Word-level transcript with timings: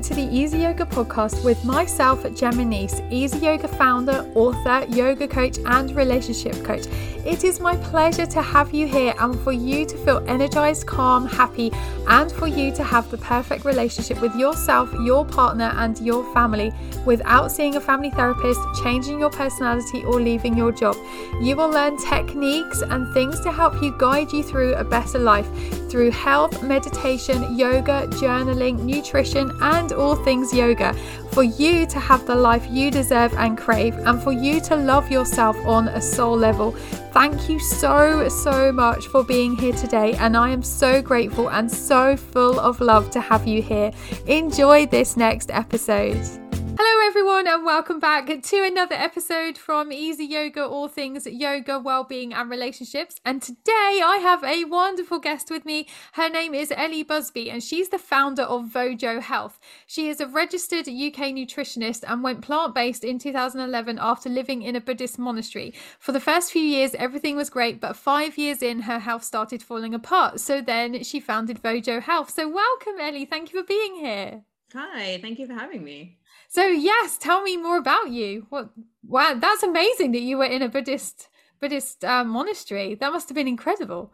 to 0.00 0.14
the 0.14 0.22
Easy 0.22 0.58
Yoga 0.58 0.86
podcast 0.86 1.44
with 1.44 1.62
myself, 1.66 2.24
Gemma 2.34 2.64
Nice, 2.64 3.02
Easy 3.10 3.38
Yoga 3.38 3.68
founder, 3.68 4.26
author, 4.34 4.86
yoga 4.88 5.28
coach, 5.28 5.58
and 5.66 5.94
relationship 5.94 6.54
coach. 6.64 6.86
It 7.26 7.44
is 7.44 7.60
my 7.60 7.76
pleasure 7.76 8.24
to 8.26 8.42
have 8.42 8.72
you 8.72 8.86
here 8.86 9.14
and 9.18 9.38
for 9.40 9.52
you 9.52 9.84
to 9.84 9.96
feel 9.98 10.24
energized, 10.26 10.86
calm, 10.86 11.26
happy, 11.26 11.70
and 12.08 12.32
for 12.32 12.46
you 12.46 12.72
to 12.74 12.82
have 12.82 13.10
the 13.10 13.18
perfect 13.18 13.64
relationship 13.64 14.20
with 14.20 14.34
yourself, 14.34 14.90
your 15.04 15.24
partner, 15.24 15.72
and 15.76 15.98
your 16.00 16.24
family 16.32 16.72
without 17.04 17.52
seeing 17.52 17.76
a 17.76 17.80
family 17.80 18.10
therapist, 18.10 18.60
changing 18.82 19.20
your 19.20 19.30
personality, 19.30 20.04
or 20.04 20.20
leaving 20.20 20.56
your 20.56 20.72
job. 20.72 20.96
You 21.40 21.56
will 21.56 21.68
learn 21.68 21.96
techniques 21.96 22.82
and 22.82 23.12
things 23.12 23.40
to 23.40 23.52
help 23.52 23.82
you 23.82 23.94
guide 23.98 24.32
you 24.32 24.42
through 24.42 24.74
a 24.74 24.84
better 24.84 25.18
life 25.18 25.48
through 25.92 26.10
health, 26.10 26.62
meditation, 26.62 27.54
yoga, 27.54 28.06
journaling, 28.12 28.78
nutrition, 28.80 29.52
and 29.60 29.81
all 29.90 30.14
things 30.14 30.52
yoga 30.52 30.92
for 31.32 31.42
you 31.42 31.86
to 31.86 31.98
have 31.98 32.26
the 32.26 32.34
life 32.34 32.66
you 32.70 32.90
deserve 32.90 33.32
and 33.34 33.56
crave, 33.56 33.96
and 33.96 34.22
for 34.22 34.32
you 34.32 34.60
to 34.60 34.76
love 34.76 35.10
yourself 35.10 35.56
on 35.64 35.88
a 35.88 36.00
soul 36.00 36.36
level. 36.36 36.72
Thank 37.12 37.48
you 37.48 37.58
so, 37.58 38.28
so 38.28 38.70
much 38.70 39.06
for 39.06 39.24
being 39.24 39.56
here 39.56 39.72
today, 39.72 40.12
and 40.14 40.36
I 40.36 40.50
am 40.50 40.62
so 40.62 41.00
grateful 41.00 41.48
and 41.48 41.70
so 41.70 42.16
full 42.16 42.60
of 42.60 42.80
love 42.80 43.10
to 43.12 43.20
have 43.20 43.46
you 43.46 43.62
here. 43.62 43.92
Enjoy 44.26 44.84
this 44.84 45.16
next 45.16 45.50
episode. 45.50 46.41
Hello, 46.74 47.06
everyone, 47.06 47.46
and 47.46 47.66
welcome 47.66 48.00
back 48.00 48.26
to 48.26 48.64
another 48.64 48.94
episode 48.94 49.58
from 49.58 49.92
Easy 49.92 50.24
Yoga, 50.24 50.64
all 50.64 50.88
things 50.88 51.26
yoga, 51.26 51.78
well-being, 51.78 52.32
and 52.32 52.48
relationships. 52.48 53.20
And 53.26 53.42
today 53.42 54.00
I 54.02 54.18
have 54.22 54.42
a 54.42 54.64
wonderful 54.64 55.18
guest 55.18 55.50
with 55.50 55.66
me. 55.66 55.86
Her 56.12 56.30
name 56.30 56.54
is 56.54 56.72
Ellie 56.74 57.02
Busby, 57.02 57.50
and 57.50 57.62
she's 57.62 57.90
the 57.90 57.98
founder 57.98 58.44
of 58.44 58.70
Vojo 58.70 59.20
Health. 59.20 59.60
She 59.86 60.08
is 60.08 60.18
a 60.18 60.26
registered 60.26 60.88
UK 60.88 61.34
nutritionist 61.34 62.04
and 62.08 62.22
went 62.22 62.40
plant-based 62.40 63.04
in 63.04 63.18
2011 63.18 63.98
after 64.00 64.30
living 64.30 64.62
in 64.62 64.74
a 64.74 64.80
Buddhist 64.80 65.18
monastery. 65.18 65.74
For 65.98 66.12
the 66.12 66.20
first 66.20 66.50
few 66.50 66.62
years, 66.62 66.94
everything 66.94 67.36
was 67.36 67.50
great, 67.50 67.82
but 67.82 67.96
five 67.96 68.38
years 68.38 68.62
in, 68.62 68.80
her 68.80 69.00
health 69.00 69.24
started 69.24 69.62
falling 69.62 69.92
apart. 69.92 70.40
So 70.40 70.62
then 70.62 71.04
she 71.04 71.20
founded 71.20 71.62
Vojo 71.62 72.00
Health. 72.00 72.30
So 72.30 72.48
welcome, 72.48 72.98
Ellie. 72.98 73.26
Thank 73.26 73.52
you 73.52 73.60
for 73.60 73.66
being 73.66 73.96
here. 73.96 74.44
Hi, 74.74 75.18
thank 75.20 75.38
you 75.38 75.46
for 75.46 75.52
having 75.52 75.84
me. 75.84 76.16
So 76.52 76.66
yes, 76.66 77.16
tell 77.16 77.40
me 77.40 77.56
more 77.56 77.78
about 77.78 78.10
you. 78.10 78.46
What? 78.50 78.68
Wow, 79.02 79.38
that's 79.40 79.62
amazing 79.62 80.12
that 80.12 80.20
you 80.20 80.36
were 80.36 80.44
in 80.44 80.60
a 80.60 80.68
Buddhist 80.68 81.30
Buddhist 81.62 82.04
uh, 82.04 82.24
monastery. 82.24 82.94
That 82.94 83.10
must 83.10 83.30
have 83.30 83.34
been 83.34 83.48
incredible. 83.48 84.12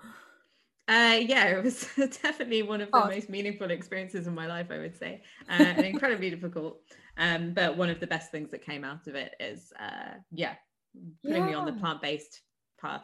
Uh, 0.87 1.19
yeah, 1.21 1.47
it 1.47 1.65
was 1.65 1.89
definitely 2.23 2.63
one 2.63 2.81
of 2.81 2.93
the 2.93 2.97
oh. 2.97 3.09
most 3.09 3.29
meaningful 3.29 3.73
experiences 3.73 4.29
in 4.29 4.37
my 4.37 4.47
life. 4.47 4.69
I 4.71 4.79
would 4.79 4.97
say, 4.97 5.23
uh, 5.51 5.65
and 5.65 5.85
incredibly 5.85 6.31
difficult. 6.31 6.79
Um, 7.17 7.55
but 7.55 7.77
one 7.77 7.91
of 7.91 7.99
the 7.99 8.07
best 8.07 8.31
things 8.31 8.53
that 8.53 8.65
came 8.65 8.85
out 8.85 9.09
of 9.09 9.17
it 9.17 9.35
is, 9.41 9.73
uh, 9.81 10.15
yeah, 10.31 10.55
putting 11.25 11.43
yeah. 11.43 11.47
me 11.49 11.55
on 11.55 11.67
the 11.67 11.73
plant 11.73 12.01
based 12.01 12.43
path. 12.81 13.03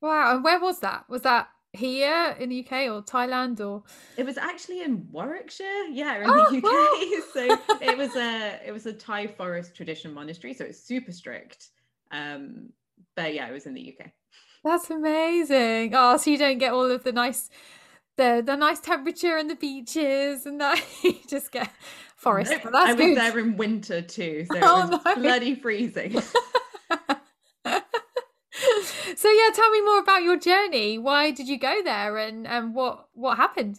Wow, 0.00 0.36
and 0.36 0.44
where 0.44 0.60
was 0.60 0.78
that? 0.78 1.06
Was 1.08 1.22
that 1.22 1.48
here 1.72 2.36
in 2.38 2.48
the 2.48 2.60
UK 2.64 2.90
or 2.90 3.00
Thailand 3.02 3.60
or 3.60 3.84
it 4.16 4.26
was 4.26 4.36
actually 4.36 4.82
in 4.82 5.06
Warwickshire 5.12 5.84
yeah 5.90 6.16
in 6.18 6.24
oh, 6.28 6.50
the 6.50 6.58
UK 6.58 6.64
wow. 6.64 7.20
so 7.32 7.76
it 7.80 7.96
was 7.96 8.16
a 8.16 8.60
it 8.66 8.72
was 8.72 8.86
a 8.86 8.92
Thai 8.92 9.28
forest 9.28 9.76
tradition 9.76 10.12
monastery 10.12 10.52
so 10.52 10.64
it's 10.64 10.82
super 10.82 11.12
strict 11.12 11.68
um 12.10 12.70
but 13.14 13.34
yeah 13.34 13.48
it 13.48 13.52
was 13.52 13.66
in 13.66 13.74
the 13.74 13.96
UK 13.96 14.10
that's 14.64 14.90
amazing 14.90 15.94
oh 15.94 16.16
so 16.16 16.30
you 16.30 16.38
don't 16.38 16.58
get 16.58 16.72
all 16.72 16.90
of 16.90 17.04
the 17.04 17.12
nice 17.12 17.48
the 18.16 18.42
the 18.44 18.56
nice 18.56 18.80
temperature 18.80 19.36
and 19.36 19.48
the 19.48 19.54
beaches 19.54 20.46
and 20.46 20.60
that 20.60 20.82
you 21.04 21.14
just 21.28 21.52
get 21.52 21.70
forest 22.16 22.50
nope. 22.50 22.74
I 22.74 22.94
was 22.94 22.96
good. 22.96 23.16
there 23.16 23.38
in 23.38 23.56
winter 23.56 24.02
too 24.02 24.44
so 24.50 24.56
it 24.56 24.62
oh, 24.66 24.88
was 24.88 25.00
no. 25.04 25.14
bloody 25.22 25.54
freezing 25.54 26.20
so 29.20 29.30
yeah, 29.30 29.50
tell 29.52 29.68
me 29.70 29.82
more 29.82 29.98
about 29.98 30.22
your 30.22 30.38
journey. 30.38 30.96
Why 30.96 31.30
did 31.30 31.46
you 31.46 31.58
go 31.58 31.82
there, 31.84 32.16
and 32.16 32.46
and 32.46 32.74
what 32.74 33.04
what 33.12 33.36
happened? 33.36 33.78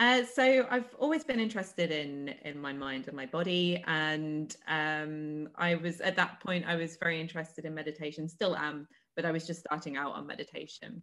Uh, 0.00 0.24
so 0.24 0.66
I've 0.68 0.92
always 0.98 1.22
been 1.22 1.38
interested 1.38 1.92
in 1.92 2.34
in 2.44 2.60
my 2.60 2.72
mind 2.72 3.06
and 3.06 3.16
my 3.16 3.26
body, 3.26 3.84
and 3.86 4.56
um, 4.66 5.48
I 5.54 5.76
was 5.76 6.00
at 6.00 6.16
that 6.16 6.40
point 6.40 6.64
I 6.66 6.74
was 6.74 6.96
very 6.96 7.20
interested 7.20 7.64
in 7.64 7.72
meditation, 7.72 8.28
still 8.28 8.56
am, 8.56 8.88
but 9.14 9.24
I 9.24 9.30
was 9.30 9.46
just 9.46 9.60
starting 9.60 9.96
out 9.96 10.14
on 10.14 10.26
meditation, 10.26 11.00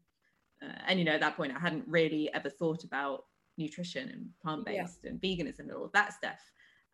uh, 0.61 0.77
and 0.85 0.99
you 0.99 1.05
know 1.05 1.13
at 1.13 1.21
that 1.21 1.37
point 1.37 1.53
I 1.55 1.59
hadn't 1.59 1.85
really 1.87 2.29
ever 2.33 2.49
thought 2.49 2.83
about 2.83 3.23
nutrition 3.57 4.09
and 4.09 4.27
plant 4.43 4.65
based 4.65 4.99
yeah. 5.03 5.11
and 5.11 5.21
veganism 5.21 5.59
and 5.59 5.71
all 5.71 5.85
of 5.85 5.93
that 5.93 6.11
stuff. 6.11 6.41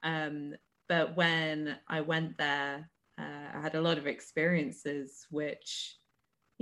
Um, 0.04 0.54
but 0.88 1.18
when 1.18 1.76
I 1.88 2.02
went 2.02 2.38
there 2.38 2.88
uh, 3.20 3.58
I 3.58 3.62
had 3.62 3.76
a 3.76 3.82
lot 3.82 3.98
of 3.98 4.08
experiences 4.08 5.28
which, 5.30 5.98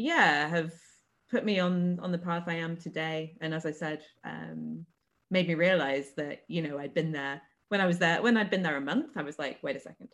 yeah, 0.02 0.48
have 0.48 0.74
put 1.30 1.46
me 1.46 1.60
on 1.60 2.00
on 2.00 2.12
the 2.12 2.18
path 2.18 2.44
I 2.48 2.56
am 2.56 2.78
today. 2.78 3.38
And 3.42 3.54
as 3.54 3.66
I 3.66 3.72
said, 3.72 4.02
um, 4.24 4.86
made 5.30 5.48
me 5.48 5.56
realize 5.56 6.14
that 6.18 6.44
you 6.48 6.62
know 6.62 6.78
I'd 6.78 6.94
been 6.94 7.12
there 7.12 7.42
when 7.70 7.82
I 7.82 7.88
was 7.88 8.00
there 8.00 8.22
when 8.22 8.38
I'd 8.38 8.50
been 8.50 8.64
there 8.64 8.78
a 8.78 8.82
month. 8.82 9.12
I 9.16 9.24
was 9.24 9.40
like, 9.40 9.60
wait 9.64 9.76
a 9.76 9.80
second, 9.80 10.10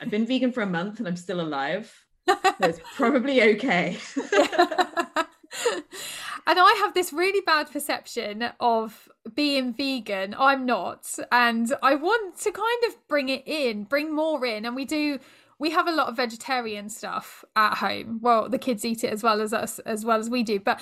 I've 0.00 0.10
been 0.10 0.26
vegan 0.26 0.52
for 0.52 0.62
a 0.62 0.66
month 0.66 0.98
and 0.98 1.08
I'm 1.08 1.16
still 1.16 1.40
alive. 1.40 1.92
It's 2.26 2.80
probably 2.96 3.42
okay. 3.42 3.98
and 6.46 6.58
I 6.58 6.76
have 6.80 6.94
this 6.94 7.12
really 7.12 7.40
bad 7.40 7.70
perception 7.70 8.50
of 8.60 9.08
being 9.34 9.74
vegan. 9.74 10.34
I'm 10.38 10.64
not. 10.66 11.12
And 11.32 11.72
I 11.82 11.94
want 11.96 12.38
to 12.40 12.52
kind 12.52 12.84
of 12.88 13.08
bring 13.08 13.28
it 13.28 13.42
in, 13.46 13.84
bring 13.84 14.14
more 14.14 14.44
in. 14.46 14.64
And 14.64 14.76
we 14.76 14.84
do 14.84 15.18
we 15.60 15.70
have 15.70 15.86
a 15.86 15.92
lot 15.92 16.08
of 16.08 16.16
vegetarian 16.16 16.88
stuff 16.88 17.44
at 17.54 17.76
home. 17.76 18.18
Well, 18.22 18.48
the 18.48 18.58
kids 18.58 18.84
eat 18.84 19.04
it 19.04 19.12
as 19.12 19.22
well 19.22 19.42
as 19.42 19.52
us, 19.52 19.78
as 19.80 20.06
well 20.06 20.18
as 20.18 20.30
we 20.30 20.42
do. 20.42 20.58
But 20.58 20.80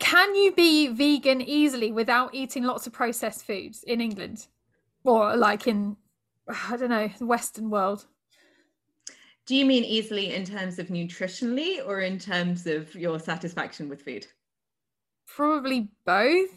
can 0.00 0.34
you 0.34 0.52
be 0.52 0.88
vegan 0.88 1.42
easily 1.42 1.92
without 1.92 2.34
eating 2.34 2.64
lots 2.64 2.86
of 2.86 2.94
processed 2.94 3.46
foods 3.46 3.84
in 3.84 4.00
England, 4.00 4.46
or 5.04 5.36
like 5.36 5.66
in 5.68 5.96
I 6.48 6.78
don't 6.78 6.88
know 6.88 7.10
the 7.18 7.26
Western 7.26 7.68
world? 7.68 8.06
Do 9.44 9.54
you 9.54 9.66
mean 9.66 9.84
easily 9.84 10.34
in 10.34 10.44
terms 10.44 10.78
of 10.78 10.88
nutritionally, 10.88 11.86
or 11.86 12.00
in 12.00 12.18
terms 12.18 12.66
of 12.66 12.92
your 12.94 13.20
satisfaction 13.20 13.88
with 13.90 14.02
food? 14.02 14.26
Probably 15.28 15.88
both. 16.06 16.48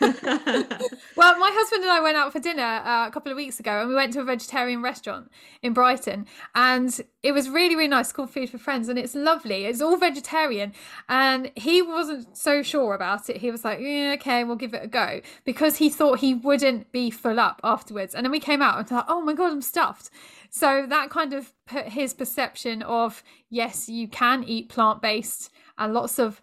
well, 0.24 1.38
my 1.38 1.50
husband 1.52 1.82
and 1.82 1.90
I 1.90 2.00
went 2.00 2.16
out 2.16 2.32
for 2.32 2.40
dinner 2.40 2.62
uh, 2.62 3.06
a 3.06 3.10
couple 3.12 3.30
of 3.30 3.36
weeks 3.36 3.60
ago 3.60 3.80
and 3.80 3.88
we 3.88 3.94
went 3.94 4.12
to 4.14 4.20
a 4.20 4.24
vegetarian 4.24 4.82
restaurant 4.82 5.30
in 5.62 5.72
Brighton 5.72 6.26
and 6.54 7.00
it 7.22 7.32
was 7.32 7.48
really, 7.48 7.76
really 7.76 7.88
nice 7.88 8.12
called 8.12 8.30
Food 8.30 8.50
for 8.50 8.58
Friends 8.58 8.88
and 8.88 8.98
it's 8.98 9.14
lovely. 9.14 9.66
It's 9.66 9.80
all 9.80 9.96
vegetarian 9.96 10.72
and 11.08 11.50
he 11.56 11.82
wasn't 11.82 12.36
so 12.36 12.62
sure 12.62 12.94
about 12.94 13.28
it. 13.28 13.38
He 13.38 13.50
was 13.50 13.64
like, 13.64 13.80
yeah, 13.80 14.14
okay, 14.14 14.44
we'll 14.44 14.56
give 14.56 14.74
it 14.74 14.84
a 14.84 14.88
go 14.88 15.20
because 15.44 15.76
he 15.76 15.90
thought 15.90 16.20
he 16.20 16.34
wouldn't 16.34 16.90
be 16.92 17.10
full 17.10 17.38
up 17.38 17.60
afterwards. 17.62 18.14
And 18.14 18.24
then 18.24 18.32
we 18.32 18.40
came 18.40 18.62
out 18.62 18.78
and 18.78 18.88
thought, 18.88 19.06
oh 19.08 19.20
my 19.20 19.34
God, 19.34 19.52
I'm 19.52 19.62
stuffed. 19.62 20.10
So 20.50 20.86
that 20.88 21.10
kind 21.10 21.32
of 21.32 21.52
put 21.66 21.88
his 21.88 22.14
perception 22.14 22.82
of, 22.82 23.22
yes, 23.50 23.88
you 23.88 24.08
can 24.08 24.44
eat 24.44 24.68
plant 24.68 25.02
based 25.02 25.50
and 25.76 25.92
lots 25.92 26.18
of 26.18 26.40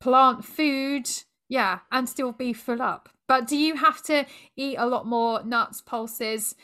plant 0.00 0.44
food 0.44 1.08
yeah, 1.54 1.78
and 1.92 2.08
still 2.08 2.32
be 2.32 2.52
full 2.52 2.82
up. 2.82 3.08
But 3.28 3.46
do 3.46 3.56
you 3.56 3.76
have 3.76 4.02
to 4.04 4.26
eat 4.56 4.74
a 4.76 4.86
lot 4.86 5.06
more 5.06 5.40
nuts, 5.44 5.80
pulses, 5.80 6.56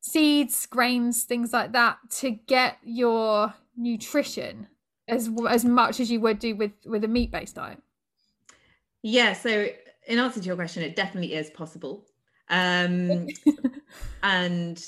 seeds, 0.00 0.64
grains, 0.64 1.24
things 1.24 1.52
like 1.52 1.72
that 1.72 1.98
to 2.20 2.30
get 2.30 2.78
your 2.82 3.52
nutrition 3.76 4.68
as 5.06 5.30
as 5.50 5.66
much 5.66 6.00
as 6.00 6.10
you 6.10 6.18
would 6.20 6.38
do 6.38 6.56
with 6.56 6.72
with 6.86 7.04
a 7.04 7.08
meat 7.08 7.30
based 7.30 7.56
diet? 7.56 7.82
Yeah, 9.02 9.34
so 9.34 9.68
in 10.06 10.18
answer 10.18 10.40
to 10.40 10.46
your 10.46 10.56
question, 10.56 10.82
it 10.82 10.96
definitely 10.96 11.34
is 11.34 11.50
possible. 11.50 12.06
Um 12.48 13.26
and 14.22 14.82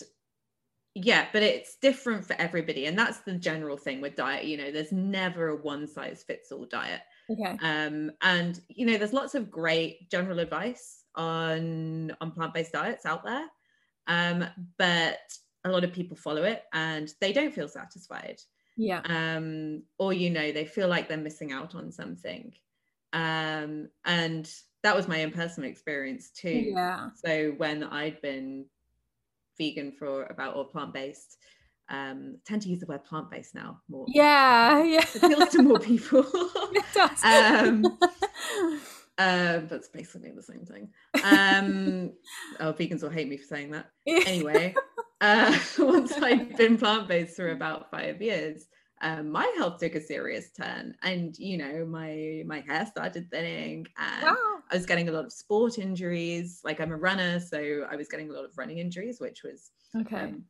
yeah, 0.94 1.26
but 1.34 1.42
it's 1.42 1.76
different 1.76 2.24
for 2.26 2.34
everybody 2.38 2.86
and 2.86 2.98
that's 2.98 3.18
the 3.18 3.34
general 3.34 3.76
thing 3.76 4.00
with 4.00 4.16
diet, 4.16 4.46
you 4.46 4.56
know, 4.56 4.70
there's 4.70 4.90
never 4.90 5.48
a 5.48 5.56
one 5.56 5.86
size 5.86 6.24
fits 6.26 6.50
all 6.50 6.64
diet. 6.64 7.02
Okay. 7.30 7.56
Um, 7.62 8.10
and 8.22 8.60
you 8.68 8.86
know, 8.86 8.98
there's 8.98 9.12
lots 9.12 9.34
of 9.34 9.50
great 9.50 10.10
general 10.10 10.40
advice 10.40 11.04
on 11.14 12.14
on 12.20 12.32
plant-based 12.32 12.72
diets 12.72 13.06
out 13.06 13.24
there. 13.24 13.46
Um, 14.06 14.44
but 14.78 15.20
a 15.64 15.70
lot 15.70 15.84
of 15.84 15.92
people 15.92 16.16
follow 16.16 16.42
it 16.42 16.64
and 16.72 17.12
they 17.20 17.32
don't 17.32 17.54
feel 17.54 17.68
satisfied. 17.68 18.40
Yeah. 18.76 19.02
Um, 19.04 19.82
or 19.98 20.12
you 20.12 20.30
know, 20.30 20.52
they 20.52 20.64
feel 20.64 20.88
like 20.88 21.08
they're 21.08 21.18
missing 21.18 21.52
out 21.52 21.74
on 21.74 21.92
something. 21.92 22.52
Um, 23.12 23.88
and 24.04 24.50
that 24.82 24.96
was 24.96 25.06
my 25.08 25.22
own 25.22 25.30
personal 25.30 25.68
experience 25.68 26.30
too. 26.30 26.72
Yeah. 26.74 27.10
So 27.14 27.54
when 27.58 27.84
I'd 27.84 28.20
been 28.22 28.66
vegan 29.58 29.92
for 29.92 30.24
about 30.24 30.56
or 30.56 30.64
plant-based 30.64 31.36
um, 31.90 32.38
tend 32.44 32.62
to 32.62 32.68
use 32.68 32.80
the 32.80 32.86
word 32.86 33.04
plant 33.04 33.30
based 33.30 33.54
now 33.54 33.80
more. 33.88 34.06
Yeah, 34.08 34.82
yeah. 34.84 35.04
It 35.14 35.22
appeals 35.22 35.48
to 35.50 35.62
more 35.62 35.80
people. 35.80 36.24
it 36.72 36.84
does. 36.94 37.24
um, 37.24 37.84
uh, 39.18 39.58
but 39.58 39.72
it's 39.72 39.88
basically 39.88 40.30
the 40.30 40.42
same 40.42 40.64
thing. 40.64 40.88
Um, 41.24 42.12
oh, 42.60 42.72
vegans 42.72 43.02
will 43.02 43.10
hate 43.10 43.28
me 43.28 43.36
for 43.36 43.46
saying 43.46 43.72
that. 43.72 43.86
Anyway, 44.06 44.74
uh, 45.20 45.58
once 45.78 46.12
I'd 46.12 46.56
been 46.56 46.78
plant 46.78 47.08
based 47.08 47.36
for 47.36 47.50
about 47.50 47.90
five 47.90 48.22
years, 48.22 48.66
um, 49.02 49.30
my 49.30 49.52
health 49.56 49.80
took 49.80 49.94
a 49.94 50.00
serious 50.00 50.50
turn, 50.52 50.94
and 51.02 51.36
you 51.38 51.56
know, 51.56 51.86
my 51.86 52.42
my 52.46 52.60
hair 52.60 52.86
started 52.86 53.30
thinning, 53.30 53.86
and 53.96 54.22
wow. 54.22 54.36
I 54.70 54.76
was 54.76 54.86
getting 54.86 55.08
a 55.08 55.12
lot 55.12 55.24
of 55.24 55.32
sport 55.32 55.78
injuries. 55.78 56.60
Like 56.64 56.80
I'm 56.80 56.92
a 56.92 56.96
runner, 56.96 57.40
so 57.40 57.86
I 57.90 57.96
was 57.96 58.08
getting 58.08 58.30
a 58.30 58.32
lot 58.32 58.44
of 58.44 58.56
running 58.56 58.78
injuries, 58.78 59.18
which 59.18 59.42
was 59.42 59.70
okay. 59.96 60.24
Um, 60.24 60.44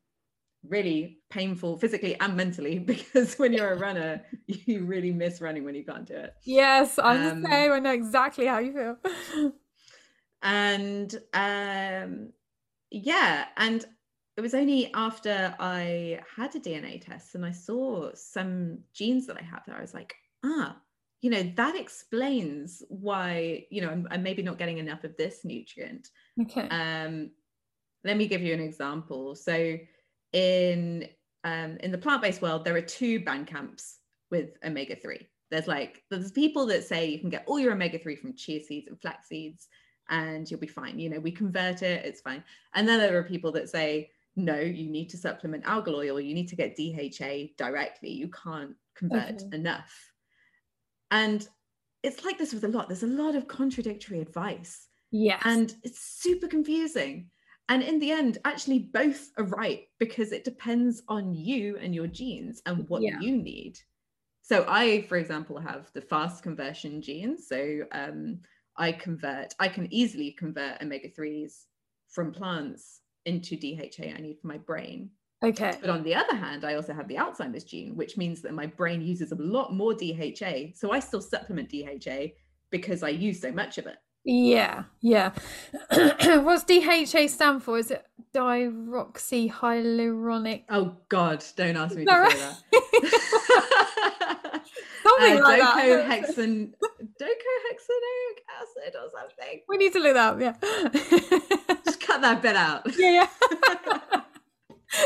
really 0.69 1.19
painful 1.31 1.79
physically 1.79 2.19
and 2.21 2.37
mentally 2.37 2.79
because 2.95 3.39
when 3.39 3.53
you're 3.53 3.73
a 3.73 3.79
runner 3.79 4.23
you 4.47 4.85
really 4.85 5.13
miss 5.13 5.41
running 5.41 5.65
when 5.65 5.75
you 5.75 5.85
can't 5.85 6.07
do 6.07 6.15
it 6.15 6.35
yes 6.45 6.99
i'm 6.99 7.17
um, 7.17 7.43
the 7.43 7.49
same 7.49 7.73
i 7.73 7.79
know 7.79 7.93
exactly 7.93 8.47
how 8.47 8.59
you 8.59 8.73
feel 8.73 9.53
and 10.43 11.15
um 11.35 12.31
yeah 12.91 13.47
and 13.57 13.87
it 14.41 14.43
was 14.43 14.55
only 14.55 14.91
after 14.95 15.55
I 15.61 16.19
had 16.35 16.57
a 16.57 16.61
DNA 16.61 17.05
test 17.05 17.35
and 17.35 17.45
I 17.45 17.53
saw 17.53 18.11
some 18.15 18.79
genes 18.95 19.27
that 19.27 19.37
I 19.37 19.43
have 19.43 19.63
that 19.67 19.77
I 19.77 19.83
was 19.83 19.93
like, 19.93 20.15
ah, 20.43 20.79
you 21.21 21.29
know, 21.29 21.43
that 21.57 21.77
explains 21.77 22.83
why, 22.89 23.67
you 23.69 23.83
know, 23.83 23.91
I'm, 23.91 24.09
I'm 24.11 24.23
maybe 24.23 24.43
not 24.43 24.57
getting 24.57 24.79
enough 24.79 25.05
of 25.05 25.15
this 25.19 25.41
nutrient. 25.45 26.09
Okay. 26.41 26.67
Um, 26.69 27.33
let 28.03 28.17
me 28.17 28.27
give 28.27 28.41
you 28.41 28.55
an 28.55 28.61
example. 28.61 29.35
So 29.35 29.77
in 30.33 31.09
um, 31.45 31.79
in 31.81 31.91
the 31.91 31.99
plant-based 31.99 32.43
world, 32.43 32.65
there 32.65 32.77
are 32.77 32.83
two 32.83 33.25
band 33.25 33.47
camps 33.47 33.99
with 34.31 34.51
omega-3. 34.65 35.27
There's 35.51 35.67
like 35.67 36.03
there's 36.11 36.33
people 36.33 36.67
that 36.67 36.85
say 36.85 37.07
you 37.07 37.19
can 37.19 37.31
get 37.31 37.45
all 37.47 37.59
your 37.59 37.73
omega-3 37.73 38.19
from 38.19 38.37
chia 38.37 38.63
seeds 38.63 38.89
and 38.89 39.01
flax 39.01 39.29
seeds 39.29 39.69
and 40.11 40.51
you'll 40.51 40.61
be 40.61 40.67
fine. 40.67 40.99
You 40.99 41.09
know, 41.09 41.21
we 41.21 41.31
convert 41.31 41.83
it, 41.83 42.05
it's 42.05 42.21
fine. 42.21 42.45
And 42.75 42.87
then 42.87 42.99
there 42.99 43.17
are 43.17 43.23
people 43.23 43.53
that 43.53 43.71
say, 43.71 44.11
no, 44.37 44.59
you 44.59 44.91
need 44.91 45.09
to 45.11 45.17
supplement 45.17 45.65
algal 45.65 45.95
oil, 45.95 46.21
you 46.21 46.35
need 46.35 46.49
to 46.49 46.57
get 46.57 46.77
DHA 46.77 47.55
directly. 47.57 48.11
You 48.11 48.29
can't 48.29 48.75
convert 48.97 49.43
okay. 49.43 49.49
enough. 49.53 50.13
And 51.11 51.47
it's 52.03 52.25
like 52.25 52.39
this 52.39 52.53
with 52.53 52.65
a 52.65 52.69
lot. 52.69 52.89
There's 52.89 53.03
a 53.03 53.09
lot 53.09 53.35
of 53.35 53.49
contradictory 53.49 54.21
advice. 54.21 54.89
Yeah. 55.11 55.41
And 55.45 55.75
it's 55.83 56.01
super 56.01 56.49
confusing. 56.49 57.31
And 57.71 57.85
in 57.85 58.01
the 58.01 58.11
end, 58.11 58.39
actually, 58.45 58.81
both 58.81 59.31
are 59.39 59.45
right 59.45 59.87
because 60.01 60.33
it 60.33 60.45
depends 60.45 61.03
on 61.09 61.35
you 61.35 61.79
and 61.79 61.95
your 61.95 62.09
genes 62.09 62.61
and 62.67 62.87
what 62.89 63.01
yeah. 63.01 63.21
you 63.21 63.37
need. 63.37 63.79
So, 64.43 64.67
I, 64.69 65.03
for 65.03 65.17
example, 65.17 65.57
have 65.59 65.89
the 65.95 66.01
fast 66.01 66.43
conversion 66.43 67.01
gene. 67.01 67.39
So, 67.39 67.83
um, 67.93 68.41
I 68.77 68.91
convert, 68.91 69.55
I 69.61 69.69
can 69.69 69.93
easily 69.93 70.33
convert 70.33 70.83
omega 70.83 71.09
3s 71.09 71.67
from 72.09 72.33
plants 72.33 73.01
into 73.25 73.57
DHA 73.57 74.17
I 74.17 74.21
need 74.21 74.39
for 74.41 74.49
my 74.49 74.59
brain. 74.59 75.11
Okay. 75.45 75.77
But 75.81 75.91
on 75.91 76.03
the 76.03 76.15
other 76.15 76.35
hand, 76.35 76.65
I 76.65 76.75
also 76.75 76.93
have 76.93 77.07
the 77.07 77.17
Alzheimer's 77.17 77.65
gene, 77.65 77.95
which 77.95 78.17
means 78.17 78.43
that 78.43 78.53
my 78.53 78.67
brain 78.67 79.01
uses 79.01 79.31
a 79.31 79.37
lot 79.37 79.73
more 79.73 79.95
DHA. 79.95 80.73
So 80.75 80.91
I 80.91 80.99
still 80.99 81.23
supplement 81.23 81.71
DHA 81.71 82.33
because 82.71 83.03
I 83.03 83.11
use 83.11 83.41
so 83.41 83.53
much 83.53 83.79
of 83.79 83.87
it. 83.87 83.97
Yeah, 84.25 84.85
yeah. 85.01 85.33
What's 85.91 86.65
DHA 86.65 87.29
stand 87.29 87.63
for? 87.63 87.79
Is 87.79 87.91
it 87.91 88.05
diroxyhyaluronic? 88.35 90.65
Oh 90.69 90.97
God, 91.09 91.43
don't 91.57 91.77
ask 91.77 91.97
me 91.97 92.05
to 92.05 92.11
say 92.11 92.17
that. 92.39 92.57
something 95.03 95.39
uh, 95.39 95.43
like 95.43 95.63
docohexan, 95.63 96.75
docohexanoic 97.21 98.39
acid 98.61 98.95
or 98.95 99.09
something. 99.17 99.63
We 99.69 99.77
need 99.79 99.93
to 99.95 100.01
look 100.01 100.15
that 100.15 100.35
up. 100.35 100.41
Yeah 100.41 100.55
Just 101.85 102.01
cut 102.01 102.21
that 102.23 102.43
bit 102.43 102.57
out. 102.57 102.83
Yeah, 102.99 103.11
yeah. 103.11 103.29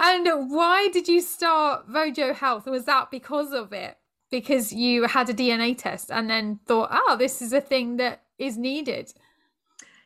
and 0.00 0.50
why 0.50 0.88
did 0.92 1.08
you 1.08 1.20
start 1.20 1.88
Vojo 1.88 2.34
Health? 2.34 2.66
Was 2.66 2.84
that 2.84 3.10
because 3.10 3.52
of 3.52 3.72
it? 3.72 3.96
Because 4.30 4.72
you 4.72 5.04
had 5.04 5.30
a 5.30 5.34
DNA 5.34 5.76
test 5.76 6.10
and 6.10 6.28
then 6.28 6.60
thought, 6.66 6.90
oh, 6.92 7.16
this 7.18 7.40
is 7.40 7.52
a 7.52 7.60
thing 7.60 7.96
that 7.96 8.22
is 8.38 8.58
needed? 8.58 9.12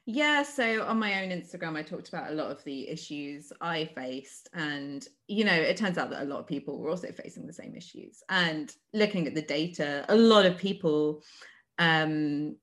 Yeah, 0.04 0.42
so 0.42 0.84
on 0.84 0.98
my 0.98 1.22
own 1.22 1.30
Instagram, 1.30 1.76
I 1.76 1.82
talked 1.82 2.08
about 2.08 2.30
a 2.30 2.34
lot 2.34 2.50
of 2.50 2.62
the 2.64 2.88
issues 2.88 3.52
I 3.60 3.84
faced. 3.94 4.48
And, 4.52 5.06
you 5.28 5.44
know, 5.44 5.54
it 5.54 5.76
turns 5.76 5.96
out 5.96 6.10
that 6.10 6.22
a 6.22 6.24
lot 6.24 6.40
of 6.40 6.46
people 6.46 6.78
were 6.78 6.90
also 6.90 7.12
facing 7.12 7.46
the 7.46 7.52
same 7.52 7.76
issues. 7.76 8.22
And 8.28 8.74
looking 8.92 9.26
at 9.28 9.34
the 9.34 9.42
data, 9.42 10.04
a 10.08 10.16
lot 10.16 10.44
of 10.44 10.58
people 10.58 11.22
um, 11.78 12.56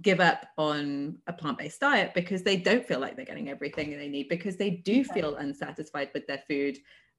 give 0.00 0.20
up 0.20 0.46
on 0.56 1.18
a 1.26 1.32
plant-based 1.32 1.80
diet 1.80 2.12
because 2.14 2.42
they 2.42 2.56
don't 2.56 2.86
feel 2.86 3.00
like 3.00 3.16
they're 3.16 3.24
getting 3.24 3.50
everything 3.50 3.90
they 3.90 4.08
need 4.08 4.28
because 4.28 4.56
they 4.56 4.70
do 4.70 5.04
feel 5.04 5.36
unsatisfied 5.36 6.10
with 6.14 6.26
their 6.26 6.42
food 6.48 6.78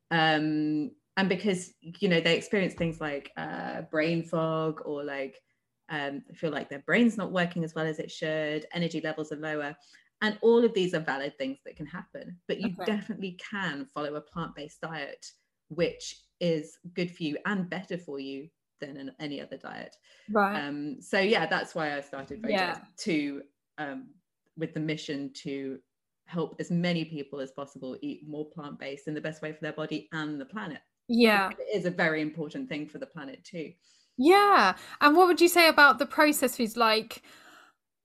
um, 0.10 0.92
and 1.18 1.30
because 1.30 1.74
you 1.82 2.08
know 2.08 2.20
they 2.20 2.36
experience 2.36 2.74
things 2.74 3.02
like 3.02 3.32
uh, 3.38 3.82
brain 3.92 4.24
fog 4.24 4.82
or 4.86 5.04
like 5.04 5.36
um, 5.90 6.22
feel 6.34 6.52
like 6.52 6.70
their 6.70 6.84
brain's 6.86 7.18
not 7.18 7.32
working 7.32 7.64
as 7.64 7.76
well 7.76 7.86
as 7.86 8.00
it 8.00 8.10
should 8.10 8.66
energy 8.74 9.02
levels 9.02 9.32
are 9.32 9.38
lower 9.38 9.76
and 10.22 10.38
all 10.42 10.64
of 10.64 10.74
these 10.74 10.94
are 10.94 11.00
valid 11.00 11.38
things 11.38 11.58
that 11.66 11.76
can 11.76 11.86
happen 11.86 12.38
but 12.48 12.62
you 12.62 12.74
okay. 12.80 12.86
definitely 12.86 13.38
can 13.52 13.86
follow 13.86 14.16
a 14.16 14.22
plant-based 14.22 14.80
diet 14.82 15.26
which 15.68 16.22
is 16.40 16.78
good 16.94 17.16
for 17.16 17.24
you 17.24 17.38
and 17.46 17.70
better 17.70 17.98
for 17.98 18.20
you 18.20 18.48
than 18.82 19.12
any 19.20 19.40
other 19.40 19.58
diet. 19.58 19.96
Right. 20.30 20.68
Um, 20.68 20.98
so 21.00 21.20
yeah, 21.20 21.46
that's 21.46 21.74
why 21.74 21.96
I 21.96 22.02
started 22.02 22.44
yeah. 22.48 22.80
to 23.00 23.44
um, 23.78 24.10
with 24.58 24.74
the 24.74 24.80
mission 24.80 25.32
to 25.44 25.78
help 26.26 26.56
as 26.60 26.72
many 26.72 27.06
people 27.06 27.40
as 27.40 27.52
possible 27.52 27.98
eat 28.02 28.28
more 28.28 28.46
plant-based 28.50 29.08
in 29.08 29.14
the 29.14 29.22
best 29.22 29.42
way 29.42 29.54
for 29.54 29.60
their 29.62 29.74
body 29.74 30.10
and 30.12 30.42
the 30.42 30.46
planet. 30.46 30.80
Yeah. 31.14 31.50
It 31.60 31.78
is 31.78 31.86
a 31.86 31.92
very 31.92 32.22
important 32.22 32.70
thing 32.70 32.88
for 32.88 32.98
the 32.98 33.06
planet 33.06 33.44
too. 33.44 33.74
Yeah. 34.18 34.76
And 35.02 35.16
what 35.16 35.28
would 35.28 35.42
you 35.42 35.50
say 35.50 35.68
about 35.68 36.00
the 36.00 36.06
processed 36.06 36.56
foods 36.58 36.78
like 36.78 37.22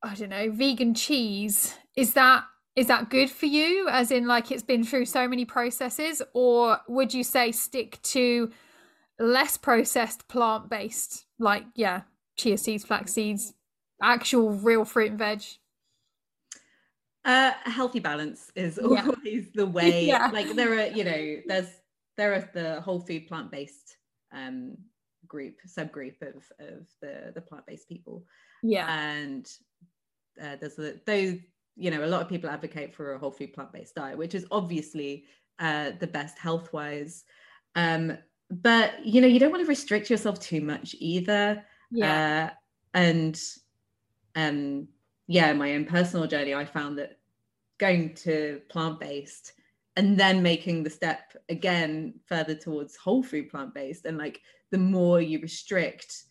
I 0.03 0.15
don't 0.15 0.31
know, 0.31 0.51
vegan 0.51 0.95
cheese? 0.95 1.75
Is 1.97 2.15
that 2.15 2.45
is 2.75 2.89
that 2.89 3.09
good 3.09 3.31
for 3.31 3.47
you 3.47 3.89
as 3.89 4.11
in 4.11 4.27
like 4.27 4.51
it's 4.51 4.65
been 4.65 4.85
through 4.85 5.07
so 5.07 5.29
many 5.29 5.45
processes 5.45 6.21
or 6.35 6.81
would 6.89 7.15
you 7.15 7.23
say 7.23 7.53
stick 7.53 8.03
to 8.03 8.51
less 9.21 9.57
processed 9.57 10.27
plant 10.27 10.69
based, 10.69 11.27
like 11.39 11.65
yeah, 11.77 12.03
chia 12.37 12.59
seeds, 12.59 12.85
flax 12.85 13.13
seeds, 13.13 13.55
actual 14.03 14.51
real 14.51 14.85
fruit 14.85 15.11
and 15.11 15.19
veg? 15.19 15.43
Uh, 17.25 17.53
a 17.65 17.71
healthy 17.71 18.01
balance 18.01 18.51
is 18.57 18.79
always 18.81 19.07
yeah. 19.25 19.43
the 19.55 19.67
way. 19.67 20.05
yeah. 20.07 20.29
Like 20.33 20.55
there 20.57 20.73
are, 20.73 20.87
you 20.89 21.05
know, 21.05 21.37
there's 21.47 21.69
there 22.17 22.35
are 22.35 22.51
the 22.55 22.81
whole 22.81 23.01
food 23.01 23.27
plant 23.27 23.51
based 23.51 23.97
um, 24.33 24.77
group 25.27 25.57
subgroup 25.67 26.21
of 26.23 26.45
of 26.61 26.87
the 27.01 27.33
the 27.35 27.41
plant 27.41 27.67
based 27.67 27.89
people. 27.89 28.25
Yeah, 28.63 28.87
and 28.89 29.49
uh, 30.43 30.57
there's 30.61 30.77
the, 30.77 31.01
those 31.07 31.39
you 31.77 31.91
know 31.91 32.05
a 32.05 32.07
lot 32.07 32.23
of 32.23 32.29
people 32.29 32.51
advocate 32.51 32.95
for 32.95 33.15
a 33.15 33.19
whole 33.19 33.31
food 33.31 33.53
plant 33.53 33.73
based 33.73 33.95
diet, 33.95 34.19
which 34.19 34.35
is 34.35 34.47
obviously 34.51 35.25
uh, 35.59 35.93
the 36.01 36.07
best 36.07 36.39
health 36.39 36.73
wise. 36.73 37.25
Um, 37.75 38.17
but 38.51 39.05
you 39.05 39.21
know 39.21 39.27
you 39.27 39.39
don't 39.39 39.51
want 39.51 39.63
to 39.63 39.69
restrict 39.69 40.09
yourself 40.11 40.39
too 40.41 40.61
much 40.61 40.95
either 40.99 41.65
yeah 41.91 42.51
uh, 42.51 42.55
and 42.95 43.41
um 44.37 44.87
yeah 45.27 45.53
my 45.53 45.75
own 45.75 45.85
personal 45.85 46.27
journey 46.27 46.55
i 46.55 46.65
found 46.65 46.99
that 46.99 47.19
going 47.79 48.15
to 48.15 48.61
plant-based 48.69 49.53
and 49.97 50.19
then 50.19 50.43
making 50.43 50.83
the 50.83 50.91
step 50.91 51.33
again 51.49 52.15
further 52.27 52.55
towards 52.55 52.97
whole 52.97 53.23
food 53.23 53.49
plant-based. 53.49 54.05
And 54.05 54.19
like 54.19 54.41
the 54.71 54.79
more 54.79 55.21
you 55.21 55.41
restrict 55.41 56.25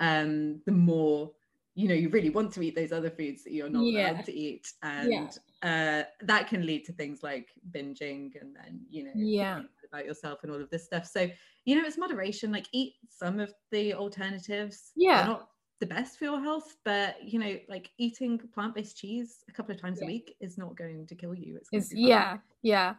um 0.00 0.60
the 0.66 0.72
more 0.72 1.30
you 1.76 1.88
know 1.88 1.94
you 1.94 2.08
really 2.08 2.30
want 2.30 2.52
to 2.52 2.62
eat 2.62 2.74
those 2.74 2.92
other 2.92 3.10
foods 3.10 3.44
that 3.44 3.52
you're 3.52 3.68
not 3.68 3.84
yeah. 3.84 4.10
allowed 4.10 4.24
to 4.24 4.34
eat. 4.34 4.72
And 4.82 5.38
yeah. 5.62 6.02
uh 6.02 6.24
that 6.26 6.48
can 6.48 6.66
lead 6.66 6.84
to 6.86 6.92
things 6.92 7.22
like 7.22 7.48
binging 7.70 8.32
and 8.40 8.54
then 8.54 8.80
you 8.90 9.04
know 9.04 9.12
yeah. 9.14 9.60
about 9.88 10.04
yourself 10.04 10.40
and 10.42 10.52
all 10.52 10.60
of 10.60 10.70
this 10.70 10.84
stuff. 10.84 11.06
So 11.06 11.28
you 11.64 11.76
know 11.76 11.86
it's 11.86 11.98
moderation. 11.98 12.52
Like 12.52 12.66
eat 12.72 12.94
some 13.08 13.38
of 13.38 13.54
the 13.70 13.94
alternatives. 13.94 14.92
Yeah. 14.96 15.18
They're 15.18 15.26
not 15.26 15.48
the 15.84 15.94
best 15.94 16.18
for 16.18 16.24
your 16.24 16.40
health 16.40 16.76
but 16.84 17.16
you 17.22 17.38
know 17.38 17.56
like 17.68 17.90
eating 17.98 18.38
plant-based 18.54 18.96
cheese 18.96 19.44
a 19.48 19.52
couple 19.52 19.74
of 19.74 19.80
times 19.80 19.98
yeah. 20.00 20.04
a 20.04 20.06
week 20.06 20.36
is 20.40 20.56
not 20.56 20.76
going 20.76 21.06
to 21.06 21.14
kill 21.14 21.34
you 21.34 21.58
it's 21.72 21.92
yeah 21.94 22.38
yeah 22.62 22.94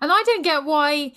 and 0.00 0.12
i 0.12 0.22
don't 0.24 0.42
get 0.42 0.64
why 0.64 1.12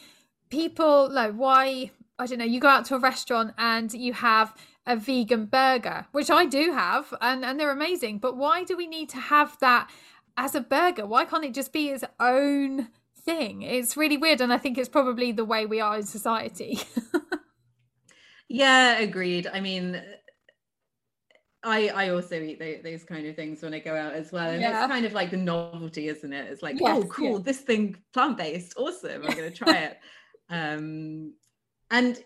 people 0.49 1.09
like 1.11 1.33
why 1.33 1.91
i 2.17 2.25
don't 2.25 2.39
know 2.39 2.45
you 2.45 2.59
go 2.59 2.67
out 2.67 2.85
to 2.85 2.95
a 2.95 2.99
restaurant 2.99 3.53
and 3.57 3.93
you 3.93 4.13
have 4.13 4.55
a 4.87 4.95
vegan 4.95 5.45
burger 5.45 6.05
which 6.11 6.31
i 6.31 6.45
do 6.45 6.71
have 6.71 7.13
and 7.21 7.45
and 7.45 7.59
they're 7.59 7.71
amazing 7.71 8.17
but 8.17 8.35
why 8.35 8.63
do 8.63 8.75
we 8.75 8.87
need 8.87 9.07
to 9.09 9.17
have 9.17 9.57
that 9.59 9.89
as 10.37 10.55
a 10.55 10.61
burger 10.61 11.05
why 11.05 11.23
can't 11.23 11.45
it 11.45 11.53
just 11.53 11.71
be 11.71 11.89
its 11.89 12.03
own 12.19 12.87
thing. 13.23 13.61
It's 13.61 13.95
really 13.95 14.17
weird, 14.17 14.41
and 14.41 14.51
I 14.51 14.57
think 14.57 14.77
it's 14.77 14.89
probably 14.89 15.31
the 15.31 15.45
way 15.45 15.65
we 15.65 15.79
are 15.79 15.97
in 15.97 16.03
society. 16.05 16.79
yeah, 18.49 18.99
agreed. 18.99 19.47
I 19.51 19.59
mean, 19.59 20.01
I, 21.63 21.89
I 21.89 22.09
also 22.09 22.41
eat 22.41 22.59
those, 22.59 22.77
those, 22.83 23.03
kind 23.03 23.27
of 23.27 23.35
things 23.35 23.61
when 23.61 23.73
I 23.73 23.79
go 23.79 23.95
out 23.95 24.13
as 24.13 24.31
well. 24.31 24.49
And 24.49 24.61
yeah. 24.61 24.83
it's 24.83 24.91
kind 24.91 25.05
of 25.05 25.13
like 25.13 25.29
the 25.29 25.37
novelty, 25.37 26.07
isn't 26.07 26.33
it? 26.33 26.49
It's 26.49 26.63
like, 26.63 26.79
yes, 26.79 27.03
oh, 27.03 27.07
cool, 27.07 27.37
yeah. 27.37 27.43
this 27.43 27.59
thing 27.59 27.95
plant 28.13 28.37
based, 28.37 28.73
awesome. 28.77 29.23
I'm 29.23 29.35
going 29.35 29.51
to 29.51 29.51
try 29.51 29.77
it. 29.77 29.99
Um, 30.49 31.33
and 31.91 32.17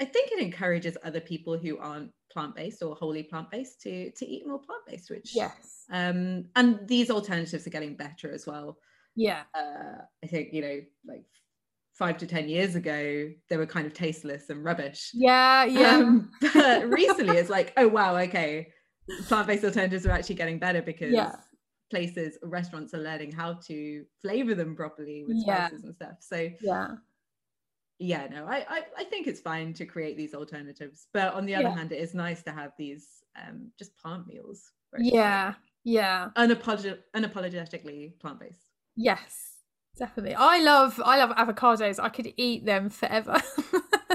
I 0.00 0.04
think 0.04 0.32
it 0.32 0.40
encourages 0.40 0.96
other 1.04 1.20
people 1.20 1.56
who 1.56 1.78
aren't 1.78 2.10
plant 2.32 2.54
based 2.54 2.82
or 2.82 2.94
wholly 2.94 3.22
plant 3.22 3.50
based 3.50 3.80
to 3.82 4.10
to 4.10 4.26
eat 4.26 4.46
more 4.46 4.58
plant 4.58 4.82
based. 4.86 5.10
Which 5.10 5.34
yes, 5.34 5.84
um, 5.90 6.46
and 6.56 6.80
these 6.86 7.10
alternatives 7.10 7.66
are 7.66 7.70
getting 7.70 7.96
better 7.96 8.32
as 8.32 8.46
well. 8.46 8.78
Yeah, 9.14 9.42
uh, 9.54 10.02
I 10.22 10.26
think 10.26 10.52
you 10.52 10.62
know, 10.62 10.80
like 11.06 11.24
five 11.92 12.18
to 12.18 12.26
ten 12.26 12.48
years 12.48 12.74
ago, 12.74 13.30
they 13.48 13.56
were 13.56 13.66
kind 13.66 13.86
of 13.86 13.94
tasteless 13.94 14.50
and 14.50 14.64
rubbish. 14.64 15.10
Yeah, 15.14 15.64
yeah. 15.64 15.96
Um, 15.96 16.30
but 16.40 16.88
recently, 16.88 17.36
it's 17.36 17.50
like, 17.50 17.72
oh 17.76 17.88
wow, 17.88 18.16
okay, 18.16 18.72
plant 19.28 19.46
based 19.46 19.64
alternatives 19.64 20.06
are 20.06 20.12
actually 20.12 20.36
getting 20.36 20.58
better 20.58 20.82
because. 20.82 21.12
Yeah. 21.12 21.36
places 21.90 22.38
restaurants 22.42 22.94
are 22.94 22.98
learning 22.98 23.30
how 23.30 23.52
to 23.52 24.04
flavor 24.22 24.54
them 24.54 24.74
properly 24.74 25.22
with 25.26 25.36
yeah. 25.46 25.68
spices 25.68 25.84
and 25.84 25.94
stuff. 25.94 26.16
So 26.20 26.48
yeah. 26.60 26.88
yeah 27.98 28.26
no 28.28 28.46
I, 28.46 28.64
I, 28.68 28.80
I 28.98 29.04
think 29.04 29.26
it's 29.26 29.40
fine 29.40 29.74
to 29.74 29.84
create 29.84 30.16
these 30.16 30.34
alternatives 30.34 31.06
but 31.12 31.34
on 31.34 31.44
the 31.46 31.54
other 31.54 31.68
yeah. 31.68 31.76
hand 31.76 31.92
it 31.92 32.00
is 32.00 32.14
nice 32.14 32.42
to 32.44 32.52
have 32.52 32.72
these 32.78 33.22
um 33.40 33.70
just 33.78 33.96
plant 33.98 34.26
meals 34.26 34.72
yeah 34.98 35.54
yeah. 35.84 36.30
Unapolog- 36.36 37.00
unapologetically 37.14 38.18
plant-based. 38.18 38.64
Yes 38.96 39.54
definitely. 39.96 40.34
I 40.34 40.60
love 40.60 41.00
i 41.04 41.18
love 41.18 41.30
avocados. 41.36 42.02
I 42.02 42.08
could 42.08 42.32
eat 42.36 42.64
them 42.64 42.90
forever. 42.90 43.36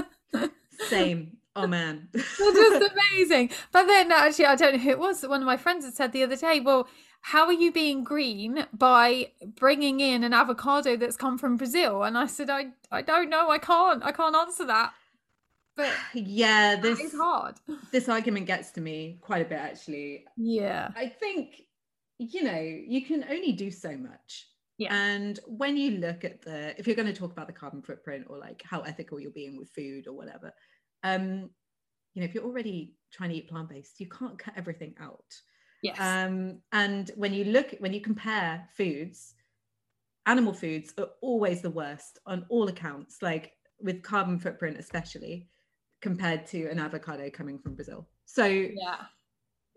Same 0.88 1.36
oh 1.64 1.66
man 1.66 2.08
just 2.14 2.92
amazing 2.92 3.50
but 3.72 3.86
then 3.86 4.10
actually 4.12 4.46
i 4.46 4.54
don't 4.54 4.74
know 4.74 4.78
who 4.78 4.90
it 4.90 4.98
was 4.98 5.22
one 5.22 5.40
of 5.40 5.46
my 5.46 5.56
friends 5.56 5.84
had 5.84 5.94
said 5.94 6.12
the 6.12 6.22
other 6.22 6.36
day 6.36 6.60
well 6.60 6.88
how 7.22 7.46
are 7.46 7.52
you 7.52 7.70
being 7.70 8.02
green 8.02 8.66
by 8.72 9.30
bringing 9.56 10.00
in 10.00 10.24
an 10.24 10.32
avocado 10.32 10.96
that's 10.96 11.16
come 11.16 11.36
from 11.36 11.56
Brazil? 11.56 12.02
And 12.02 12.16
I 12.16 12.26
said, 12.26 12.48
I, 12.48 12.68
I 12.90 13.02
don't 13.02 13.28
know. 13.28 13.50
I 13.50 13.58
can't. 13.58 14.02
I 14.02 14.10
can't 14.10 14.34
answer 14.34 14.64
that. 14.66 14.94
But 15.76 15.92
yeah, 16.14 16.76
this 16.76 17.00
is 17.00 17.14
hard. 17.14 17.56
This 17.92 18.08
argument 18.08 18.46
gets 18.46 18.70
to 18.72 18.80
me 18.80 19.18
quite 19.20 19.42
a 19.42 19.48
bit, 19.48 19.58
actually. 19.58 20.24
Yeah. 20.36 20.90
I 20.96 21.08
think, 21.08 21.62
you 22.18 22.42
know, 22.42 22.60
you 22.60 23.04
can 23.04 23.24
only 23.30 23.52
do 23.52 23.70
so 23.70 23.96
much. 23.96 24.46
Yeah. 24.78 24.94
And 24.94 25.38
when 25.46 25.76
you 25.76 25.98
look 25.98 26.24
at 26.24 26.40
the, 26.40 26.78
if 26.78 26.86
you're 26.86 26.96
going 26.96 27.12
to 27.12 27.18
talk 27.18 27.32
about 27.32 27.48
the 27.48 27.52
carbon 27.52 27.82
footprint 27.82 28.26
or 28.30 28.38
like 28.38 28.62
how 28.64 28.80
ethical 28.80 29.20
you're 29.20 29.30
being 29.30 29.58
with 29.58 29.68
food 29.70 30.06
or 30.06 30.14
whatever, 30.14 30.54
um, 31.02 31.50
you 32.14 32.20
know, 32.20 32.24
if 32.24 32.34
you're 32.34 32.44
already 32.44 32.94
trying 33.12 33.30
to 33.30 33.36
eat 33.36 33.48
plant 33.48 33.68
based, 33.68 34.00
you 34.00 34.08
can't 34.08 34.38
cut 34.38 34.54
everything 34.56 34.94
out. 35.00 35.24
Yes. 35.82 35.98
Um, 35.98 36.60
and 36.72 37.10
when 37.16 37.32
you 37.32 37.44
look, 37.44 37.74
when 37.78 37.92
you 37.92 38.00
compare 38.00 38.68
foods, 38.76 39.34
animal 40.26 40.52
foods 40.52 40.92
are 40.98 41.08
always 41.22 41.62
the 41.62 41.70
worst 41.70 42.18
on 42.26 42.44
all 42.48 42.68
accounts, 42.68 43.22
like 43.22 43.52
with 43.80 44.02
carbon 44.02 44.38
footprint, 44.38 44.76
especially 44.78 45.48
compared 46.02 46.46
to 46.48 46.68
an 46.68 46.78
avocado 46.78 47.30
coming 47.30 47.58
from 47.58 47.74
Brazil. 47.74 48.08
So, 48.26 48.44
yeah. 48.44 48.96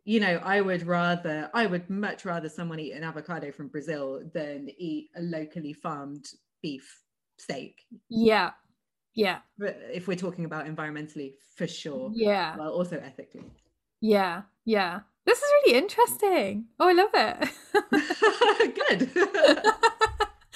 You 0.05 0.19
know, 0.19 0.41
I 0.43 0.59
would 0.59 0.85
rather, 0.85 1.49
I 1.53 1.65
would 1.65 1.89
much 1.89 2.25
rather 2.25 2.49
someone 2.49 2.77
eat 2.77 2.91
an 2.91 3.05
avocado 3.05 3.53
from 3.53 3.69
Brazil 3.69 4.21
than 4.33 4.67
eat 4.77 5.09
a 5.15 5.21
locally 5.21 5.71
farmed 5.71 6.25
beef 6.61 7.01
steak. 7.37 7.85
Yeah. 8.09 8.51
Yeah. 9.13 9.39
But 9.57 9.79
if 9.91 10.07
we're 10.07 10.17
talking 10.17 10.45
about 10.45 10.65
environmentally, 10.65 11.33
for 11.55 11.67
sure. 11.67 12.11
Yeah. 12.13 12.57
Well, 12.57 12.71
also 12.71 12.97
ethically. 12.97 13.43
Yeah. 14.01 14.41
Yeah. 14.65 15.01
This 15.25 15.37
is 15.37 15.51
really 15.63 15.77
interesting. 15.77 16.65
Oh, 16.79 16.89
I 16.89 16.93
love 16.93 17.11
it. 17.13 17.49
Good. 18.75 19.09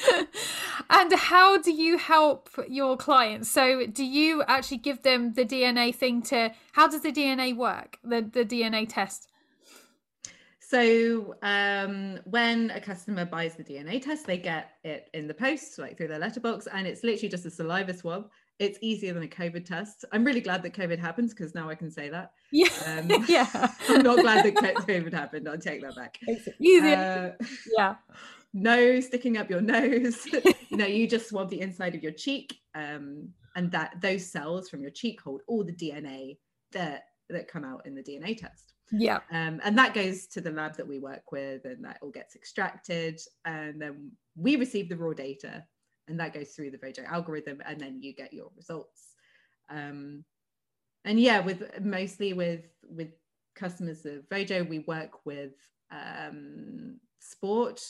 and 0.90 1.14
how 1.14 1.58
do 1.58 1.72
you 1.72 1.98
help 1.98 2.50
your 2.68 2.98
clients? 2.98 3.50
So, 3.50 3.86
do 3.88 4.04
you 4.04 4.44
actually 4.44 4.78
give 4.78 5.04
them 5.04 5.34
the 5.34 5.46
DNA 5.46 5.96
thing 5.96 6.22
to 6.24 6.52
how 6.74 6.88
does 6.88 7.02
the 7.02 7.12
DNA 7.12 7.56
work? 7.56 7.98
The 8.04 8.22
the 8.22 8.46
DNA 8.46 8.88
test? 8.90 9.30
So, 10.70 11.36
um, 11.44 12.20
when 12.26 12.72
a 12.72 12.82
customer 12.82 13.24
buys 13.24 13.56
the 13.56 13.64
DNA 13.64 14.02
test, 14.02 14.26
they 14.26 14.38
get 14.38 14.72
it 14.84 15.10
in 15.14 15.28
the 15.28 15.34
post, 15.34 15.80
like 15.80 15.98
through 15.98 16.10
their 16.10 16.20
letterbox, 16.20 16.68
and 16.68 16.86
it's 16.86 17.04
literally 17.04 17.30
just 17.30 17.46
a 17.46 17.52
saliva 17.52 17.94
swab 17.94 18.30
it's 18.60 18.80
easier 18.82 19.14
than 19.14 19.24
a 19.24 19.28
COVID 19.28 19.66
test. 19.66 20.06
I'm 20.12 20.24
really 20.24 20.42
glad 20.42 20.64
that 20.64 20.74
COVID 20.74 20.98
happens 20.98 21.34
because 21.34 21.54
now 21.54 21.70
I 21.70 21.76
can 21.76 21.92
say 21.92 22.10
that. 22.10 22.32
Yeah. 22.52 22.70
Um, 22.86 23.26
yeah. 23.28 23.48
I'm 23.90 24.02
not 24.02 24.20
glad 24.20 24.46
that 24.46 24.56
COVID 24.56 25.14
happened. 25.14 25.48
I'll 25.48 25.58
take 25.58 25.82
that 25.82 25.96
back. 25.96 26.18
It's 26.22 26.48
easier. 26.60 27.36
Uh, 27.40 27.46
yeah. 27.78 27.96
No 28.54 29.00
sticking 29.00 29.38
up 29.38 29.50
your 29.50 29.62
nose. 29.62 30.26
know, 30.72 30.86
you 30.86 31.08
just 31.08 31.30
swab 31.30 31.50
the 31.50 31.62
inside 31.62 31.94
of 31.94 32.02
your 32.02 32.14
cheek, 32.14 32.58
um, 32.74 33.30
and 33.56 33.72
that 33.72 34.02
those 34.02 34.26
cells 34.26 34.70
from 34.70 34.82
your 34.82 34.92
cheek 34.92 35.22
hold 35.22 35.42
all 35.48 35.64
the 35.64 35.74
DNA 35.74 36.38
that 36.72 37.04
that 37.30 37.48
come 37.48 37.64
out 37.64 37.86
in 37.86 37.94
the 37.94 38.02
DNA 38.02 38.36
test. 38.36 38.74
Yeah. 38.92 39.20
Um, 39.32 39.60
and 39.64 39.78
that 39.78 39.94
goes 39.94 40.28
to 40.28 40.42
the 40.42 40.52
lab 40.52 40.78
that 40.78 40.88
we 40.88 41.00
work 41.00 41.32
with, 41.32 41.66
and 41.66 41.84
that 41.86 42.00
all 42.02 42.12
gets 42.12 42.36
extracted, 42.36 43.20
and 43.46 43.82
then 43.82 44.12
we 44.36 44.56
receive 44.56 44.90
the 44.90 44.98
raw 44.98 45.14
data 45.14 45.64
and 46.08 46.20
that 46.20 46.34
goes 46.34 46.52
through 46.52 46.72
the 46.72 46.78
Vojo 46.78 47.06
algorithm, 47.06 47.62
and 47.66 47.80
then 47.80 48.02
you 48.02 48.14
get 48.14 48.34
your 48.34 48.50
results. 48.56 49.16
Um, 49.70 50.24
and 51.06 51.20
yeah, 51.20 51.40
with 51.40 51.64
mostly 51.82 52.34
with 52.34 52.66
with 52.84 53.10
customers 53.56 54.06
of 54.06 54.28
Vojo, 54.30 54.68
we 54.68 54.80
work 54.80 55.26
with 55.26 55.54
um, 55.92 57.00
sport. 57.20 57.82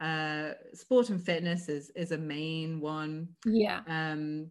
Uh, 0.00 0.50
sport 0.74 1.08
and 1.08 1.22
fitness 1.22 1.68
is 1.68 1.90
is 1.90 2.12
a 2.12 2.18
main 2.18 2.80
one. 2.80 3.28
Yeah. 3.46 3.80
Um, 3.86 4.50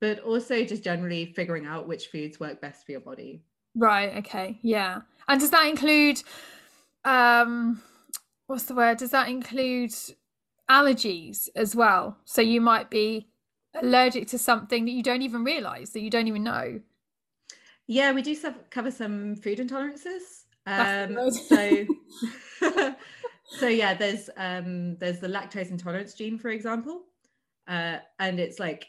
but 0.00 0.18
also 0.20 0.64
just 0.64 0.82
generally 0.82 1.32
figuring 1.36 1.64
out 1.64 1.88
which 1.88 2.08
foods 2.08 2.40
work 2.40 2.60
best 2.60 2.84
for 2.84 2.92
your 2.92 3.00
body. 3.00 3.44
Right. 3.74 4.16
Okay. 4.18 4.58
Yeah. 4.62 5.00
And 5.28 5.40
does 5.40 5.50
that 5.50 5.66
include 5.66 6.22
um 7.04 7.82
what's 8.46 8.64
the 8.64 8.74
word? 8.74 8.98
Does 8.98 9.10
that 9.10 9.28
include 9.28 9.94
allergies 10.72 11.48
as 11.54 11.76
well. 11.76 12.16
So 12.24 12.40
you 12.40 12.60
might 12.60 12.90
be 12.90 13.28
allergic 13.74 14.28
to 14.28 14.38
something 14.38 14.84
that 14.86 14.90
you 14.92 15.02
don't 15.02 15.22
even 15.22 15.44
realize, 15.44 15.90
that 15.90 16.00
you 16.00 16.10
don't 16.10 16.28
even 16.28 16.42
know. 16.42 16.80
Yeah, 17.86 18.12
we 18.12 18.22
do 18.22 18.36
cover 18.70 18.90
some 18.90 19.36
food 19.36 19.58
intolerances. 19.58 20.44
Um, 20.66 21.18
so, 21.48 21.86
so 23.58 23.68
yeah, 23.68 23.94
there's 23.94 24.30
um, 24.36 24.96
there's 24.96 25.18
the 25.18 25.28
lactose 25.28 25.70
intolerance 25.70 26.14
gene, 26.14 26.38
for 26.38 26.48
example, 26.50 27.02
uh, 27.68 27.98
and 28.18 28.40
it's 28.40 28.58
like 28.58 28.86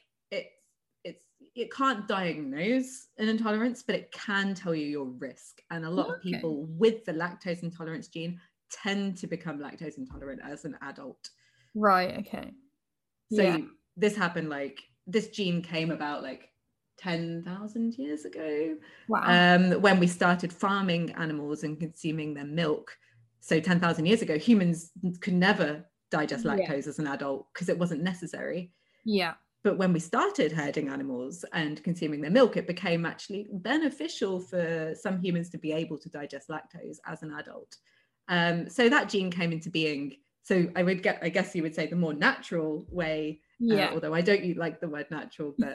it 1.55 1.72
can't 1.72 2.07
diagnose 2.07 3.07
an 3.17 3.27
intolerance, 3.29 3.83
but 3.83 3.95
it 3.95 4.12
can 4.12 4.55
tell 4.55 4.74
you 4.74 4.86
your 4.86 5.05
risk. 5.05 5.62
And 5.69 5.86
a 5.86 5.89
lot 5.89 6.07
okay. 6.07 6.15
of 6.15 6.22
people 6.22 6.65
with 6.69 7.05
the 7.05 7.13
lactose 7.13 7.63
intolerance 7.63 8.07
gene 8.07 8.39
tend 8.72 9.17
to 9.17 9.27
become 9.27 9.60
lactose 9.60 9.98
intolerant 9.98 10.41
as 10.43 10.65
an 10.65 10.75
adult. 10.81 11.29
Right. 11.75 12.17
Okay. 12.19 12.51
So 13.31 13.41
yeah. 13.41 13.57
this 13.95 14.15
happened 14.15 14.50
like 14.50 14.79
this 15.05 15.29
gene 15.29 15.62
came 15.62 15.91
about 15.91 16.24
like 16.24 16.50
10,000 16.98 17.98
years 17.98 18.25
ago. 18.25 18.75
Wow. 19.07 19.24
Um, 19.25 19.81
when 19.81 20.00
we 20.00 20.07
started 20.07 20.51
farming 20.51 21.12
animals 21.12 21.63
and 21.63 21.79
consuming 21.79 22.33
their 22.33 22.45
milk. 22.45 22.98
So 23.41 23.60
10,000 23.60 24.05
years 24.05 24.22
ago, 24.22 24.38
humans 24.38 24.91
could 25.19 25.33
never 25.33 25.86
digest 26.10 26.45
lactose 26.45 26.69
yeah. 26.69 26.89
as 26.89 27.00
an 27.00 27.07
adult 27.07 27.48
because 27.53 27.69
it 27.69 27.77
wasn't 27.77 28.01
necessary. 28.01 28.72
Yeah. 29.03 29.33
But 29.63 29.77
when 29.77 29.93
we 29.93 30.00
started 30.00 30.51
herding 30.51 30.89
animals 30.89 31.46
and 31.53 31.82
consuming 31.84 32.20
their 32.22 32.32
milk, 32.32 32.58
it 32.58 32.67
became 32.67 33.05
actually 33.05 33.48
beneficial 33.51 34.39
for 34.39 34.93
some 35.00 35.20
humans 35.22 35.50
to 35.51 35.58
be 35.58 35.72
able 35.72 35.98
to 36.00 36.10
digest 36.10 36.50
lactose 36.50 36.98
as 37.05 37.24
an 37.24 37.34
adult. 37.34 37.77
Um, 38.27 38.70
so 38.70 38.89
that 38.89 39.10
gene 39.10 39.32
came 39.32 39.51
into 39.51 39.70
being. 39.70 40.17
So 40.46 40.67
i 40.75 40.84
would 40.84 41.01
get 41.01 41.20
i 41.22 41.29
guess 41.29 41.55
you 41.55 41.63
would 41.63 41.74
say 41.74 41.88
the 41.88 41.96
more 41.96 42.13
natural 42.13 42.86
way 42.89 43.39
uh, 43.62 43.75
yeah. 43.75 43.86
uh, 43.86 43.93
although 43.93 44.13
i 44.13 44.20
don't 44.20 44.58
like 44.58 44.82
the 44.82 44.89
word 44.89 45.05
natural 45.10 45.55
but 45.58 45.74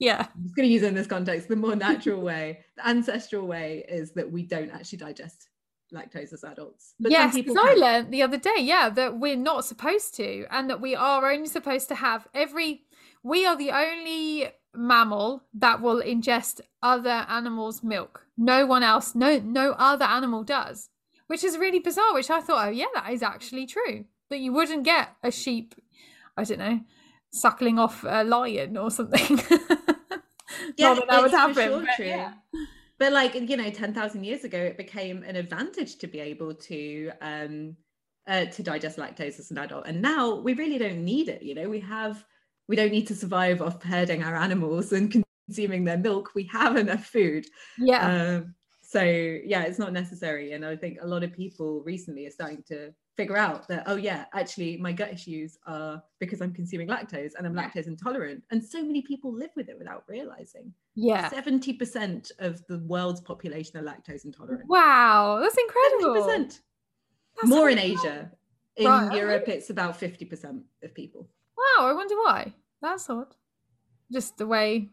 yeah. 0.00 0.26
I'm 0.34 0.42
just 0.42 0.56
going 0.56 0.68
to 0.68 0.72
use 0.72 0.82
it 0.82 0.88
in 0.88 0.96
this 0.96 1.06
context 1.06 1.46
the 1.46 1.54
more 1.54 1.76
natural 1.76 2.20
way 2.20 2.64
the 2.76 2.88
ancestral 2.88 3.46
way 3.46 3.84
is 3.88 4.10
that 4.14 4.32
we 4.32 4.42
don't 4.42 4.70
actually 4.70 4.98
digest 4.98 5.48
lactose 5.94 6.32
as 6.32 6.44
adults. 6.44 6.94
But 7.00 7.12
yes 7.12 7.34
because 7.34 7.56
i 7.56 7.74
learned 7.74 8.12
the 8.12 8.22
other 8.22 8.36
day 8.36 8.56
yeah 8.58 8.90
that 8.90 9.18
we're 9.18 9.36
not 9.36 9.64
supposed 9.64 10.14
to 10.16 10.46
and 10.50 10.68
that 10.68 10.80
we 10.80 10.94
are 10.94 11.30
only 11.30 11.46
supposed 11.46 11.88
to 11.88 11.94
have 11.94 12.26
every 12.34 12.82
we 13.28 13.46
are 13.46 13.56
the 13.56 13.70
only 13.70 14.48
mammal 14.74 15.42
that 15.54 15.80
will 15.80 16.00
ingest 16.02 16.60
other 16.82 17.26
animals 17.28 17.82
milk 17.82 18.26
no 18.36 18.66
one 18.66 18.82
else 18.82 19.14
no 19.14 19.38
no 19.38 19.72
other 19.78 20.04
animal 20.04 20.44
does 20.44 20.90
which 21.28 21.44
is 21.44 21.56
really 21.56 21.78
bizarre. 21.78 22.12
Which 22.12 22.30
I 22.30 22.40
thought, 22.40 22.66
oh 22.66 22.70
yeah, 22.70 22.86
that 22.94 23.12
is 23.12 23.22
actually 23.22 23.66
true. 23.66 24.06
That 24.30 24.40
you 24.40 24.52
wouldn't 24.52 24.84
get 24.84 25.10
a 25.22 25.30
sheep, 25.30 25.74
I 26.36 26.44
don't 26.44 26.58
know, 26.58 26.80
suckling 27.30 27.78
off 27.78 28.04
a 28.04 28.24
lion 28.24 28.76
or 28.76 28.90
something. 28.90 29.38
yeah, 30.76 30.94
Not 30.94 30.96
that, 30.96 31.08
that 31.08 31.22
would 31.22 31.30
happen. 31.30 31.54
Sure 31.54 31.86
true. 31.96 32.06
Yeah. 32.06 32.32
but 32.98 33.12
like 33.12 33.34
you 33.34 33.56
know 33.56 33.70
10,000 33.70 34.24
years 34.24 34.44
ago 34.44 34.58
it 34.58 34.76
became 34.76 35.22
an 35.22 35.36
advantage 35.36 35.98
to 35.98 36.06
be 36.06 36.18
able 36.18 36.54
to 36.54 37.12
um 37.20 37.76
uh, 38.26 38.44
to 38.44 38.62
digest 38.62 38.98
lactose 38.98 39.38
as 39.38 39.50
an 39.50 39.56
adult 39.56 39.86
and 39.86 40.02
now 40.02 40.34
we 40.34 40.52
really 40.52 40.76
don't 40.76 41.02
need 41.02 41.30
it 41.30 41.42
you 41.42 41.54
know 41.54 41.66
we 41.66 41.80
have 41.80 42.22
we 42.68 42.76
don't 42.76 42.92
need 42.92 43.06
to 43.08 43.14
survive 43.16 43.60
off 43.62 43.82
herding 43.82 44.22
our 44.22 44.36
animals 44.36 44.92
and 44.92 45.24
consuming 45.48 45.84
their 45.84 45.98
milk. 45.98 46.30
We 46.34 46.44
have 46.52 46.76
enough 46.76 47.06
food. 47.06 47.46
Yeah. 47.78 48.36
Um, 48.36 48.54
so 48.82 49.02
yeah 49.02 49.64
it's 49.64 49.78
not 49.78 49.92
necessary. 49.92 50.52
And 50.52 50.64
i 50.64 50.76
think 50.76 50.98
a 51.02 51.06
lot 51.06 51.22
of 51.22 51.32
people 51.32 51.82
recently 51.84 52.26
are 52.26 52.30
starting 52.30 52.62
to 52.68 52.92
figure 53.16 53.36
out 53.36 53.66
that 53.66 53.82
oh 53.86 53.96
yeah 53.96 54.26
actually 54.32 54.76
my 54.76 54.92
gut 54.92 55.12
issues 55.12 55.58
are 55.66 56.00
because 56.20 56.40
i'm 56.40 56.54
consuming 56.54 56.86
lactose 56.86 57.32
and 57.36 57.46
i'm 57.46 57.54
lactose 57.54 57.86
intolerant. 57.86 58.42
And 58.50 58.64
so 58.64 58.82
many 58.82 59.02
people 59.02 59.32
live 59.32 59.50
with 59.56 59.68
it 59.68 59.78
without 59.78 60.04
realizing. 60.08 60.72
Yeah. 60.94 61.28
70% 61.30 62.30
of 62.38 62.66
the 62.66 62.78
world's 62.80 63.20
population 63.20 63.78
are 63.78 63.82
lactose 63.82 64.24
intolerant. 64.24 64.68
Wow. 64.68 65.38
That's 65.42 65.56
incredible. 65.56 66.22
70%. 66.22 66.60
That's 67.36 67.48
more 67.48 67.68
in 67.70 67.78
asia. 67.78 68.30
In 68.76 68.86
Right, 68.86 69.12
europe 69.16 69.48
it's 69.48 69.70
about 69.70 69.98
50% 69.98 70.62
of 70.82 70.94
people 70.94 71.28
wow 71.58 71.86
i 71.88 71.92
wonder 71.92 72.14
why 72.16 72.52
that's 72.80 73.08
odd 73.10 73.34
just 74.12 74.36
the 74.38 74.46
way 74.46 74.88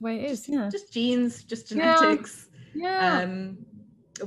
the 0.00 0.04
way 0.04 0.20
it 0.20 0.30
is 0.30 0.48
yeah 0.48 0.68
just 0.70 0.92
genes 0.92 1.44
just 1.44 1.68
genetics 1.68 2.48
yeah 2.74 3.20
um 3.22 3.58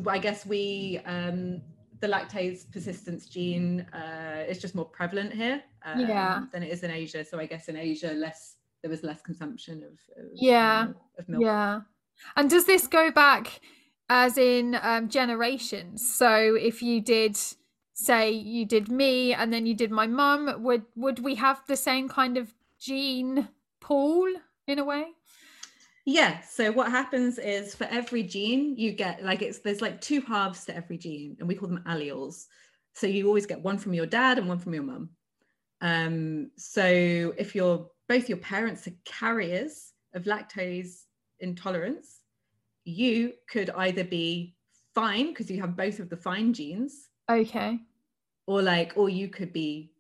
i 0.08 0.18
guess 0.18 0.46
we 0.46 1.00
um 1.06 1.62
the 2.00 2.08
lactase 2.08 2.70
persistence 2.72 3.28
gene 3.28 3.82
uh 3.94 4.44
is 4.48 4.60
just 4.60 4.76
more 4.76 4.86
prevalent 4.86 5.34
here 5.34 5.64
um, 5.86 6.00
Yeah. 6.00 6.46
than 6.52 6.64
it 6.64 6.72
is 6.72 6.84
in 6.84 6.92
asia 6.92 7.24
so 7.24 7.40
i 7.40 7.46
guess 7.46 7.70
in 7.70 7.76
asia 7.78 8.12
less 8.12 8.58
there 8.82 8.92
was 8.92 9.04
less 9.04 9.22
consumption 9.22 9.84
of, 9.84 9.94
of 10.24 10.30
Yeah. 10.34 10.88
of 11.18 11.28
milk 11.30 11.44
Yeah. 11.44 11.82
And 12.36 12.50
does 12.50 12.66
this 12.66 12.88
go 12.88 13.12
back 13.12 13.60
as 14.10 14.38
in 14.38 14.78
um, 14.82 15.10
generations? 15.10 16.16
So 16.16 16.56
if 16.56 16.82
you 16.82 17.02
did 17.02 17.38
say 17.98 18.32
you 18.32 18.64
did 18.64 18.90
me 18.90 19.34
and 19.34 19.52
then 19.52 19.66
you 19.66 19.74
did 19.74 19.92
my 19.92 20.08
mum, 20.08 20.64
would 20.64 20.84
would 20.96 21.20
we 21.20 21.36
have 21.36 21.62
the 21.68 21.76
same 21.76 22.08
kind 22.08 22.38
of 22.38 22.54
gene 22.80 23.50
pool 23.82 24.28
in 24.68 24.80
a 24.80 24.86
way? 24.86 25.08
yeah 26.08 26.40
so 26.40 26.72
what 26.72 26.90
happens 26.90 27.38
is 27.38 27.76
for 27.76 27.84
every 27.92 28.24
gene 28.24 28.76
you 28.78 28.94
get 28.94 29.22
like 29.24 29.42
it's 29.42 29.60
there's 29.60 29.82
like 29.82 30.00
two 30.00 30.22
halves 30.22 30.64
to 30.64 30.74
every 30.74 30.98
gene 30.98 31.36
and 31.40 31.48
we 31.48 31.54
call 31.54 31.68
them 31.68 31.84
alleles 31.86 32.46
so 32.94 33.06
you 33.06 33.28
always 33.28 33.46
get 33.46 33.62
one 33.62 33.78
from 33.78 33.94
your 33.94 34.06
dad 34.06 34.40
and 34.40 34.48
one 34.48 34.58
from 34.58 34.74
your 34.74 34.84
mum 34.84 35.10
um 35.82 36.50
so 36.56 37.34
if 37.38 37.54
you're 37.54 37.88
both 38.08 38.30
your 38.30 38.38
parents 38.38 38.88
are 38.88 38.94
carriers 39.04 39.92
of 40.14 40.24
lactose 40.24 41.04
intolerance 41.42 42.22
you 42.86 43.34
could 43.52 43.70
either 43.72 44.06
be 44.06 44.56
fine 44.96 45.28
because 45.28 45.52
you 45.52 45.60
have 45.60 45.76
both 45.76 46.00
of 46.00 46.10
the 46.10 46.16
fine 46.16 46.54
genes 46.54 47.07
Okay. 47.30 47.80
or 48.48 48.62
like 48.62 48.94
or 48.96 49.10
you 49.10 49.28
could 49.28 49.52
be 49.54 49.92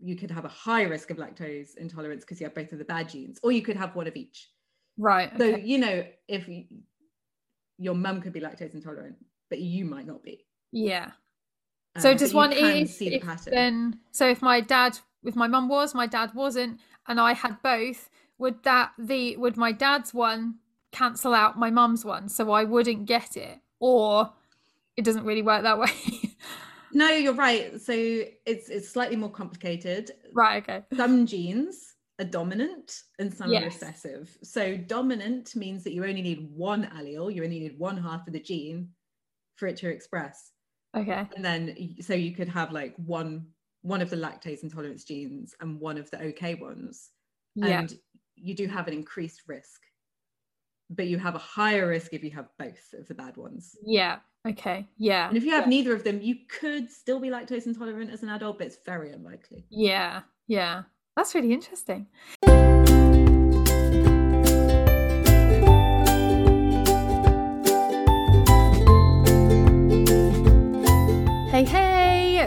you 0.00 0.16
could 0.16 0.30
have 0.30 0.44
a 0.44 0.48
high 0.48 0.82
risk 0.82 1.10
of 1.10 1.16
lactose 1.16 1.76
intolerance 1.76 2.24
because 2.24 2.40
you 2.40 2.44
have 2.46 2.54
both 2.54 2.72
of 2.72 2.78
the 2.78 2.84
bad 2.84 3.08
genes 3.08 3.38
or 3.42 3.52
you 3.52 3.62
could 3.62 3.76
have 3.76 3.94
one 3.94 4.06
of 4.06 4.16
each 4.16 4.50
Right. 4.98 5.30
so 5.38 5.44
you 5.46 5.78
know 5.78 6.04
if 6.28 6.48
y 6.48 6.66
your 7.78 7.94
mum 7.94 8.20
could 8.20 8.32
be 8.32 8.40
lactose 8.40 8.74
intolerant 8.74 9.16
but 9.48 9.58
you 9.60 9.84
might 9.84 10.06
not 10.06 10.22
be 10.22 10.46
yeah. 10.72 11.10
Um, 11.94 12.02
So 12.02 12.14
does 12.14 12.32
you 12.32 12.36
one 12.36 12.52
can 12.52 12.82
if, 12.84 12.90
see 12.90 13.10
the 13.10 13.16
if 13.16 13.22
pattern 13.22 13.54
then 13.54 14.00
so 14.10 14.28
if 14.28 14.40
my 14.42 14.60
dad 14.60 14.98
if 15.24 15.36
my 15.36 15.46
mum 15.46 15.68
was, 15.68 15.94
my 15.94 16.06
dad 16.06 16.34
wasn't, 16.34 16.80
and 17.06 17.20
I 17.20 17.32
had 17.34 17.62
both, 17.62 18.10
would 18.38 18.62
that 18.64 18.92
the 18.98 19.36
would 19.36 19.56
my 19.56 19.70
dad's 19.72 20.12
one 20.12 20.56
cancel 20.90 21.32
out 21.32 21.58
my 21.58 21.70
mum's 21.70 22.04
one 22.04 22.28
so 22.28 22.50
I 22.50 22.64
wouldn't 22.64 23.06
get 23.06 23.36
it? 23.36 23.60
Or 23.78 24.32
it 24.96 25.04
doesn't 25.04 25.24
really 25.24 25.42
work 25.42 25.62
that 25.62 25.78
way. 25.78 25.90
no 26.92 27.08
you're 27.10 27.34
right 27.34 27.80
so 27.80 27.92
it's 27.92 28.68
it's 28.68 28.88
slightly 28.88 29.16
more 29.16 29.30
complicated 29.30 30.10
right, 30.34 30.62
okay. 30.62 30.82
some 30.96 31.26
genes 31.26 31.94
are 32.20 32.24
dominant 32.24 33.02
and 33.18 33.32
some 33.32 33.50
are 33.50 33.54
Yes. 33.54 33.64
recessive. 33.64 34.36
So 34.42 34.76
dominant 34.76 35.56
means 35.56 35.82
that 35.84 35.92
you 35.92 36.04
only 36.04 36.22
need 36.22 36.50
one 36.54 36.84
allele, 36.84 37.34
you 37.34 37.42
only 37.42 37.58
need 37.58 37.78
one 37.78 37.96
half 37.96 38.26
of 38.26 38.32
the 38.32 38.40
gene 38.40 38.90
for 39.56 39.66
it 39.66 39.76
to 39.78 39.88
express. 39.88 40.52
Okay. 40.96 41.26
And 41.34 41.44
then 41.44 41.96
so 42.00 42.14
you 42.14 42.32
could 42.32 42.48
have 42.48 42.72
like 42.72 42.94
one 42.96 43.46
one 43.82 44.00
of 44.00 44.10
the 44.10 44.16
lactase 44.16 44.62
intolerance 44.62 45.04
genes 45.04 45.54
and 45.60 45.80
one 45.80 45.98
of 45.98 46.10
the 46.10 46.20
okay 46.22 46.54
ones. 46.54 47.10
Yeah. 47.54 47.80
And 47.80 47.98
you 48.36 48.54
do 48.54 48.66
have 48.68 48.86
an 48.88 48.94
increased 48.94 49.42
risk. 49.48 49.80
But 50.90 51.06
you 51.06 51.18
have 51.18 51.34
a 51.34 51.38
higher 51.38 51.88
risk 51.88 52.12
if 52.12 52.22
you 52.22 52.30
have 52.32 52.48
both 52.58 52.92
of 52.92 53.08
the 53.08 53.14
bad 53.14 53.36
ones. 53.36 53.74
Yeah. 53.84 54.18
Okay. 54.48 54.88
Yeah. 54.98 55.28
And 55.28 55.36
if 55.36 55.44
you 55.44 55.52
have 55.52 55.68
neither 55.68 55.94
of 55.94 56.02
them, 56.02 56.20
you 56.20 56.36
could 56.48 56.90
still 56.90 57.20
be 57.20 57.28
lactose 57.28 57.66
intolerant 57.66 58.10
as 58.10 58.22
an 58.22 58.28
adult, 58.28 58.58
but 58.58 58.66
it's 58.66 58.78
very 58.84 59.12
unlikely. 59.12 59.64
Yeah. 59.70 60.22
Yeah. 60.48 60.82
That's 61.16 61.34
really 61.34 61.52
interesting. 61.52 62.08
Hey, 71.52 71.64
hey! 71.64 72.01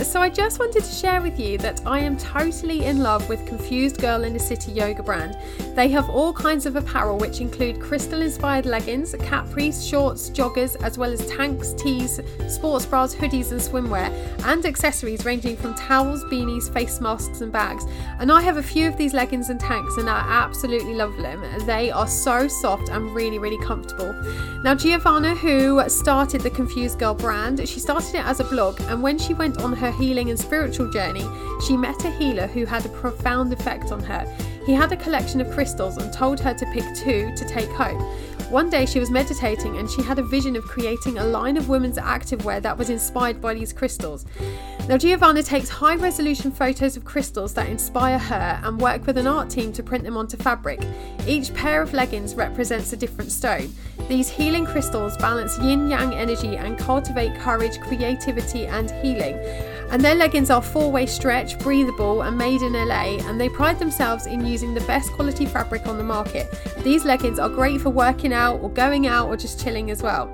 So, 0.05 0.21
I 0.21 0.29
just 0.29 0.59
wanted 0.59 0.83
to 0.83 0.91
share 0.91 1.21
with 1.21 1.37
you 1.39 1.57
that 1.57 1.81
I 1.85 1.99
am 1.99 2.15
totally 2.15 2.85
in 2.85 3.03
love 3.03 3.27
with 3.27 3.45
Confused 3.45 3.99
Girl 3.99 4.23
in 4.23 4.33
the 4.33 4.39
City 4.39 4.71
yoga 4.71 5.03
brand. 5.03 5.35
They 5.75 5.89
have 5.89 6.09
all 6.09 6.31
kinds 6.31 6.65
of 6.65 6.77
apparel, 6.77 7.17
which 7.17 7.41
include 7.41 7.81
crystal 7.81 8.21
inspired 8.21 8.65
leggings, 8.65 9.13
capris, 9.15 9.87
shorts, 9.89 10.29
joggers, 10.29 10.81
as 10.81 10.97
well 10.97 11.11
as 11.11 11.27
tanks, 11.27 11.73
tees, 11.73 12.21
sports 12.47 12.85
bras, 12.85 13.13
hoodies, 13.13 13.51
and 13.51 13.59
swimwear, 13.59 14.09
and 14.45 14.65
accessories 14.65 15.25
ranging 15.25 15.57
from 15.57 15.73
towels, 15.75 16.23
beanies, 16.25 16.71
face 16.73 17.01
masks, 17.01 17.41
and 17.41 17.51
bags. 17.51 17.85
And 18.19 18.31
I 18.31 18.41
have 18.41 18.55
a 18.55 18.63
few 18.63 18.87
of 18.87 18.97
these 18.97 19.13
leggings 19.13 19.49
and 19.49 19.59
tanks, 19.59 19.97
and 19.97 20.09
I 20.09 20.19
absolutely 20.19 20.93
love 20.93 21.17
them. 21.17 21.43
They 21.65 21.91
are 21.91 22.07
so 22.07 22.47
soft 22.47 22.87
and 22.87 23.13
really, 23.13 23.39
really 23.39 23.61
comfortable. 23.65 24.13
Now, 24.63 24.75
Giovanna, 24.75 25.35
who 25.35 25.83
started 25.89 26.39
the 26.41 26.51
Confused 26.51 26.99
Girl 26.99 27.13
brand, 27.13 27.67
she 27.67 27.81
started 27.81 28.15
it 28.15 28.25
as 28.25 28.39
a 28.39 28.45
blog, 28.45 28.79
and 28.83 29.03
when 29.03 29.17
she 29.17 29.33
went 29.33 29.61
on 29.61 29.73
her 29.73 29.91
healing 29.95 30.29
and 30.29 30.39
spiritual 30.39 30.89
journey, 30.89 31.25
she 31.65 31.75
met 31.77 32.03
a 32.05 32.11
healer 32.11 32.47
who 32.47 32.65
had 32.65 32.85
a 32.85 32.89
profound 32.89 33.51
effect 33.53 33.91
on 33.91 34.01
her. 34.03 34.25
He 34.65 34.73
had 34.73 34.91
a 34.91 34.97
collection 34.97 35.41
of 35.41 35.51
crystals 35.51 35.97
and 35.97 36.11
told 36.11 36.39
her 36.39 36.53
to 36.53 36.65
pick 36.67 36.83
two 36.95 37.33
to 37.35 37.45
take 37.47 37.69
home. 37.69 38.01
One 38.49 38.69
day 38.69 38.85
she 38.85 38.99
was 38.99 39.09
meditating 39.09 39.77
and 39.77 39.89
she 39.89 40.03
had 40.03 40.19
a 40.19 40.23
vision 40.23 40.55
of 40.55 40.63
creating 40.63 41.17
a 41.17 41.23
line 41.25 41.57
of 41.57 41.67
women's 41.67 41.97
activewear 41.97 42.61
that 42.61 42.77
was 42.77 42.91
inspired 42.91 43.41
by 43.41 43.55
these 43.55 43.73
crystals. 43.73 44.25
Now, 44.87 44.97
Giovanna 44.97 45.41
takes 45.41 45.67
high 45.67 45.95
resolution 45.95 46.51
photos 46.51 46.95
of 46.95 47.03
crystals 47.03 47.55
that 47.55 47.69
inspire 47.69 48.19
her 48.19 48.61
and 48.63 48.79
work 48.79 49.07
with 49.07 49.17
an 49.17 49.25
art 49.25 49.49
team 49.49 49.73
to 49.73 49.81
print 49.81 50.03
them 50.03 50.15
onto 50.15 50.37
fabric. 50.37 50.79
Each 51.25 51.51
pair 51.55 51.81
of 51.81 51.91
leggings 51.91 52.35
represents 52.35 52.93
a 52.93 52.97
different 52.97 53.31
stone. 53.31 53.73
These 54.07 54.29
healing 54.29 54.65
crystals 54.65 55.17
balance 55.17 55.57
yin 55.57 55.89
yang 55.89 56.13
energy 56.13 56.55
and 56.55 56.77
cultivate 56.77 57.35
courage, 57.39 57.79
creativity, 57.81 58.67
and 58.67 58.91
healing. 59.03 59.39
And 59.95 60.03
their 60.03 60.15
leggings 60.15 60.49
are 60.49 60.61
four 60.61 60.91
way 60.91 61.05
stretch, 61.05 61.57
breathable, 61.57 62.23
and 62.23 62.37
made 62.37 62.61
in 62.61 62.73
LA, 62.73 63.15
and 63.29 63.39
they 63.39 63.47
pride 63.47 63.79
themselves 63.79 64.25
in 64.25 64.45
using 64.45 64.73
the 64.73 64.81
best 64.81 65.13
quality 65.13 65.45
fabric 65.45 65.87
on 65.87 65.97
the 65.97 66.03
market. 66.03 66.53
These 66.83 67.05
leggings 67.05 67.39
are 67.39 67.47
great 67.47 67.79
for 67.79 67.91
working 67.91 68.33
out 68.33 68.59
or 68.61 68.69
going 68.69 69.07
out 69.07 69.29
or 69.29 69.37
just 69.37 69.57
chilling 69.57 69.89
as 69.89 70.03
well. 70.03 70.27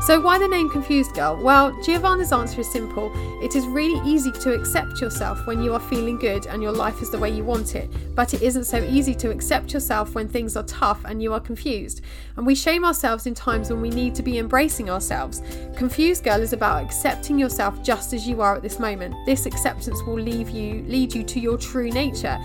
So, 0.00 0.18
why 0.18 0.38
the 0.38 0.48
name 0.48 0.70
Confused 0.70 1.14
Girl? 1.14 1.36
Well, 1.36 1.78
Giovanna's 1.82 2.32
answer 2.32 2.62
is 2.62 2.72
simple. 2.72 3.12
It 3.44 3.54
is 3.54 3.66
really 3.66 4.00
easy 4.08 4.32
to 4.32 4.54
accept 4.54 4.98
yourself 4.98 5.46
when 5.46 5.62
you 5.62 5.74
are 5.74 5.78
feeling 5.78 6.16
good 6.16 6.46
and 6.46 6.62
your 6.62 6.72
life 6.72 7.02
is 7.02 7.10
the 7.10 7.18
way 7.18 7.28
you 7.28 7.44
want 7.44 7.74
it, 7.74 7.90
but 8.14 8.32
it 8.32 8.40
isn't 8.40 8.64
so 8.64 8.82
easy 8.82 9.14
to 9.16 9.30
accept 9.30 9.74
yourself 9.74 10.14
when 10.14 10.26
things 10.26 10.56
are 10.56 10.62
tough 10.62 11.04
and 11.04 11.22
you 11.22 11.34
are 11.34 11.38
confused. 11.38 12.00
And 12.36 12.46
we 12.46 12.54
shame 12.54 12.82
ourselves 12.82 13.26
in 13.26 13.34
times 13.34 13.68
when 13.68 13.82
we 13.82 13.90
need 13.90 14.14
to 14.14 14.22
be 14.22 14.38
embracing 14.38 14.88
ourselves. 14.88 15.42
Confused 15.76 16.24
Girl 16.24 16.40
is 16.40 16.54
about 16.54 16.82
accepting 16.82 17.38
yourself 17.38 17.82
just 17.82 18.14
as 18.14 18.26
you 18.26 18.40
are 18.40 18.56
at 18.56 18.62
this 18.62 18.78
moment. 18.78 19.14
This 19.26 19.44
acceptance 19.44 20.02
will 20.04 20.18
leave 20.18 20.48
you 20.48 20.82
lead 20.84 21.14
you 21.14 21.22
to 21.24 21.38
your 21.38 21.58
true 21.58 21.90
nature. 21.90 22.40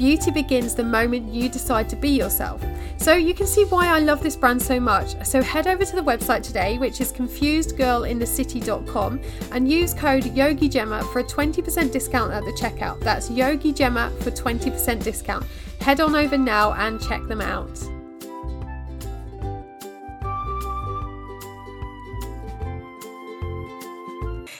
Beauty 0.00 0.30
begins 0.30 0.74
the 0.74 0.82
moment 0.82 1.30
you 1.30 1.50
decide 1.50 1.86
to 1.90 1.94
be 1.94 2.08
yourself. 2.08 2.64
So 2.96 3.12
you 3.12 3.34
can 3.34 3.46
see 3.46 3.66
why 3.66 3.88
I 3.88 3.98
love 3.98 4.22
this 4.22 4.34
brand 4.34 4.62
so 4.62 4.80
much. 4.80 5.14
So 5.26 5.42
head 5.42 5.66
over 5.66 5.84
to 5.84 5.94
the 5.94 6.00
website 6.00 6.42
today, 6.42 6.78
which 6.78 7.02
is 7.02 7.12
confusedgirlinthecity.com, 7.12 9.20
and 9.52 9.70
use 9.70 9.92
code 9.92 10.22
YogiGemma 10.22 11.12
for 11.12 11.18
a 11.18 11.24
20% 11.24 11.92
discount 11.92 12.32
at 12.32 12.42
the 12.44 12.52
checkout. 12.52 13.00
That's 13.00 13.28
YogiGemma 13.28 14.22
for 14.22 14.30
20% 14.30 15.02
discount. 15.02 15.44
Head 15.82 16.00
on 16.00 16.16
over 16.16 16.38
now 16.38 16.72
and 16.72 16.98
check 16.98 17.22
them 17.26 17.42
out. 17.42 17.76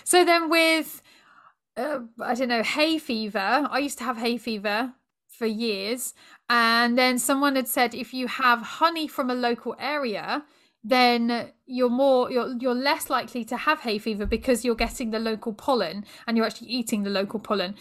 So 0.04 0.22
then 0.22 0.50
with 0.50 1.00
uh, 1.78 2.00
I 2.20 2.34
don't 2.34 2.48
know, 2.48 2.62
hay 2.62 2.98
fever. 2.98 3.66
I 3.70 3.78
used 3.78 3.96
to 3.98 4.04
have 4.04 4.18
hay 4.18 4.36
fever 4.36 4.92
for 5.40 5.46
years. 5.46 6.12
And 6.50 6.98
then 6.98 7.18
someone 7.18 7.56
had 7.56 7.66
said 7.66 7.94
if 7.94 8.12
you 8.12 8.26
have 8.26 8.60
honey 8.60 9.08
from 9.08 9.30
a 9.30 9.34
local 9.34 9.74
area, 9.80 10.44
then 10.84 11.52
you're 11.66 11.96
more 12.02 12.30
you're 12.30 12.54
you're 12.60 12.74
less 12.74 13.08
likely 13.08 13.42
to 13.46 13.56
have 13.56 13.80
hay 13.80 13.96
fever 13.98 14.26
because 14.26 14.64
you're 14.64 14.74
getting 14.86 15.10
the 15.10 15.18
local 15.18 15.54
pollen 15.54 16.04
and 16.26 16.36
you're 16.36 16.44
actually 16.44 16.68
eating 16.68 17.04
the 17.04 17.10
local 17.10 17.40
pollen. 17.40 17.74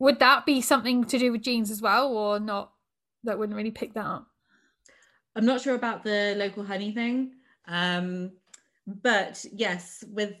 Would 0.00 0.18
that 0.18 0.44
be 0.46 0.60
something 0.60 1.04
to 1.04 1.16
do 1.16 1.30
with 1.30 1.42
genes 1.42 1.70
as 1.70 1.80
well, 1.80 2.08
or 2.12 2.40
not? 2.40 2.72
That 3.22 3.38
wouldn't 3.38 3.56
really 3.56 3.70
pick 3.70 3.94
that 3.94 4.04
up. 4.04 4.26
I'm 5.36 5.46
not 5.46 5.60
sure 5.60 5.76
about 5.76 6.02
the 6.02 6.34
local 6.36 6.64
honey 6.64 6.92
thing, 6.92 7.32
um, 7.68 8.32
but 8.86 9.44
yes, 9.52 10.02
with 10.12 10.34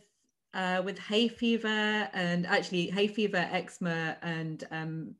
uh, 0.52 0.82
with 0.84 0.98
hay 0.98 1.28
fever 1.28 2.08
and 2.12 2.44
actually 2.44 2.86
hay 2.88 3.06
fever, 3.06 3.48
eczema, 3.52 4.16
and 4.22 4.64
um, 4.72 5.14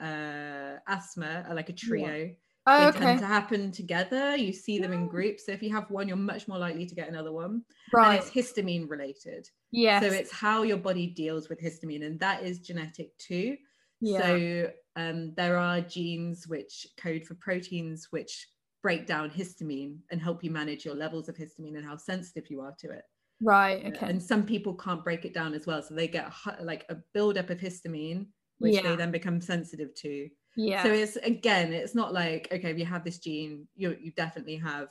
uh, 0.00 0.78
asthma 0.88 1.44
are 1.48 1.54
like 1.54 1.68
a 1.68 1.72
trio. 1.72 2.16
Yeah. 2.16 2.32
Oh, 2.66 2.80
they 2.80 2.86
okay. 2.86 2.98
tend 3.00 3.20
to 3.20 3.26
happen 3.26 3.70
together. 3.72 4.36
You 4.36 4.52
see 4.52 4.78
them 4.78 4.94
in 4.94 5.06
groups. 5.06 5.44
So 5.44 5.52
if 5.52 5.62
you 5.62 5.70
have 5.74 5.90
one, 5.90 6.08
you're 6.08 6.16
much 6.16 6.48
more 6.48 6.56
likely 6.56 6.86
to 6.86 6.94
get 6.94 7.08
another 7.08 7.30
one. 7.30 7.62
Right. 7.92 8.14
And 8.14 8.18
it's 8.18 8.30
histamine 8.30 8.88
related. 8.88 9.46
Yeah. 9.70 10.00
So 10.00 10.06
it's 10.06 10.32
how 10.32 10.62
your 10.62 10.78
body 10.78 11.08
deals 11.08 11.50
with 11.50 11.60
histamine, 11.60 12.06
and 12.06 12.18
that 12.20 12.42
is 12.42 12.60
genetic 12.60 13.16
too. 13.18 13.56
Yeah. 14.00 14.20
So 14.22 14.70
um, 14.96 15.34
there 15.36 15.58
are 15.58 15.80
genes 15.82 16.46
which 16.48 16.86
code 16.96 17.24
for 17.24 17.34
proteins 17.34 18.08
which 18.10 18.48
break 18.82 19.06
down 19.06 19.30
histamine 19.30 19.96
and 20.10 20.20
help 20.20 20.44
you 20.44 20.50
manage 20.50 20.84
your 20.84 20.94
levels 20.94 21.28
of 21.28 21.36
histamine 21.36 21.76
and 21.76 21.84
how 21.84 21.96
sensitive 21.96 22.50
you 22.50 22.60
are 22.60 22.74
to 22.78 22.90
it. 22.90 23.02
Right. 23.42 23.84
Okay. 23.86 24.06
And 24.06 24.22
some 24.22 24.44
people 24.44 24.74
can't 24.74 25.04
break 25.04 25.24
it 25.24 25.34
down 25.34 25.54
as 25.54 25.66
well, 25.66 25.82
so 25.82 25.94
they 25.94 26.08
get 26.08 26.32
like 26.62 26.86
a 26.88 26.96
buildup 27.12 27.50
of 27.50 27.58
histamine, 27.58 28.26
which 28.64 28.74
yeah. 28.74 28.82
they 28.82 28.96
then 28.96 29.10
become 29.10 29.40
sensitive 29.40 29.94
to. 29.96 30.28
Yeah. 30.56 30.82
So 30.82 30.90
it's 30.90 31.16
again, 31.16 31.72
it's 31.72 31.94
not 31.94 32.12
like 32.12 32.48
okay, 32.52 32.70
if 32.70 32.78
you 32.78 32.86
have 32.86 33.04
this 33.04 33.18
gene, 33.18 33.66
you 33.76 33.96
you 34.00 34.12
definitely 34.12 34.56
have 34.56 34.88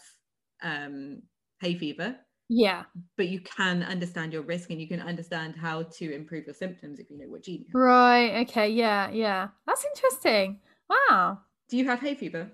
um, 0.61 1.21
hay 1.59 1.75
fever. 1.75 2.15
Yeah. 2.49 2.83
But 3.17 3.29
you 3.29 3.39
can 3.39 3.83
understand 3.83 4.33
your 4.33 4.43
risk 4.43 4.69
and 4.69 4.79
you 4.79 4.87
can 4.87 4.99
understand 4.99 5.55
how 5.55 5.83
to 5.83 6.13
improve 6.13 6.45
your 6.45 6.53
symptoms 6.53 6.99
if 6.99 7.09
you 7.09 7.17
know 7.17 7.25
what 7.25 7.43
gene 7.43 7.61
you 7.61 7.65
have. 7.67 7.81
Right. 7.81 8.41
Okay. 8.41 8.69
Yeah. 8.69 9.09
Yeah. 9.09 9.47
That's 9.65 9.85
interesting. 9.85 10.59
Wow. 10.89 11.39
Do 11.69 11.77
you 11.77 11.85
have 11.85 11.99
hay 11.99 12.15
fever? 12.15 12.51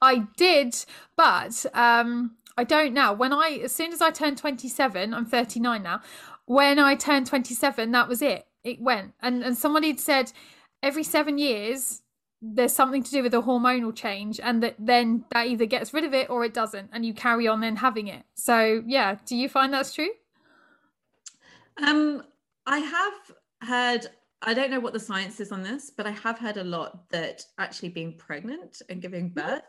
I 0.00 0.26
did, 0.36 0.84
but 1.16 1.64
um, 1.72 2.36
I 2.56 2.64
don't 2.64 2.92
now. 2.92 3.12
When 3.12 3.32
I, 3.32 3.60
as 3.64 3.74
soon 3.74 3.92
as 3.92 4.02
I 4.02 4.10
turned 4.10 4.38
27, 4.38 5.14
I'm 5.14 5.26
39 5.26 5.82
now. 5.82 6.00
When 6.46 6.78
I 6.78 6.94
turned 6.94 7.26
27, 7.26 7.90
that 7.92 8.08
was 8.08 8.20
it. 8.20 8.46
It 8.64 8.80
went. 8.80 9.12
And 9.20 9.44
and 9.44 9.56
somebody 9.56 9.88
had 9.88 10.00
said 10.00 10.32
every 10.82 11.04
seven 11.04 11.38
years 11.38 12.02
there's 12.46 12.74
something 12.74 13.02
to 13.02 13.10
do 13.10 13.22
with 13.22 13.32
a 13.32 13.40
hormonal 13.40 13.94
change 13.94 14.38
and 14.38 14.62
that 14.62 14.74
then 14.78 15.24
that 15.30 15.46
either 15.46 15.64
gets 15.64 15.94
rid 15.94 16.04
of 16.04 16.12
it 16.12 16.28
or 16.28 16.44
it 16.44 16.52
doesn't 16.52 16.90
and 16.92 17.06
you 17.06 17.14
carry 17.14 17.48
on 17.48 17.60
then 17.60 17.76
having 17.76 18.06
it 18.08 18.22
so 18.34 18.82
yeah 18.86 19.16
do 19.24 19.34
you 19.34 19.48
find 19.48 19.72
that's 19.72 19.94
true 19.94 20.10
um 21.82 22.22
i 22.66 22.78
have 22.78 23.14
heard 23.62 24.06
i 24.42 24.52
don't 24.52 24.70
know 24.70 24.78
what 24.80 24.92
the 24.92 25.00
science 25.00 25.40
is 25.40 25.52
on 25.52 25.62
this 25.62 25.90
but 25.96 26.06
i 26.06 26.10
have 26.10 26.38
heard 26.38 26.58
a 26.58 26.64
lot 26.64 27.08
that 27.08 27.42
actually 27.58 27.88
being 27.88 28.12
pregnant 28.18 28.82
and 28.90 29.00
giving 29.00 29.30
mm-hmm. 29.30 29.48
birth 29.48 29.62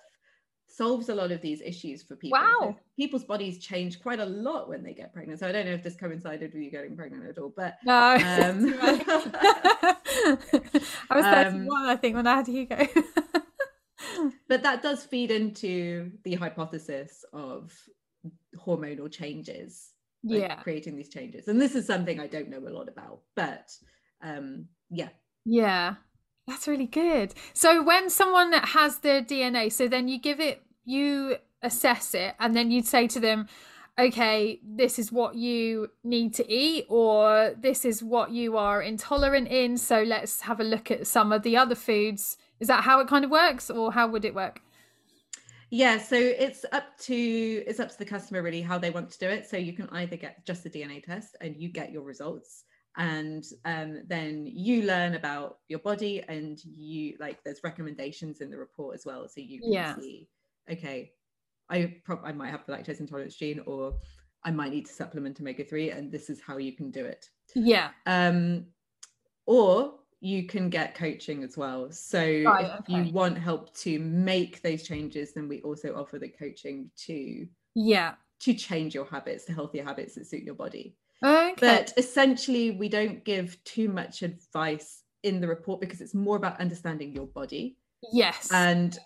solves 0.75 1.09
a 1.09 1.15
lot 1.15 1.31
of 1.31 1.41
these 1.41 1.61
issues 1.61 2.03
for 2.03 2.15
people. 2.15 2.39
Wow. 2.39 2.57
So 2.59 2.75
people's 2.97 3.23
bodies 3.23 3.59
change 3.59 4.01
quite 4.01 4.19
a 4.19 4.25
lot 4.25 4.67
when 4.67 4.83
they 4.83 4.93
get 4.93 5.13
pregnant. 5.13 5.39
So 5.39 5.47
I 5.47 5.51
don't 5.51 5.65
know 5.65 5.71
if 5.71 5.83
this 5.83 5.95
coincided 5.95 6.53
with 6.53 6.61
you 6.61 6.69
getting 6.69 6.97
pregnant 6.97 7.29
at 7.29 7.37
all, 7.37 7.53
but 7.55 7.77
no. 7.85 7.95
Um, 8.35 8.75
I 11.09 11.15
was 11.15 11.23
31, 11.23 11.67
um, 11.83 11.89
I 11.89 11.95
think, 11.95 12.15
when 12.15 12.27
I 12.27 12.35
had 12.35 12.47
Hugo. 12.47 12.75
but 14.47 14.63
that 14.63 14.81
does 14.81 15.03
feed 15.03 15.31
into 15.31 16.11
the 16.23 16.35
hypothesis 16.35 17.23
of 17.31 17.73
hormonal 18.57 19.11
changes. 19.11 19.91
Like 20.23 20.41
yeah. 20.41 20.55
Creating 20.55 20.97
these 20.97 21.09
changes. 21.09 21.47
And 21.47 21.61
this 21.61 21.75
is 21.75 21.85
something 21.85 22.19
I 22.19 22.27
don't 22.27 22.49
know 22.49 22.59
a 22.59 22.69
lot 22.69 22.89
about, 22.89 23.21
but 23.35 23.71
um 24.21 24.65
yeah. 24.89 25.09
Yeah. 25.45 25.95
That's 26.47 26.67
really 26.67 26.85
good. 26.85 27.33
So 27.53 27.81
when 27.81 28.09
someone 28.09 28.53
has 28.53 28.99
the 28.99 29.25
DNA, 29.27 29.71
so 29.71 29.87
then 29.87 30.07
you 30.07 30.19
give 30.19 30.39
it, 30.39 30.61
you 30.85 31.37
assess 31.61 32.13
it, 32.13 32.35
and 32.39 32.55
then 32.55 32.71
you'd 32.71 32.85
say 32.85 33.07
to 33.07 33.19
them, 33.19 33.47
okay, 33.97 34.59
this 34.63 34.99
is 34.99 35.11
what 35.11 35.35
you 35.35 35.89
need 36.03 36.33
to 36.35 36.51
eat, 36.51 36.85
or 36.89 37.53
this 37.57 37.85
is 37.85 38.03
what 38.03 38.31
you 38.31 38.57
are 38.57 38.81
intolerant 38.81 39.47
in. 39.47 39.77
So 39.77 40.03
let's 40.03 40.41
have 40.41 40.59
a 40.59 40.63
look 40.63 40.91
at 40.91 41.07
some 41.07 41.31
of 41.31 41.43
the 41.43 41.57
other 41.57 41.75
foods. 41.75 42.37
Is 42.59 42.67
that 42.67 42.83
how 42.83 42.99
it 42.99 43.07
kind 43.07 43.25
of 43.25 43.31
works, 43.31 43.69
or 43.69 43.93
how 43.93 44.07
would 44.07 44.25
it 44.25 44.35
work? 44.35 44.61
Yeah, 45.71 45.97
so 45.97 46.15
it's 46.15 46.63
up 46.71 46.97
to 46.99 47.15
it's 47.15 47.79
up 47.79 47.89
to 47.89 47.97
the 47.97 48.05
customer 48.05 48.41
really 48.41 48.61
how 48.61 48.77
they 48.77 48.91
want 48.91 49.09
to 49.11 49.19
do 49.19 49.27
it. 49.27 49.49
So 49.49 49.57
you 49.57 49.73
can 49.73 49.89
either 49.91 50.15
get 50.15 50.45
just 50.45 50.65
a 50.65 50.69
DNA 50.69 51.03
test 51.03 51.35
and 51.41 51.55
you 51.57 51.69
get 51.69 51.91
your 51.91 52.03
results, 52.03 52.63
and 52.97 53.43
um, 53.65 54.03
then 54.07 54.45
you 54.45 54.83
learn 54.83 55.15
about 55.15 55.57
your 55.67 55.79
body 55.79 56.23
and 56.27 56.59
you 56.63 57.15
like 57.19 57.43
there's 57.43 57.61
recommendations 57.63 58.41
in 58.41 58.49
the 58.49 58.57
report 58.57 58.95
as 58.95 59.05
well 59.05 59.27
so 59.27 59.41
you 59.41 59.59
can 59.59 59.73
yeah. 59.73 59.95
see 59.95 60.27
okay 60.71 61.11
i 61.69 61.95
prob- 62.03 62.23
i 62.23 62.31
might 62.31 62.49
have 62.49 62.65
the 62.65 62.73
lactose 62.73 62.99
intolerance 62.99 63.35
gene 63.35 63.61
or 63.65 63.93
i 64.43 64.51
might 64.51 64.71
need 64.71 64.85
to 64.85 64.93
supplement 64.93 65.39
omega-3 65.39 65.97
and 65.97 66.11
this 66.11 66.29
is 66.29 66.41
how 66.41 66.57
you 66.57 66.73
can 66.73 66.91
do 66.91 67.05
it 67.05 67.29
yeah 67.55 67.89
um 68.05 68.65
or 69.45 69.95
you 70.21 70.47
can 70.47 70.69
get 70.69 70.95
coaching 70.95 71.43
as 71.43 71.55
well 71.55 71.91
so 71.91 72.19
right, 72.19 72.65
if 72.65 72.79
okay. 72.81 73.03
you 73.03 73.13
want 73.13 73.37
help 73.37 73.75
to 73.75 73.99
make 73.99 74.61
those 74.61 74.83
changes 74.83 75.33
then 75.33 75.47
we 75.47 75.61
also 75.61 75.95
offer 75.95 76.17
the 76.17 76.29
coaching 76.29 76.89
to 76.95 77.45
yeah 77.75 78.13
to 78.39 78.53
change 78.53 78.93
your 78.93 79.05
habits 79.05 79.45
to 79.45 79.53
healthier 79.53 79.83
habits 79.83 80.15
that 80.15 80.25
suit 80.25 80.43
your 80.43 80.55
body 80.55 80.95
Okay. 81.23 81.53
But 81.59 81.93
essentially, 81.97 82.71
we 82.71 82.89
don't 82.89 83.23
give 83.23 83.61
too 83.63 83.89
much 83.89 84.21
advice 84.21 85.03
in 85.23 85.41
the 85.41 85.47
report 85.47 85.81
because 85.81 86.01
it's 86.01 86.13
more 86.13 86.37
about 86.37 86.59
understanding 86.59 87.13
your 87.13 87.27
body. 87.27 87.77
Yes. 88.11 88.51
And 88.51 88.97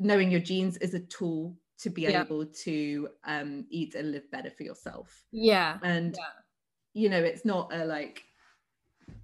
knowing 0.00 0.30
your 0.30 0.40
genes 0.40 0.76
is 0.78 0.94
a 0.94 1.00
tool 1.00 1.56
to 1.78 1.90
be 1.90 2.02
yeah. 2.02 2.22
able 2.22 2.44
to 2.46 3.08
um, 3.24 3.64
eat 3.70 3.94
and 3.94 4.10
live 4.10 4.30
better 4.30 4.50
for 4.50 4.64
yourself. 4.64 5.24
Yeah. 5.30 5.78
And, 5.82 6.16
yeah. 6.18 6.24
you 6.94 7.08
know, 7.08 7.22
it's 7.22 7.44
not 7.44 7.72
a 7.72 7.84
like, 7.84 8.22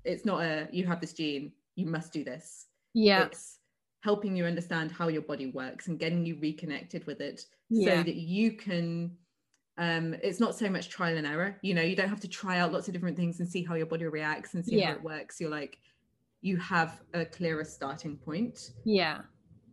it's 0.04 0.24
not 0.24 0.42
a, 0.42 0.68
you 0.70 0.86
have 0.86 1.00
this 1.00 1.12
gene, 1.12 1.52
you 1.74 1.86
must 1.86 2.12
do 2.12 2.22
this. 2.22 2.66
Yeah. 2.94 3.24
It's 3.24 3.58
helping 4.00 4.36
you 4.36 4.44
understand 4.44 4.92
how 4.92 5.08
your 5.08 5.22
body 5.22 5.46
works 5.46 5.88
and 5.88 5.98
getting 5.98 6.24
you 6.24 6.38
reconnected 6.40 7.04
with 7.06 7.20
it 7.20 7.42
yeah. 7.70 7.96
so 7.96 8.02
that 8.04 8.14
you 8.14 8.52
can 8.52 9.10
um 9.78 10.14
it's 10.22 10.38
not 10.38 10.54
so 10.54 10.70
much 10.70 10.88
trial 10.88 11.16
and 11.16 11.26
error 11.26 11.58
you 11.60 11.74
know 11.74 11.82
you 11.82 11.96
don't 11.96 12.08
have 12.08 12.20
to 12.20 12.28
try 12.28 12.58
out 12.58 12.72
lots 12.72 12.86
of 12.86 12.94
different 12.94 13.16
things 13.16 13.40
and 13.40 13.48
see 13.48 13.64
how 13.64 13.74
your 13.74 13.84
body 13.84 14.04
reacts 14.04 14.54
and 14.54 14.64
see 14.64 14.78
how 14.80 14.92
it 14.92 15.02
works 15.02 15.40
you're 15.40 15.50
like 15.50 15.78
you 16.40 16.56
have 16.56 17.00
a 17.14 17.24
clearer 17.24 17.64
starting 17.64 18.16
point 18.16 18.70
yeah 18.84 19.22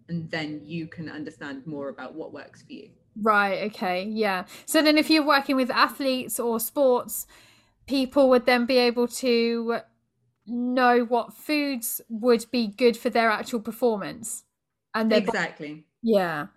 and 0.09 0.29
then 0.31 0.61
you 0.63 0.87
can 0.87 1.09
understand 1.09 1.65
more 1.65 1.89
about 1.89 2.13
what 2.13 2.33
works 2.33 2.61
for 2.61 2.73
you 2.73 2.89
right 3.21 3.63
okay 3.63 4.03
yeah 4.03 4.45
so 4.65 4.81
then 4.81 4.97
if 4.97 5.09
you're 5.09 5.25
working 5.25 5.55
with 5.55 5.69
athletes 5.69 6.39
or 6.39 6.59
sports 6.59 7.27
people 7.85 8.29
would 8.29 8.45
then 8.45 8.65
be 8.65 8.77
able 8.77 9.07
to 9.07 9.79
know 10.45 11.01
what 11.05 11.33
foods 11.33 12.01
would 12.09 12.45
be 12.51 12.67
good 12.67 12.97
for 12.97 13.09
their 13.09 13.29
actual 13.29 13.59
performance 13.59 14.43
and 14.93 15.13
exactly 15.13 15.85
yeah 16.01 16.47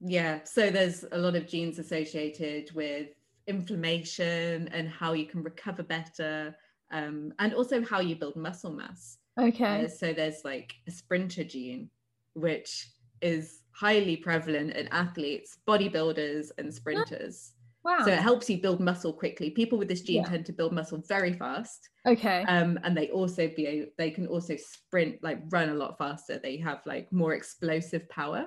yeah, 0.00 0.44
so 0.44 0.70
there's 0.70 1.04
a 1.12 1.18
lot 1.18 1.36
of 1.36 1.46
genes 1.46 1.78
associated 1.78 2.70
with 2.74 3.08
inflammation 3.46 4.68
and 4.68 4.88
how 4.88 5.12
you 5.14 5.26
can 5.26 5.42
recover 5.42 5.82
better, 5.82 6.54
um, 6.90 7.32
and 7.38 7.54
also 7.54 7.82
how 7.82 8.00
you 8.00 8.16
build 8.16 8.36
muscle 8.36 8.72
mass. 8.72 9.18
Okay. 9.38 9.84
Uh, 9.84 9.88
so 9.88 10.12
there's 10.12 10.44
like 10.44 10.74
a 10.86 10.90
sprinter 10.90 11.44
gene, 11.44 11.90
which 12.34 12.90
is 13.26 13.62
highly 13.72 14.16
prevalent 14.16 14.70
in 14.72 14.88
athletes, 14.88 15.58
bodybuilders, 15.68 16.50
and 16.58 16.72
sprinters. 16.72 17.52
Wow. 17.84 17.98
So 18.04 18.10
it 18.10 18.18
helps 18.18 18.50
you 18.50 18.58
build 18.60 18.80
muscle 18.80 19.12
quickly. 19.12 19.50
People 19.50 19.78
with 19.78 19.88
this 19.88 20.00
gene 20.00 20.22
yeah. 20.22 20.28
tend 20.28 20.46
to 20.46 20.52
build 20.52 20.72
muscle 20.72 21.02
very 21.06 21.32
fast. 21.32 21.88
Okay. 22.04 22.42
Um, 22.48 22.80
and 22.82 22.96
they 22.96 23.10
also 23.10 23.48
be 23.48 23.86
they 23.96 24.10
can 24.10 24.26
also 24.26 24.56
sprint 24.56 25.22
like 25.22 25.38
run 25.50 25.68
a 25.68 25.74
lot 25.74 25.96
faster. 25.96 26.38
They 26.38 26.56
have 26.56 26.80
like 26.84 27.12
more 27.12 27.34
explosive 27.34 28.08
power. 28.08 28.46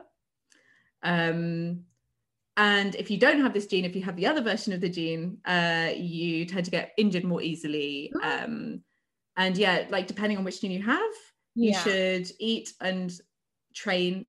Um, 1.03 1.83
and 2.57 2.95
if 2.95 3.09
you 3.09 3.17
don't 3.17 3.39
have 3.39 3.53
this 3.53 3.67
gene, 3.67 3.85
if 3.85 3.95
you 3.95 4.03
have 4.03 4.17
the 4.17 4.27
other 4.27 4.41
version 4.41 4.73
of 4.73 4.81
the 4.81 4.89
gene, 4.89 5.37
uh, 5.45 5.91
you 5.95 6.45
tend 6.45 6.65
to 6.65 6.71
get 6.71 6.91
injured 6.97 7.23
more 7.23 7.41
easily. 7.41 8.11
Um, 8.21 8.83
and 9.37 9.57
yeah, 9.57 9.85
like 9.89 10.07
depending 10.07 10.37
on 10.37 10.43
which 10.43 10.59
gene 10.59 10.71
you 10.71 10.83
have, 10.83 11.13
you 11.55 11.73
should 11.73 12.29
eat 12.39 12.73
and 12.81 13.13
train 13.73 14.25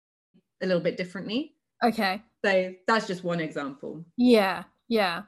a 0.63 0.67
little 0.67 0.83
bit 0.83 0.97
differently. 0.97 1.55
Okay. 1.83 2.23
So 2.45 2.75
that's 2.87 3.07
just 3.07 3.25
one 3.25 3.41
example. 3.41 4.05
Yeah, 4.17 4.65
yeah. 4.89 5.23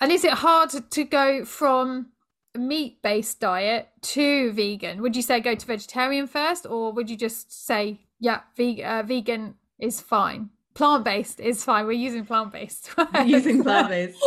And 0.00 0.10
is 0.10 0.24
it 0.24 0.32
hard 0.32 0.70
to 0.90 1.04
go 1.04 1.44
from 1.44 2.08
meat 2.56 3.02
based 3.02 3.40
diet 3.40 3.88
to 4.02 4.52
vegan? 4.52 5.02
Would 5.02 5.16
you 5.16 5.22
say 5.22 5.40
go 5.40 5.54
to 5.54 5.66
vegetarian 5.66 6.26
first, 6.26 6.66
or 6.66 6.92
would 6.92 7.10
you 7.10 7.16
just 7.16 7.66
say, 7.66 8.00
yeah, 8.18 8.40
ve- 8.56 8.82
uh, 8.82 9.02
vegan 9.02 9.54
is 9.78 10.00
fine? 10.00 10.50
plant 10.74 11.04
based 11.04 11.40
is 11.40 11.64
fine. 11.64 11.86
We're 11.86 11.92
using 11.92 12.24
plant 12.24 12.52
based. 12.52 12.90
using 13.26 13.62
plant 13.62 13.88
based. 13.88 14.24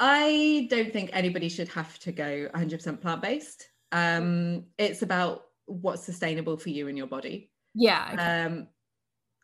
I 0.00 0.66
don't 0.70 0.92
think 0.92 1.10
anybody 1.12 1.48
should 1.48 1.68
have 1.68 1.98
to 2.00 2.12
go 2.12 2.48
100% 2.54 3.00
plant 3.00 3.22
based. 3.22 3.68
Um, 3.92 4.64
it's 4.76 5.02
about 5.02 5.44
what's 5.66 6.02
sustainable 6.02 6.56
for 6.56 6.70
you 6.70 6.88
and 6.88 6.96
your 6.96 7.06
body. 7.06 7.50
Yeah. 7.74 8.10
Okay. 8.12 8.22
Um, 8.22 8.68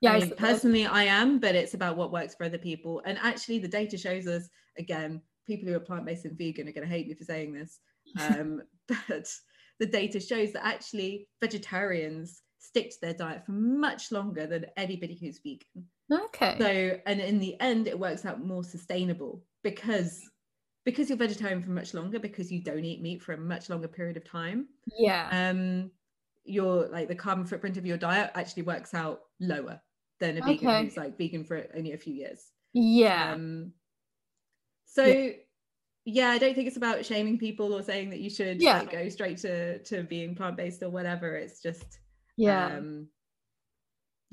yeah, 0.00 0.12
I 0.12 0.20
mean, 0.20 0.32
personally, 0.36 0.86
I 0.86 1.04
am, 1.04 1.38
but 1.38 1.54
it's 1.54 1.74
about 1.74 1.96
what 1.96 2.12
works 2.12 2.34
for 2.34 2.44
other 2.44 2.58
people. 2.58 3.00
And 3.06 3.18
actually, 3.22 3.58
the 3.58 3.68
data 3.68 3.96
shows 3.96 4.26
us 4.26 4.48
again, 4.76 5.22
people 5.46 5.68
who 5.68 5.74
are 5.74 5.80
plant 5.80 6.04
based 6.04 6.24
and 6.24 6.36
vegan 6.36 6.68
are 6.68 6.72
going 6.72 6.86
to 6.86 6.92
hate 6.92 7.08
me 7.08 7.14
for 7.14 7.24
saying 7.24 7.54
this, 7.54 7.80
um, 8.20 8.62
but 9.08 9.32
the 9.80 9.86
data 9.86 10.20
shows 10.20 10.52
that 10.52 10.66
actually 10.66 11.26
vegetarians 11.40 12.42
stick 12.58 12.90
to 12.90 13.00
their 13.00 13.14
diet 13.14 13.44
for 13.46 13.52
much 13.52 14.12
longer 14.12 14.46
than 14.46 14.66
anybody 14.76 15.16
who's 15.20 15.38
vegan. 15.38 15.88
Okay. 16.12 16.56
So, 16.58 17.00
and 17.06 17.20
in 17.20 17.38
the 17.38 17.58
end, 17.60 17.88
it 17.88 17.98
works 17.98 18.26
out 18.26 18.44
more 18.44 18.64
sustainable 18.64 19.42
because 19.62 20.20
because 20.84 21.08
you're 21.08 21.16
vegetarian 21.16 21.62
for 21.62 21.70
much 21.70 21.94
longer 21.94 22.18
because 22.18 22.52
you 22.52 22.62
don't 22.62 22.84
eat 22.84 23.00
meat 23.00 23.22
for 23.22 23.32
a 23.32 23.38
much 23.38 23.70
longer 23.70 23.88
period 23.88 24.18
of 24.18 24.24
time. 24.24 24.68
Yeah. 24.98 25.28
Um, 25.32 25.90
your 26.44 26.88
like 26.88 27.08
the 27.08 27.14
carbon 27.14 27.46
footprint 27.46 27.76
of 27.76 27.86
your 27.86 27.96
diet 27.96 28.30
actually 28.34 28.62
works 28.62 28.94
out 28.94 29.20
lower 29.40 29.80
than 30.20 30.38
a 30.38 30.42
vegan 30.42 30.68
okay. 30.68 30.84
who's 30.84 30.96
like 30.96 31.18
vegan 31.18 31.44
for 31.44 31.66
only 31.76 31.92
a 31.92 31.98
few 31.98 32.14
years. 32.14 32.50
Yeah. 32.72 33.32
Um, 33.32 33.72
so 34.86 35.04
yeah. 35.04 35.30
yeah. 36.04 36.28
I 36.28 36.38
don't 36.38 36.54
think 36.54 36.66
it's 36.68 36.76
about 36.76 37.04
shaming 37.04 37.38
people 37.38 37.72
or 37.72 37.82
saying 37.82 38.10
that 38.10 38.20
you 38.20 38.30
should 38.30 38.60
yeah. 38.60 38.80
like, 38.80 38.92
go 38.92 39.08
straight 39.08 39.38
to 39.38 39.78
to 39.78 40.02
being 40.02 40.34
plant 40.34 40.56
based 40.56 40.82
or 40.82 40.90
whatever. 40.90 41.36
It's 41.36 41.60
just 41.60 41.98
yeah. 42.36 42.66
Um, 42.66 43.08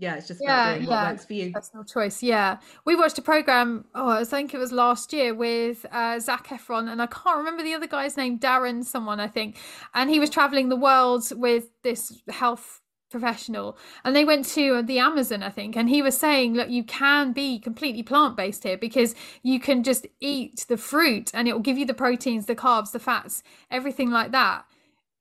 yeah, 0.01 0.15
it's 0.15 0.27
just 0.27 0.41
yeah, 0.41 0.73
yeah. 0.73 0.87
what 0.87 1.11
works 1.11 1.25
for 1.25 1.33
you. 1.33 1.51
Personal 1.51 1.83
choice. 1.83 2.23
Yeah, 2.23 2.57
we 2.85 2.95
watched 2.95 3.19
a 3.19 3.21
program. 3.21 3.85
Oh, 3.93 4.09
I 4.09 4.23
think 4.23 4.51
it 4.51 4.57
was 4.57 4.71
last 4.71 5.13
year 5.13 5.31
with 5.31 5.85
uh, 5.91 6.19
Zac 6.19 6.47
Efron, 6.47 6.91
and 6.91 6.99
I 6.99 7.05
can't 7.05 7.37
remember 7.37 7.61
the 7.61 7.75
other 7.75 7.85
guy's 7.85 8.17
name. 8.17 8.39
Darren, 8.39 8.83
someone 8.83 9.19
I 9.19 9.27
think, 9.27 9.57
and 9.93 10.09
he 10.09 10.19
was 10.19 10.31
traveling 10.31 10.69
the 10.69 10.75
world 10.75 11.31
with 11.35 11.69
this 11.83 12.23
health 12.29 12.81
professional 13.11 13.77
and 14.05 14.15
they 14.15 14.23
went 14.23 14.45
to 14.45 14.81
the 14.83 14.97
amazon 14.97 15.43
i 15.43 15.49
think 15.49 15.75
and 15.75 15.89
he 15.89 16.01
was 16.01 16.17
saying 16.17 16.53
look 16.53 16.69
you 16.69 16.81
can 16.81 17.33
be 17.33 17.59
completely 17.59 18.01
plant-based 18.01 18.63
here 18.63 18.77
because 18.77 19.13
you 19.43 19.59
can 19.59 19.83
just 19.83 20.07
eat 20.21 20.65
the 20.69 20.77
fruit 20.77 21.29
and 21.33 21.45
it 21.45 21.51
will 21.51 21.59
give 21.59 21.77
you 21.77 21.85
the 21.85 21.93
proteins 21.93 22.45
the 22.45 22.55
carbs 22.55 22.93
the 22.93 22.99
fats 22.99 23.43
everything 23.69 24.09
like 24.09 24.31
that 24.31 24.63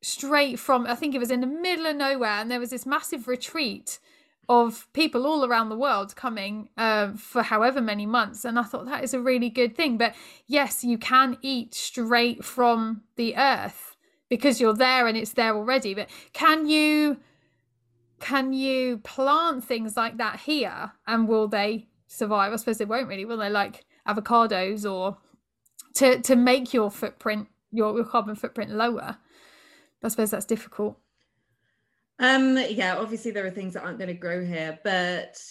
straight 0.03 0.57
from 0.57 0.87
i 0.87 0.95
think 0.95 1.17
it 1.17 1.19
was 1.19 1.33
in 1.33 1.41
the 1.41 1.49
middle 1.49 1.85
of 1.85 1.97
nowhere 1.97 2.39
and 2.39 2.49
there 2.49 2.61
was 2.61 2.71
this 2.71 2.87
massive 2.87 3.27
retreat 3.27 3.99
of 4.51 4.93
people 4.93 5.27
all 5.27 5.45
around 5.45 5.69
the 5.69 5.77
world 5.77 6.15
coming 6.17 6.69
uh, 6.77 7.13
for 7.13 7.43
however 7.43 7.81
many 7.81 8.05
months 8.05 8.45
and 8.45 8.59
i 8.59 8.63
thought 8.63 8.85
that 8.85 9.03
is 9.03 9.15
a 9.15 9.21
really 9.21 9.49
good 9.49 9.77
thing 9.77 9.97
but 9.97 10.15
yes 10.47 10.85
you 10.85 10.99
can 10.99 11.39
eat 11.41 11.73
straight 11.73 12.45
from 12.45 13.03
the 13.17 13.37
earth 13.37 13.97
because 14.29 14.61
you're 14.61 14.75
there 14.75 15.07
and 15.07 15.17
it's 15.17 15.33
there 15.33 15.55
already 15.55 15.95
but 15.95 16.09
can 16.33 16.69
you 16.69 17.17
can 18.21 18.53
you 18.53 18.99
plant 18.99 19.65
things 19.65 19.97
like 19.97 20.19
that 20.19 20.41
here 20.41 20.93
and 21.07 21.27
will 21.27 21.49
they 21.49 21.89
survive? 22.07 22.53
I 22.53 22.57
suppose 22.57 22.79
they 22.79 22.85
won't 22.85 23.09
really, 23.09 23.25
will 23.25 23.39
they? 23.39 23.49
Like 23.49 23.85
avocados 24.07 24.91
or 24.91 25.17
to 25.95 26.21
to 26.21 26.37
make 26.37 26.73
your 26.73 26.91
footprint, 26.91 27.49
your, 27.73 27.97
your 27.97 28.05
carbon 28.05 28.37
footprint 28.37 28.71
lower. 28.71 29.17
I 30.03 30.09
suppose 30.09 30.31
that's 30.31 30.47
difficult. 30.47 30.99
Um, 32.21 32.57
yeah, 32.69 32.97
obviously 32.97 33.31
there 33.31 33.47
are 33.47 33.51
things 33.51 33.75
that 33.75 33.83
aren't 33.83 33.99
going 33.99 34.09
to 34.09 34.15
grow 34.15 34.45
here, 34.45 34.79
but 34.85 35.43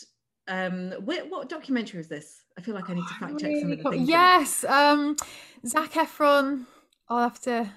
um, 0.47 0.91
what, 1.03 1.29
what 1.29 1.49
documentary 1.49 1.99
is 1.99 2.07
this? 2.07 2.43
I 2.57 2.61
feel 2.61 2.75
like 2.75 2.89
I 2.89 2.93
need 2.93 3.07
to 3.07 3.13
fact 3.15 3.39
check 3.39 3.51
some 3.59 3.71
of 3.71 3.83
the 3.83 3.89
things. 3.89 4.07
Yes, 4.07 4.63
um, 4.65 5.15
Zac 5.65 5.93
Efron. 5.93 6.65
I'll 7.09 7.23
have 7.23 7.39
to 7.41 7.71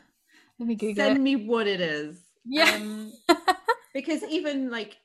let 0.59 0.69
me 0.69 0.75
Google. 0.75 1.05
Send 1.05 1.17
it. 1.19 1.21
me 1.21 1.37
what 1.37 1.67
it 1.67 1.81
is. 1.81 2.21
Yeah. 2.45 2.75
Um, 2.75 3.13
because 3.95 4.23
even 4.25 4.71
like 4.71 4.99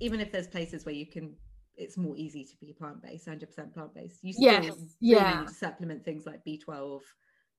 even 0.00 0.20
if 0.20 0.32
there's 0.32 0.46
places 0.46 0.84
where 0.84 0.94
you 0.94 1.06
can 1.06 1.34
it's 1.76 1.96
more 1.96 2.16
easy 2.16 2.44
to 2.44 2.56
be 2.60 2.72
plant-based 2.72 3.26
100% 3.26 3.72
plant-based 3.72 4.18
you 4.22 4.32
still 4.32 4.44
yes. 4.44 4.64
really 4.64 4.88
yeah. 5.00 5.40
need 5.40 5.48
to 5.48 5.54
supplement 5.54 6.04
things 6.04 6.26
like 6.26 6.44
b12 6.44 7.00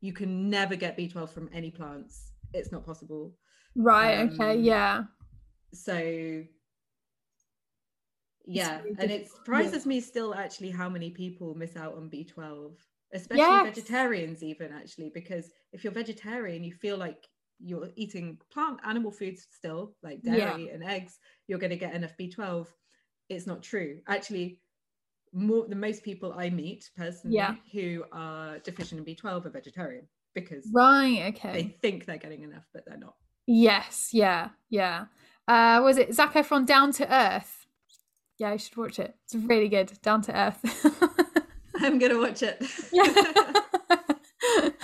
you 0.02 0.13
can 0.13 0.50
never 0.50 0.76
get 0.76 0.98
b12 0.98 1.30
from 1.30 1.50
any 1.54 1.72
plants 1.72 2.34
it's 2.54 2.72
not 2.72 2.86
possible 2.86 3.34
right 3.76 4.20
um, 4.20 4.30
okay 4.30 4.60
yeah 4.60 5.04
so 5.73 6.43
yeah 8.45 8.82
really 8.82 8.95
and 8.99 9.12
it 9.12 9.29
surprises 9.29 9.86
yeah. 9.86 9.89
me 9.89 10.01
still 10.01 10.34
actually 10.34 10.71
how 10.71 10.89
many 10.89 11.12
people 11.12 11.53
miss 11.55 11.75
out 11.75 11.95
on 11.95 12.10
b12 12.10 12.71
especially 13.13 13.43
yes. 13.43 13.75
vegetarians 13.75 14.43
even 14.43 14.71
actually 14.71 15.12
because 15.13 15.51
if 15.71 15.84
you're 15.84 15.93
vegetarian 15.93 16.63
you 16.63 16.73
feel 16.73 16.97
like 16.97 17.27
you're 17.60 17.89
eating 17.95 18.38
plant 18.51 18.79
animal 18.86 19.12
foods 19.12 19.47
still 19.51 19.93
like 20.01 20.21
dairy 20.23 20.67
yeah. 20.67 20.73
and 20.73 20.84
eggs 20.84 21.19
you're 21.47 21.60
going 21.60 21.69
to 21.69 21.75
get 21.75 21.93
enough 21.93 22.13
b12 22.19 22.67
it's 23.29 23.45
not 23.45 23.62
true 23.62 23.99
actually 24.08 24.60
more 25.34 25.67
the 25.67 25.75
most 25.75 26.03
people 26.03 26.34
i 26.38 26.49
meet 26.49 26.89
personally 26.97 27.36
yeah. 27.36 27.55
who 27.71 28.03
are 28.12 28.58
deficient 28.60 28.99
in 28.99 29.15
b12 29.15 29.45
are 29.45 29.49
vegetarian 29.49 30.08
because 30.34 30.67
right 30.73 31.25
okay 31.27 31.53
they 31.53 31.77
think 31.82 32.05
they're 32.05 32.17
getting 32.17 32.43
enough 32.43 32.65
but 32.73 32.84
they're 32.88 32.97
not 32.97 33.15
yes 33.45 34.10
yeah 34.13 34.49
yeah 34.69 35.05
uh 35.49 35.81
was 35.83 35.97
it 35.97 36.13
Zac 36.13 36.33
Efron 36.33 36.65
down 36.65 36.91
to 36.93 37.13
earth 37.13 37.65
yeah 38.38 38.53
you 38.53 38.57
should 38.57 38.77
watch 38.77 38.99
it 38.99 39.15
it's 39.25 39.35
really 39.35 39.69
good 39.69 39.91
down 40.01 40.21
to 40.21 40.38
earth 40.38 40.59
i'm 41.77 41.99
gonna 41.99 42.17
watch 42.17 42.41
it 42.41 42.63
yeah 42.91 43.03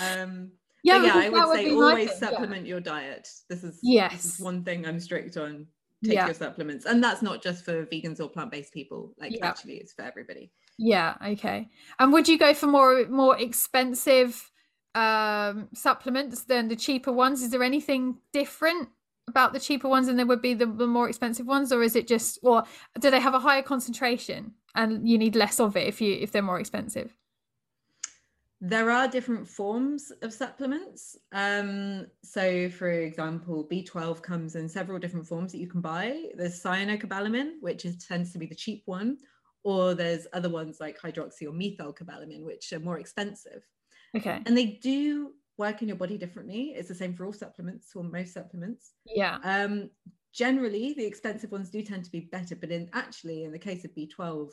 um 0.22 0.52
yeah, 0.86 1.04
yeah 1.04 1.16
I 1.16 1.30
would 1.30 1.56
say 1.56 1.72
always 1.72 2.14
supplement 2.14 2.66
yeah. 2.66 2.70
your 2.70 2.80
diet. 2.80 3.28
This 3.50 3.64
is 3.64 3.80
yes. 3.82 4.12
This 4.12 4.36
is 4.36 4.40
one 4.40 4.64
thing 4.64 4.86
I'm 4.86 5.00
strict 5.00 5.36
on. 5.36 5.66
Take 6.04 6.14
yeah. 6.14 6.26
your 6.26 6.36
supplements, 6.36 6.86
and 6.86 7.04
that's 7.04 7.24
not 7.24 7.42
just 7.42 7.66
for 7.66 7.86
vegans 7.88 8.20
or 8.20 8.30
plant-based 8.30 8.72
people. 8.72 9.14
Like 9.20 9.32
yeah. 9.32 9.48
actually, 9.48 9.78
it's 9.78 9.94
for 9.94 10.04
everybody. 10.04 10.52
Yeah. 10.78 11.16
Okay. 11.26 11.70
And 11.98 12.14
would 12.14 12.28
you 12.28 12.38
go 12.38 12.54
for 12.54 12.68
more 12.68 13.08
more 13.08 13.36
expensive 13.40 14.52
um, 14.94 15.70
supplements 15.74 16.44
than 16.44 16.68
the 16.68 16.76
cheaper 16.76 17.12
ones? 17.12 17.42
Is 17.42 17.50
there 17.50 17.64
anything 17.64 18.20
different 18.32 18.90
about 19.28 19.54
the 19.54 19.60
cheaper 19.60 19.90
ones 19.90 20.08
than 20.08 20.18
there 20.18 20.26
would 20.26 20.42
be 20.42 20.54
the, 20.54 20.66
the 20.66 20.88
more 20.88 21.10
expensive 21.10 21.48
ones, 21.48 21.72
or 21.72 21.84
is 21.84 21.96
it 21.96 22.08
just, 22.08 22.40
or 22.44 22.64
do 23.00 23.10
they 23.10 23.20
have 23.20 23.34
a 23.34 23.40
higher 23.40 23.64
concentration 23.64 24.54
and 24.76 25.08
you 25.08 25.18
need 25.18 25.36
less 25.36 25.60
of 25.60 25.76
it 25.76 25.88
if 25.88 26.02
you 26.02 26.14
if 26.14 26.32
they're 26.32 26.42
more 26.42 26.60
expensive? 26.60 27.16
There 28.62 28.90
are 28.90 29.08
different 29.08 29.48
forms 29.48 30.12
of 30.22 30.34
supplements. 30.34 31.18
Um, 31.34 32.08
so, 32.24 32.70
for 32.70 32.90
example, 32.90 33.68
B12 33.70 34.22
comes 34.22 34.56
in 34.56 34.70
several 34.70 34.98
different 34.98 35.28
forms 35.28 35.52
that 35.52 35.60
you 35.60 35.68
can 35.68 35.82
buy. 35.82 36.30
There's 36.36 36.64
cyanocobalamin, 36.64 37.56
which 37.62 37.86
is, 37.86 38.04
tends 38.06 38.32
to 38.32 38.40
be 38.40 38.46
the 38.46 38.56
cheap 38.56 38.84
one, 38.86 39.18
or 39.64 39.94
there's 39.94 40.26
other 40.34 40.50
ones 40.50 40.78
like 40.80 41.00
hydroxy 41.00 41.44
or 41.44 41.52
methylcobalamin, 41.52 42.44
which 42.44 42.72
are 42.72 42.80
more 42.80 42.98
expensive. 42.98 43.62
Okay. 44.16 44.42
And 44.46 44.58
they 44.58 44.80
do 44.82 45.34
work 45.58 45.82
in 45.82 45.88
your 45.88 45.98
body 45.98 46.18
differently. 46.18 46.74
It's 46.76 46.90
the 46.90 46.96
same 46.96 47.14
for 47.14 47.26
all 47.26 47.34
supplements 47.34 47.92
or 47.96 48.04
most 48.04 48.34
supplements. 48.34 48.92
Yeah. 49.06 49.38
Um, 49.44 49.90
generally, 50.34 50.94
the 50.94 51.06
expensive 51.06 51.52
ones 51.52 51.70
do 51.70 51.82
tend 51.82 52.06
to 52.06 52.12
be 52.12 52.30
better, 52.32 52.56
but 52.56 52.72
in 52.72 52.90
actually, 52.94 53.44
in 53.44 53.52
the 53.52 53.60
case 53.60 53.86
of 53.86 53.92
B12, 53.96 54.50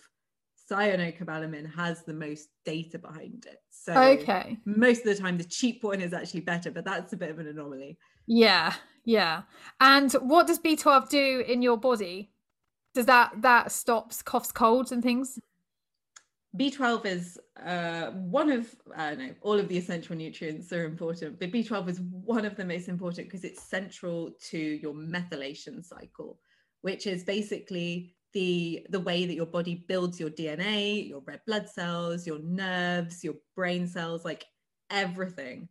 cyanocobalamin 0.70 1.74
has 1.74 2.02
the 2.02 2.14
most 2.14 2.48
data 2.64 2.98
behind 2.98 3.46
it. 3.46 3.58
So 3.70 3.92
okay. 3.94 4.58
most 4.64 5.04
of 5.04 5.16
the 5.16 5.22
time 5.22 5.38
the 5.38 5.44
cheap 5.44 5.82
one 5.82 6.00
is 6.00 6.12
actually 6.12 6.40
better, 6.40 6.70
but 6.70 6.84
that's 6.84 7.12
a 7.12 7.16
bit 7.16 7.30
of 7.30 7.38
an 7.38 7.48
anomaly. 7.48 7.98
Yeah, 8.26 8.74
yeah. 9.04 9.42
And 9.80 10.12
what 10.14 10.46
does 10.46 10.60
B12 10.60 11.08
do 11.08 11.44
in 11.46 11.62
your 11.62 11.76
body? 11.76 12.30
Does 12.94 13.06
that 13.06 13.32
that 13.40 13.72
stops 13.72 14.22
coughs, 14.22 14.52
colds 14.52 14.92
and 14.92 15.02
things? 15.02 15.38
B12 16.56 17.06
is 17.06 17.38
uh, 17.64 18.10
one 18.10 18.50
of, 18.50 18.74
I 18.94 19.14
know, 19.14 19.30
all 19.40 19.58
of 19.58 19.68
the 19.68 19.78
essential 19.78 20.14
nutrients 20.14 20.70
are 20.72 20.84
important, 20.84 21.40
but 21.40 21.50
B12 21.50 21.88
is 21.88 22.00
one 22.00 22.44
of 22.44 22.56
the 22.56 22.64
most 22.64 22.88
important 22.88 23.28
because 23.28 23.44
it's 23.44 23.62
central 23.62 24.32
to 24.50 24.58
your 24.58 24.92
methylation 24.92 25.82
cycle, 25.82 26.38
which 26.82 27.06
is 27.06 27.24
basically 27.24 28.14
the 28.34 28.86
the 28.90 29.00
way 29.00 29.26
that 29.26 29.34
your 29.34 29.46
body 29.46 29.84
builds 29.88 30.18
your 30.18 30.30
DNA, 30.30 31.08
your 31.08 31.22
red 31.26 31.40
blood 31.46 31.68
cells, 31.68 32.26
your 32.26 32.38
nerves, 32.40 33.24
your 33.24 33.34
brain 33.56 33.86
cells, 33.86 34.24
like 34.24 34.44
everything. 34.90 35.68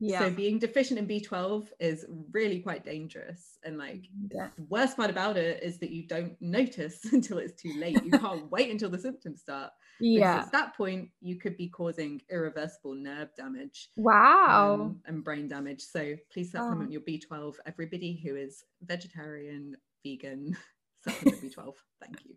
Yeah. 0.00 0.20
So 0.20 0.30
being 0.30 0.58
deficient 0.58 0.98
in 0.98 1.06
B12 1.06 1.68
is 1.78 2.06
really 2.32 2.60
quite 2.60 2.84
dangerous. 2.84 3.58
And 3.62 3.76
like 3.76 4.06
yeah. 4.34 4.48
the 4.56 4.62
worst 4.70 4.96
part 4.96 5.10
about 5.10 5.36
it 5.36 5.62
is 5.62 5.78
that 5.78 5.90
you 5.90 6.06
don't 6.06 6.36
notice 6.40 7.04
until 7.12 7.38
it's 7.38 7.60
too 7.60 7.74
late. 7.78 8.02
You 8.02 8.10
can't 8.18 8.50
wait 8.50 8.70
until 8.70 8.88
the 8.88 8.98
symptoms 8.98 9.40
start. 9.40 9.70
Yeah. 10.00 10.36
Because 10.36 10.46
At 10.46 10.52
that 10.52 10.76
point, 10.76 11.10
you 11.20 11.36
could 11.36 11.58
be 11.58 11.68
causing 11.68 12.22
irreversible 12.30 12.94
nerve 12.94 13.28
damage. 13.36 13.90
Wow. 13.96 14.74
Um, 14.74 15.00
and 15.04 15.22
brain 15.22 15.48
damage. 15.48 15.82
So 15.82 16.16
please 16.32 16.50
supplement 16.50 16.88
oh. 16.88 16.92
your 16.92 17.02
B12. 17.02 17.56
Everybody 17.66 18.18
who 18.24 18.36
is 18.36 18.64
vegetarian, 18.82 19.76
vegan, 20.02 20.56
supplement 21.04 21.42
B12. 21.42 21.74
Thank 22.00 22.24
you. 22.24 22.36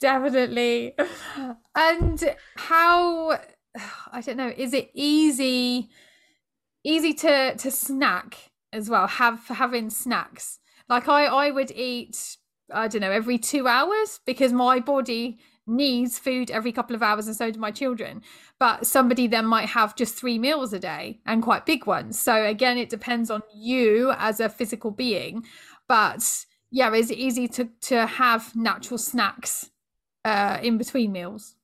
Definitely. 0.00 0.94
And 1.74 2.34
how 2.56 3.38
I 4.12 4.20
don't 4.20 4.36
know, 4.36 4.52
is 4.56 4.72
it 4.72 4.90
easy 4.94 5.90
easy 6.84 7.12
to 7.14 7.56
to 7.56 7.70
snack 7.70 8.50
as 8.72 8.88
well, 8.88 9.06
have 9.06 9.46
having 9.48 9.90
snacks? 9.90 10.58
Like 10.88 11.08
I 11.08 11.26
I 11.26 11.50
would 11.50 11.70
eat 11.72 12.36
I 12.72 12.88
don't 12.88 13.00
know, 13.00 13.10
every 13.10 13.38
2 13.38 13.66
hours 13.66 14.20
because 14.26 14.52
my 14.52 14.78
body 14.80 15.38
needs 15.66 16.18
food 16.18 16.50
every 16.50 16.72
couple 16.72 16.96
of 16.96 17.02
hours 17.02 17.26
and 17.26 17.36
so 17.36 17.50
do 17.50 17.60
my 17.60 17.70
children 17.70 18.22
but 18.58 18.86
somebody 18.86 19.26
then 19.26 19.44
might 19.44 19.68
have 19.68 19.94
just 19.94 20.14
three 20.14 20.38
meals 20.38 20.72
a 20.72 20.78
day 20.78 21.20
and 21.26 21.42
quite 21.42 21.66
big 21.66 21.86
ones 21.86 22.18
so 22.18 22.42
again 22.46 22.78
it 22.78 22.88
depends 22.88 23.30
on 23.30 23.42
you 23.54 24.10
as 24.16 24.40
a 24.40 24.48
physical 24.48 24.90
being 24.90 25.44
but 25.86 26.46
yeah 26.70 26.90
is 26.94 27.10
it 27.10 27.18
easy 27.18 27.46
to 27.46 27.68
to 27.82 28.06
have 28.06 28.56
natural 28.56 28.96
snacks 28.96 29.68
uh, 30.24 30.58
in 30.62 30.78
between 30.78 31.12
meals. 31.12 31.54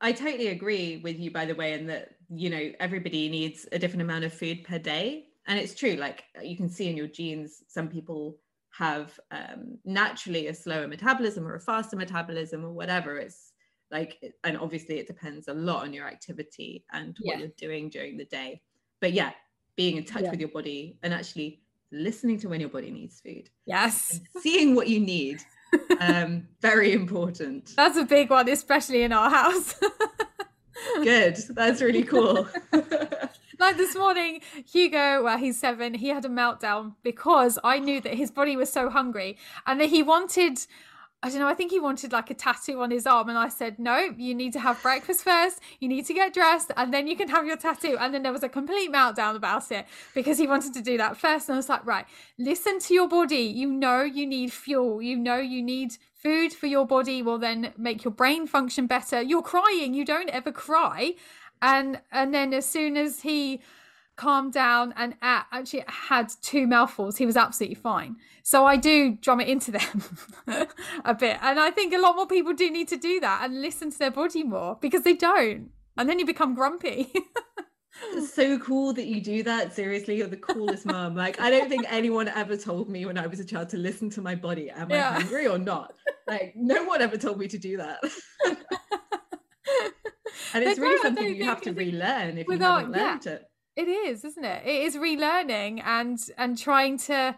I 0.00 0.12
totally 0.12 0.48
agree 0.48 0.98
with 0.98 1.18
you, 1.18 1.30
by 1.30 1.46
the 1.46 1.54
way, 1.54 1.72
in 1.72 1.86
that 1.86 2.10
you 2.28 2.50
know 2.50 2.72
everybody 2.80 3.28
needs 3.28 3.66
a 3.72 3.78
different 3.78 4.02
amount 4.02 4.24
of 4.24 4.32
food 4.32 4.64
per 4.64 4.78
day, 4.78 5.26
and 5.46 5.58
it's 5.58 5.74
true. 5.74 5.94
Like 5.94 6.24
you 6.42 6.56
can 6.56 6.68
see 6.68 6.88
in 6.88 6.96
your 6.96 7.06
genes, 7.06 7.62
some 7.68 7.88
people 7.88 8.38
have 8.76 9.18
um, 9.30 9.78
naturally 9.84 10.48
a 10.48 10.54
slower 10.54 10.86
metabolism 10.86 11.46
or 11.46 11.54
a 11.54 11.60
faster 11.60 11.96
metabolism 11.96 12.64
or 12.64 12.72
whatever. 12.72 13.16
It's 13.18 13.52
like, 13.90 14.18
and 14.44 14.58
obviously 14.58 14.98
it 14.98 15.06
depends 15.06 15.48
a 15.48 15.54
lot 15.54 15.84
on 15.84 15.92
your 15.92 16.06
activity 16.06 16.84
and 16.92 17.16
what 17.20 17.38
yeah. 17.38 17.38
you're 17.38 17.54
doing 17.56 17.88
during 17.88 18.16
the 18.16 18.26
day. 18.26 18.60
But 19.00 19.12
yeah, 19.12 19.32
being 19.76 19.96
in 19.96 20.04
touch 20.04 20.24
yeah. 20.24 20.30
with 20.30 20.40
your 20.40 20.50
body 20.50 20.98
and 21.02 21.14
actually 21.14 21.62
listening 21.92 22.38
to 22.40 22.48
when 22.48 22.60
your 22.60 22.68
body 22.68 22.90
needs 22.90 23.20
food. 23.20 23.48
Yes. 23.64 24.20
seeing 24.42 24.74
what 24.74 24.88
you 24.88 25.00
need 25.00 25.40
um, 26.00 26.48
very 26.60 26.92
important. 26.92 27.74
That's 27.76 27.96
a 27.96 28.04
big 28.04 28.30
one, 28.30 28.48
especially 28.48 29.02
in 29.02 29.12
our 29.12 29.30
house. 29.30 29.74
Good. 31.02 31.36
That's 31.50 31.80
really 31.80 32.04
cool. 32.04 32.48
like 33.58 33.76
this 33.76 33.94
morning, 33.96 34.40
Hugo, 34.70 35.22
well, 35.24 35.38
he's 35.38 35.58
seven, 35.58 35.94
he 35.94 36.08
had 36.08 36.24
a 36.24 36.28
meltdown 36.28 36.94
because 37.02 37.58
I 37.64 37.78
knew 37.78 38.00
that 38.00 38.14
his 38.14 38.30
body 38.30 38.56
was 38.56 38.70
so 38.70 38.90
hungry 38.90 39.36
and 39.66 39.80
that 39.80 39.88
he 39.88 40.02
wanted 40.02 40.58
I 41.26 41.28
don't 41.28 41.40
know, 41.40 41.48
I 41.48 41.54
think 41.54 41.72
he 41.72 41.80
wanted 41.80 42.12
like 42.12 42.30
a 42.30 42.34
tattoo 42.34 42.80
on 42.82 42.92
his 42.92 43.04
arm. 43.04 43.28
And 43.28 43.36
I 43.36 43.48
said, 43.48 43.80
no, 43.80 44.14
you 44.16 44.32
need 44.32 44.52
to 44.52 44.60
have 44.60 44.80
breakfast 44.80 45.24
first. 45.24 45.58
You 45.80 45.88
need 45.88 46.06
to 46.06 46.14
get 46.14 46.32
dressed 46.32 46.70
and 46.76 46.94
then 46.94 47.08
you 47.08 47.16
can 47.16 47.28
have 47.30 47.44
your 47.44 47.56
tattoo. 47.56 47.96
And 47.98 48.14
then 48.14 48.22
there 48.22 48.30
was 48.30 48.44
a 48.44 48.48
complete 48.48 48.92
meltdown 48.92 49.34
about 49.34 49.72
it 49.72 49.86
because 50.14 50.38
he 50.38 50.46
wanted 50.46 50.72
to 50.74 50.80
do 50.80 50.96
that 50.98 51.16
first. 51.16 51.48
And 51.48 51.54
I 51.54 51.56
was 51.56 51.68
like, 51.68 51.84
right, 51.84 52.06
listen 52.38 52.78
to 52.78 52.94
your 52.94 53.08
body. 53.08 53.38
You 53.38 53.72
know, 53.72 54.02
you 54.02 54.24
need 54.24 54.52
fuel. 54.52 55.02
You 55.02 55.16
know, 55.16 55.38
you 55.38 55.64
need 55.64 55.96
food 56.14 56.52
for 56.52 56.68
your 56.68 56.86
body 56.86 57.22
will 57.22 57.38
then 57.38 57.72
make 57.76 58.04
your 58.04 58.12
brain 58.12 58.46
function 58.46 58.86
better. 58.86 59.20
You're 59.20 59.42
crying. 59.42 59.94
You 59.94 60.04
don't 60.04 60.30
ever 60.30 60.52
cry. 60.52 61.14
And, 61.60 62.00
and 62.12 62.32
then 62.32 62.54
as 62.54 62.66
soon 62.66 62.96
as 62.96 63.22
he, 63.22 63.60
calmed 64.16 64.52
down 64.52 64.92
and 64.96 65.14
actually 65.22 65.84
had 65.86 66.32
two 66.42 66.66
mouthfuls, 66.66 67.18
he 67.18 67.26
was 67.26 67.36
absolutely 67.36 67.76
fine. 67.76 68.16
So 68.42 68.64
I 68.64 68.76
do 68.76 69.16
drum 69.16 69.40
it 69.40 69.48
into 69.48 69.70
them 69.70 70.04
a 71.04 71.14
bit. 71.14 71.38
And 71.42 71.60
I 71.60 71.70
think 71.70 71.94
a 71.94 71.98
lot 71.98 72.16
more 72.16 72.26
people 72.26 72.52
do 72.52 72.70
need 72.70 72.88
to 72.88 72.96
do 72.96 73.20
that 73.20 73.44
and 73.44 73.60
listen 73.60 73.90
to 73.90 73.98
their 73.98 74.10
body 74.10 74.42
more 74.42 74.78
because 74.80 75.02
they 75.02 75.14
don't. 75.14 75.70
And 75.96 76.08
then 76.08 76.18
you 76.18 76.26
become 76.26 76.54
grumpy. 76.54 77.12
it's 78.14 78.32
so 78.32 78.58
cool 78.58 78.92
that 78.94 79.06
you 79.06 79.20
do 79.20 79.42
that. 79.44 79.74
Seriously, 79.74 80.16
you're 80.16 80.28
the 80.28 80.36
coolest 80.36 80.86
mom. 80.86 81.14
Like, 81.14 81.40
I 81.40 81.50
don't 81.50 81.68
think 81.68 81.86
anyone 81.88 82.28
ever 82.28 82.56
told 82.56 82.88
me 82.88 83.06
when 83.06 83.18
I 83.18 83.26
was 83.26 83.40
a 83.40 83.44
child 83.44 83.68
to 83.70 83.78
listen 83.78 84.10
to 84.10 84.20
my 84.20 84.34
body. 84.34 84.70
Am 84.70 84.90
yeah. 84.90 85.10
I 85.10 85.14
hungry 85.14 85.46
or 85.46 85.58
not? 85.58 85.94
Like, 86.26 86.54
no 86.56 86.84
one 86.84 87.02
ever 87.02 87.16
told 87.16 87.38
me 87.38 87.48
to 87.48 87.58
do 87.58 87.78
that. 87.78 87.98
and 90.54 90.64
it's 90.64 90.78
really 90.78 91.00
something 91.02 91.34
you 91.34 91.44
have 91.44 91.62
to 91.62 91.72
relearn 91.72 92.38
if 92.38 92.46
without, 92.46 92.86
you 92.86 92.86
haven't 92.86 92.92
learned 92.92 93.26
yeah. 93.26 93.32
it 93.32 93.50
it 93.76 93.88
is, 93.88 94.24
isn't 94.24 94.44
it? 94.44 94.66
It 94.66 94.82
is 94.82 94.96
relearning 94.96 95.82
and 95.84 96.18
and 96.38 96.58
trying 96.58 96.98
to 96.98 97.36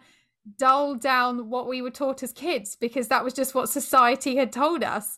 dull 0.57 0.95
down 0.95 1.49
what 1.49 1.67
we 1.67 1.81
were 1.81 1.91
taught 1.91 2.23
as 2.23 2.33
kids 2.33 2.75
because 2.75 3.09
that 3.09 3.23
was 3.23 3.33
just 3.33 3.53
what 3.53 3.69
society 3.69 4.37
had 4.37 4.51
told 4.51 4.83
us. 4.83 5.17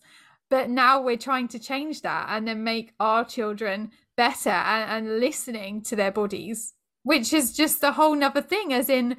But 0.49 0.69
now 0.69 1.01
we're 1.01 1.17
trying 1.17 1.47
to 1.49 1.59
change 1.59 2.01
that 2.01 2.27
and 2.29 2.47
then 2.47 2.63
make 2.63 2.93
our 2.99 3.23
children 3.23 3.91
better 4.17 4.49
and, 4.49 5.07
and 5.07 5.19
listening 5.19 5.81
to 5.83 5.95
their 5.95 6.11
bodies, 6.11 6.73
which 7.03 7.31
is 7.31 7.55
just 7.55 7.83
a 7.83 7.93
whole 7.93 8.15
nother 8.15 8.41
thing, 8.41 8.73
as 8.73 8.89
in 8.89 9.15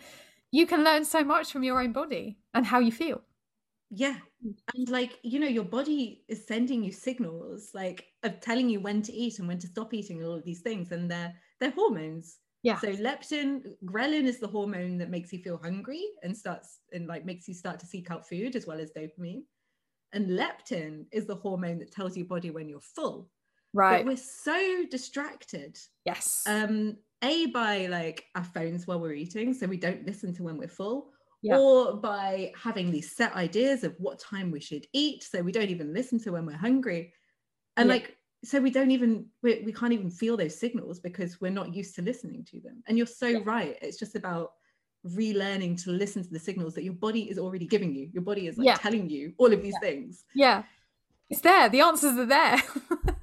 you 0.51 0.67
can 0.67 0.85
learn 0.85 1.05
so 1.05 1.25
much 1.25 1.51
from 1.51 1.62
your 1.62 1.81
own 1.81 1.93
body 1.93 2.37
and 2.53 2.67
how 2.67 2.81
you 2.81 2.93
feel. 2.93 3.23
Yeah. 3.91 4.17
And 4.75 4.88
like, 4.88 5.19
you 5.23 5.38
know, 5.38 5.47
your 5.47 5.65
body 5.65 6.25
is 6.29 6.47
sending 6.47 6.83
you 6.83 6.93
signals 6.93 7.71
like 7.75 8.07
of 8.23 8.41
telling 8.41 8.69
you 8.69 8.81
when 8.81 9.03
to 9.03 9.12
eat 9.12 9.38
and 9.38 9.47
when 9.47 9.59
to 9.59 9.67
stop 9.67 9.95
eating 9.95 10.19
and 10.19 10.27
all 10.27 10.35
of 10.35 10.45
these 10.45 10.61
things. 10.61 10.93
And 10.93 11.11
they're 11.11 11.35
they're 11.62 11.70
hormones. 11.70 12.38
Yeah. 12.62 12.79
So 12.79 12.88
leptin, 12.88 13.62
ghrelin 13.85 14.25
is 14.25 14.38
the 14.38 14.48
hormone 14.48 14.98
that 14.98 15.11
makes 15.11 15.33
you 15.33 15.38
feel 15.38 15.59
hungry 15.62 16.05
and 16.22 16.37
starts 16.37 16.81
and 16.92 17.07
like 17.07 17.25
makes 17.25 17.48
you 17.48 17.55
start 17.55 17.81
to 17.81 17.87
seek 17.87 18.11
out 18.11 18.29
food 18.29 18.55
as 18.55 18.66
well 18.66 18.81
as 18.81 18.92
dopamine. 18.92 19.42
And 20.12 20.31
leptin 20.31 21.07
is 21.11 21.27
the 21.27 21.37
hormone 21.37 21.79
that 21.79 21.92
tells 21.92 22.16
your 22.16 22.27
body 22.27 22.51
when 22.51 22.68
you're 22.68 22.81
full. 22.81 23.31
Right. 23.72 24.05
But 24.05 24.07
we're 24.07 24.16
so 24.16 24.85
distracted. 24.90 25.79
Yes. 26.05 26.42
Um, 26.46 26.98
A 27.25 27.46
by 27.46 27.87
like 27.87 28.25
our 28.35 28.44
phones 28.44 28.87
while 28.87 29.01
we're 29.01 29.14
eating, 29.14 29.55
so 29.55 29.66
we 29.66 29.79
don't 29.79 30.07
listen 30.07 30.35
to 30.35 30.42
when 30.42 30.59
we're 30.59 30.68
full. 30.68 31.11
Yeah. 31.42 31.57
Or 31.57 31.96
by 31.96 32.53
having 32.61 32.90
these 32.90 33.16
set 33.16 33.35
ideas 33.35 33.83
of 33.83 33.96
what 33.98 34.20
time 34.20 34.51
we 34.51 34.61
should 34.61 34.87
eat, 34.92 35.25
so 35.25 35.42
we 35.42 35.53
don't 35.53 35.70
even 35.70 35.94
listen 35.94 36.20
to 36.20 36.33
when 36.33 36.46
we're 36.46 36.57
hungry. 36.57 37.12
And 37.77 37.88
yeah. 37.88 37.94
like 37.94 38.16
so 38.44 38.61
we 38.61 38.70
don't 38.70 38.90
even 38.90 39.26
we, 39.42 39.62
we 39.64 39.72
can't 39.72 39.92
even 39.92 40.11
feel 40.11 40.37
those 40.37 40.59
signals 40.59 40.98
because 40.98 41.40
we're 41.40 41.50
not 41.50 41.74
used 41.74 41.94
to 41.96 42.02
listening 42.02 42.44
to 42.50 42.61
them. 42.61 42.83
And 42.87 42.96
you're 42.98 43.07
so 43.07 43.28
yeah. 43.28 43.38
right. 43.44 43.76
It's 43.81 43.98
just 43.98 44.16
about 44.16 44.52
relearning 45.07 45.83
to 45.85 45.90
listen 45.90 46.22
to 46.22 46.31
the 46.31 46.38
signals 46.38 46.74
that 46.74 46.85
your 46.85 46.94
body 46.94 47.22
is 47.31 47.38
already 47.38 47.66
giving 47.66 47.94
you. 47.94 48.09
Your 48.12 48.22
body 48.22 48.46
is 48.46 48.59
like 48.59 48.66
yeah. 48.66 48.76
telling 48.76 49.09
you 49.09 49.33
all 49.38 49.52
of 49.52 49.62
these 49.62 49.74
yeah. 49.74 49.88
things. 49.88 50.24
Yeah. 50.35 50.62
It's 51.31 51.40
there. 51.40 51.68
The 51.68 51.81
answers 51.81 52.18
are 52.18 52.26
there. 52.26 52.62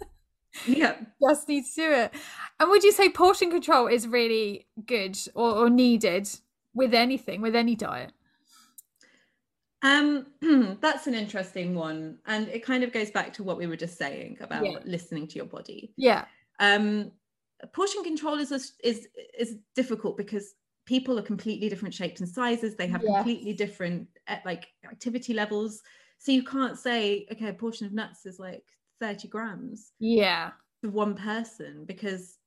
Yeah. 0.65 0.95
Just 1.21 1.47
need 1.47 1.65
to 1.65 1.75
do 1.75 1.91
it. 1.91 2.13
And 2.60 2.69
would 2.69 2.84
you 2.84 2.91
say 2.91 3.10
portion 3.10 3.51
control 3.51 3.88
is 3.88 4.08
really 4.08 4.67
good 4.86 5.17
or, 5.36 5.55
or 5.55 5.69
needed 5.69 6.29
with 6.73 6.93
anything 6.93 7.41
with 7.41 7.55
any 7.55 7.75
diet 7.75 8.12
um, 9.82 10.28
that's 10.82 11.08
an 11.08 11.13
interesting 11.13 11.74
one, 11.76 12.18
and 12.26 12.48
it 12.50 12.65
kind 12.65 12.84
of 12.84 12.92
goes 12.92 13.12
back 13.12 13.34
to 13.34 13.44
what 13.44 13.58
we 13.58 13.68
were 13.68 13.78
just 13.78 13.98
saying 13.98 14.38
about 14.42 14.65
yeah. 14.65 14.80
listening 14.86 15.28
to 15.28 15.36
your 15.36 15.46
body. 15.46 15.94
Yeah. 15.96 16.26
Um, 16.60 17.12
portion 17.74 18.04
control 18.04 18.39
is 18.39 18.52
a, 18.52 18.60
is 18.88 19.08
is 19.38 19.56
difficult 19.76 20.18
because 20.18 20.56
people 20.86 21.18
are 21.18 21.24
completely 21.24 21.70
different 21.70 21.94
shapes 21.94 22.20
and 22.20 22.30
sizes. 22.30 22.76
They 22.76 22.88
have 22.88 23.02
completely 23.02 23.54
different 23.54 24.08
eh, 24.28 24.39
like 24.44 24.68
activity 24.84 25.34
levels, 25.34 25.82
so 26.18 26.32
you 26.32 26.44
can't 26.44 26.78
say 26.78 27.26
okay, 27.32 27.50
a 27.50 27.54
portion 27.54 27.86
of 27.86 27.94
nuts 27.94 28.26
is 28.26 28.39
like 28.39 28.65
thirty 29.00 29.30
grams. 29.30 29.94
Yeah. 30.00 30.52
For 30.82 30.89
one 30.89 31.15
person, 31.15 31.86
because 31.86 32.38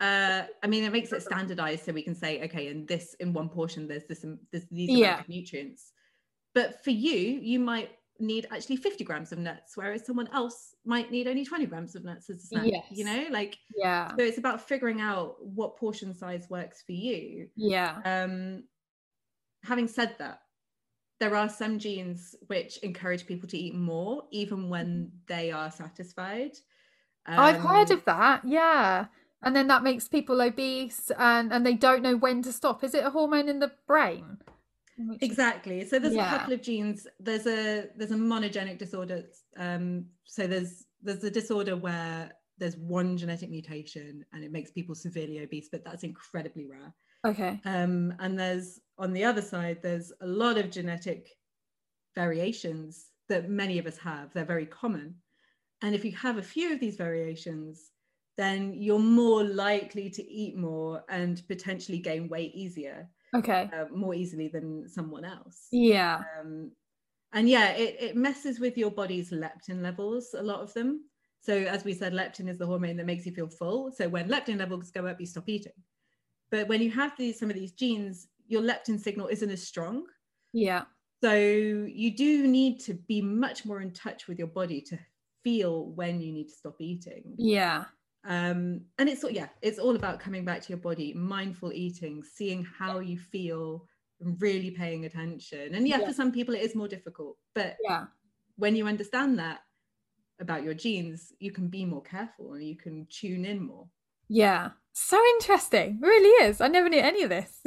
uh 0.00 0.42
i 0.62 0.66
mean 0.68 0.84
it 0.84 0.92
makes 0.92 1.12
it 1.12 1.20
standardized 1.20 1.84
so 1.84 1.92
we 1.92 2.02
can 2.02 2.14
say 2.14 2.40
okay 2.40 2.68
in 2.68 2.86
this 2.86 3.14
in 3.18 3.32
one 3.32 3.48
portion 3.48 3.88
there's 3.88 4.04
this 4.04 4.24
there's 4.52 4.64
these 4.70 4.90
yeah. 4.90 5.22
nutrients 5.26 5.92
but 6.58 6.82
for 6.82 6.90
you, 6.90 7.38
you 7.40 7.60
might 7.60 7.92
need 8.18 8.48
actually 8.50 8.74
50 8.74 9.04
grams 9.04 9.30
of 9.30 9.38
nuts, 9.38 9.76
whereas 9.76 10.04
someone 10.04 10.28
else 10.32 10.74
might 10.84 11.08
need 11.12 11.28
only 11.28 11.44
20 11.44 11.66
grams 11.66 11.94
of 11.94 12.02
nuts 12.04 12.28
as 12.30 12.42
a 12.42 12.46
snack. 12.48 12.66
Yes. 12.66 12.84
You 12.90 13.04
know, 13.04 13.26
like 13.30 13.56
yeah. 13.76 14.08
So 14.08 14.24
it's 14.24 14.38
about 14.38 14.66
figuring 14.66 15.00
out 15.00 15.36
what 15.40 15.76
portion 15.76 16.12
size 16.12 16.48
works 16.50 16.82
for 16.84 16.90
you. 16.90 17.46
Yeah. 17.54 18.00
Um 18.04 18.64
having 19.62 19.86
said 19.86 20.16
that, 20.18 20.40
there 21.20 21.36
are 21.36 21.48
some 21.48 21.78
genes 21.78 22.34
which 22.48 22.78
encourage 22.78 23.24
people 23.24 23.48
to 23.50 23.56
eat 23.56 23.76
more 23.76 24.24
even 24.32 24.68
when 24.68 24.86
mm-hmm. 24.86 25.16
they 25.28 25.52
are 25.52 25.70
satisfied. 25.70 26.56
Um, 27.24 27.38
I've 27.38 27.60
heard 27.60 27.92
of 27.92 28.04
that, 28.06 28.42
yeah. 28.44 29.06
And 29.42 29.54
then 29.54 29.68
that 29.68 29.84
makes 29.84 30.08
people 30.08 30.40
obese 30.40 31.12
and, 31.16 31.52
and 31.52 31.64
they 31.64 31.74
don't 31.74 32.02
know 32.02 32.16
when 32.16 32.42
to 32.42 32.52
stop. 32.52 32.82
Is 32.82 32.96
it 32.96 33.04
a 33.04 33.10
hormone 33.10 33.48
in 33.48 33.60
the 33.60 33.70
brain? 33.86 34.38
Exactly. 35.20 35.86
So 35.86 35.98
there's 35.98 36.14
yeah. 36.14 36.34
a 36.34 36.38
couple 36.38 36.54
of 36.54 36.62
genes 36.62 37.06
there's 37.20 37.46
a 37.46 37.86
there's 37.96 38.10
a 38.10 38.16
monogenic 38.16 38.78
disorder 38.78 39.24
um 39.56 40.06
so 40.24 40.46
there's 40.46 40.84
there's 41.02 41.24
a 41.24 41.30
disorder 41.30 41.76
where 41.76 42.32
there's 42.58 42.76
one 42.76 43.16
genetic 43.16 43.50
mutation 43.50 44.24
and 44.32 44.42
it 44.42 44.50
makes 44.50 44.70
people 44.72 44.94
severely 44.94 45.40
obese 45.40 45.68
but 45.70 45.84
that's 45.84 46.04
incredibly 46.04 46.66
rare. 46.66 46.94
Okay. 47.26 47.60
Um 47.64 48.14
and 48.18 48.38
there's 48.38 48.80
on 48.98 49.12
the 49.12 49.24
other 49.24 49.42
side 49.42 49.78
there's 49.82 50.12
a 50.20 50.26
lot 50.26 50.58
of 50.58 50.70
genetic 50.70 51.28
variations 52.14 53.06
that 53.28 53.48
many 53.48 53.78
of 53.78 53.86
us 53.86 53.98
have. 53.98 54.32
They're 54.32 54.44
very 54.44 54.66
common. 54.66 55.16
And 55.82 55.94
if 55.94 56.04
you 56.04 56.12
have 56.12 56.38
a 56.38 56.42
few 56.42 56.72
of 56.72 56.80
these 56.80 56.96
variations 56.96 57.90
then 58.36 58.72
you're 58.72 59.00
more 59.00 59.42
likely 59.42 60.08
to 60.08 60.22
eat 60.30 60.56
more 60.56 61.02
and 61.08 61.42
potentially 61.48 61.98
gain 61.98 62.28
weight 62.28 62.54
easier 62.54 63.08
Okay. 63.34 63.70
uh, 63.72 63.84
more 63.94 64.14
easily 64.14 64.48
than 64.48 64.88
someone 64.88 65.24
else. 65.24 65.66
Yeah. 65.70 66.22
Um, 66.40 66.72
and 67.32 67.48
yeah, 67.48 67.70
it, 67.72 67.96
it 68.00 68.16
messes 68.16 68.58
with 68.58 68.78
your 68.78 68.90
body's 68.90 69.30
leptin 69.30 69.82
levels, 69.82 70.34
a 70.36 70.42
lot 70.42 70.60
of 70.60 70.72
them. 70.74 71.04
So, 71.40 71.54
as 71.54 71.84
we 71.84 71.92
said, 71.92 72.12
leptin 72.12 72.48
is 72.48 72.58
the 72.58 72.66
hormone 72.66 72.96
that 72.96 73.06
makes 73.06 73.26
you 73.26 73.32
feel 73.32 73.48
full. 73.48 73.92
So, 73.92 74.08
when 74.08 74.28
leptin 74.28 74.58
levels 74.58 74.90
go 74.90 75.06
up, 75.06 75.20
you 75.20 75.26
stop 75.26 75.48
eating. 75.48 75.72
But 76.50 76.68
when 76.68 76.80
you 76.80 76.90
have 76.90 77.12
these 77.18 77.38
some 77.38 77.50
of 77.50 77.56
these 77.56 77.72
genes, 77.72 78.28
your 78.46 78.62
leptin 78.62 78.98
signal 78.98 79.28
isn't 79.28 79.50
as 79.50 79.62
strong. 79.62 80.04
Yeah. 80.52 80.84
So, 81.22 81.34
you 81.34 82.16
do 82.16 82.46
need 82.46 82.80
to 82.80 82.94
be 82.94 83.20
much 83.20 83.64
more 83.64 83.80
in 83.82 83.92
touch 83.92 84.26
with 84.26 84.38
your 84.38 84.48
body 84.48 84.80
to 84.82 84.98
feel 85.44 85.90
when 85.90 86.20
you 86.20 86.32
need 86.32 86.48
to 86.48 86.54
stop 86.54 86.76
eating. 86.80 87.34
Yeah. 87.36 87.84
Um, 88.28 88.82
and 88.98 89.08
it's 89.08 89.24
yeah, 89.30 89.48
it's 89.62 89.78
all 89.78 89.96
about 89.96 90.20
coming 90.20 90.44
back 90.44 90.60
to 90.62 90.68
your 90.68 90.78
body, 90.78 91.14
mindful 91.14 91.72
eating, 91.72 92.22
seeing 92.22 92.62
how 92.62 92.98
you 93.00 93.18
feel, 93.18 93.88
and 94.20 94.40
really 94.40 94.70
paying 94.70 95.06
attention. 95.06 95.74
And 95.74 95.88
yeah, 95.88 95.98
Yeah. 95.98 96.06
for 96.06 96.12
some 96.12 96.30
people 96.30 96.54
it 96.54 96.60
is 96.62 96.74
more 96.74 96.88
difficult, 96.88 97.38
but 97.54 97.76
Yeah. 97.82 98.06
when 98.56 98.76
you 98.76 98.86
understand 98.86 99.38
that 99.38 99.60
about 100.40 100.62
your 100.62 100.74
genes, 100.74 101.32
you 101.40 101.50
can 101.50 101.68
be 101.68 101.84
more 101.86 102.02
careful 102.02 102.52
and 102.52 102.62
you 102.62 102.76
can 102.76 103.06
tune 103.10 103.44
in 103.46 103.60
more. 103.60 103.88
Yeah. 104.28 104.72
So 104.92 105.18
interesting. 105.36 106.00
It 106.02 106.06
really 106.06 106.44
is. 106.48 106.60
I 106.60 106.68
never 106.68 106.88
knew 106.90 107.00
any 107.00 107.22
of 107.22 107.30
this. 107.30 107.60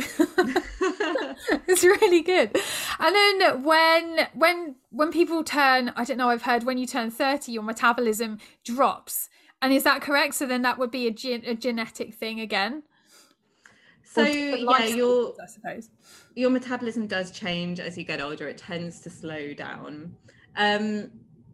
it's 1.67 1.83
really 1.83 2.21
good. 2.21 2.55
And 2.99 3.15
then 3.15 3.63
when 3.63 4.27
when 4.33 4.75
when 4.89 5.11
people 5.11 5.43
turn, 5.43 5.91
I 5.95 6.03
don't 6.03 6.17
know, 6.17 6.29
I've 6.29 6.43
heard 6.43 6.63
when 6.65 6.77
you 6.77 6.85
turn 6.85 7.09
30 7.09 7.51
your 7.51 7.63
metabolism 7.63 8.37
drops. 8.63 9.29
And 9.61 9.73
is 9.73 9.83
that 9.83 10.01
correct? 10.01 10.35
So 10.35 10.45
then 10.45 10.63
that 10.63 10.77
would 10.77 10.91
be 10.91 11.07
a, 11.07 11.11
gen- 11.11 11.43
a 11.45 11.53
genetic 11.53 12.13
thing 12.13 12.39
again. 12.39 12.83
so 14.03 14.23
yeah, 14.23 14.55
your 14.85 15.33
I 15.41 15.45
suppose. 15.45 15.89
your 16.35 16.49
metabolism 16.49 17.07
does 17.07 17.31
change 17.31 17.79
as 17.79 17.97
you 17.97 18.03
get 18.03 18.19
older. 18.21 18.47
It 18.47 18.57
tends 18.57 18.99
to 19.01 19.09
slow 19.09 19.53
down. 19.53 20.15
Um, 20.55 21.11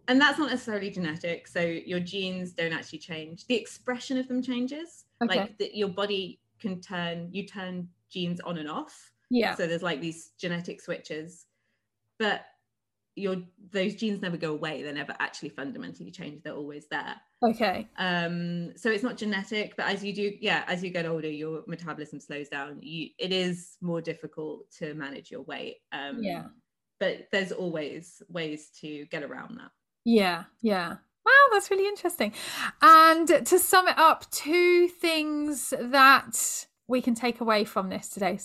and 0.08 0.22
that's 0.22 0.40
not 0.40 0.50
necessarily 0.50 0.90
genetic. 0.90 1.48
So 1.48 1.60
your 1.60 2.00
genes 2.00 2.54
don't 2.54 2.72
actually 2.72 3.00
change. 3.00 3.46
The 3.48 3.56
expression 3.56 4.18
of 4.18 4.28
them 4.28 4.42
changes. 4.42 5.06
Okay. 5.22 5.40
Like 5.40 5.58
the, 5.58 5.70
your 5.74 5.90
body 5.90 6.40
can 6.60 6.80
turn, 6.80 7.30
you 7.32 7.46
turn 7.46 7.90
genes 8.10 8.40
on 8.42 8.58
and 8.58 8.70
off. 8.70 9.12
Yeah. 9.30 9.56
So 9.56 9.68
there's 9.68 9.84
like 9.84 10.00
these 10.00 10.32
genetic 10.40 10.82
switches, 10.82 11.48
but 12.18 12.46
your 13.18 13.38
those 13.72 13.96
genes 13.96 14.22
never 14.22 14.38
go 14.38 14.54
away. 14.54 14.82
They're 14.82 14.94
never 14.94 15.16
actually 15.20 15.50
fundamentally 15.50 16.12
changed. 16.12 16.44
They're 16.44 16.54
always 16.54 16.88
there. 16.90 17.16
Okay. 17.44 17.88
Um, 17.98 18.78
so 18.78 18.90
it's 18.90 19.04
not 19.04 19.18
genetic, 19.18 19.76
but 19.76 19.88
as 19.88 20.04
you 20.04 20.14
do, 20.14 20.34
yeah, 20.40 20.64
as 20.68 20.84
you 20.84 20.90
get 20.90 21.06
older, 21.06 21.30
your 21.30 21.64
metabolism 21.68 22.20
slows 22.20 22.50
down. 22.50 22.80
You 22.82 23.10
it 23.18 23.32
is 23.32 23.78
more 23.82 24.02
difficult 24.02 24.72
to 24.80 24.94
manage 24.94 25.32
your 25.32 25.42
weight. 25.42 25.78
Um, 25.92 26.24
Yeah. 26.24 26.46
But 27.00 27.28
there's 27.32 27.52
always 27.52 28.24
ways 28.28 28.70
to 28.82 29.06
get 29.12 29.24
around 29.24 29.58
that. 29.60 29.70
Yeah, 30.04 30.46
yeah. 30.62 30.96
Wow, 31.26 31.48
that's 31.52 31.70
really 31.70 31.88
interesting. 31.88 32.34
And 32.82 33.28
to 33.28 33.60
sum 33.60 33.88
it 33.88 34.00
up, 34.00 34.32
two 34.32 34.88
things 34.88 35.74
that 35.80 36.66
we 36.88 37.02
can 37.02 37.14
take 37.14 37.42
away 37.42 37.66
from 37.66 37.90
this 37.90 38.10
today. 38.10 38.40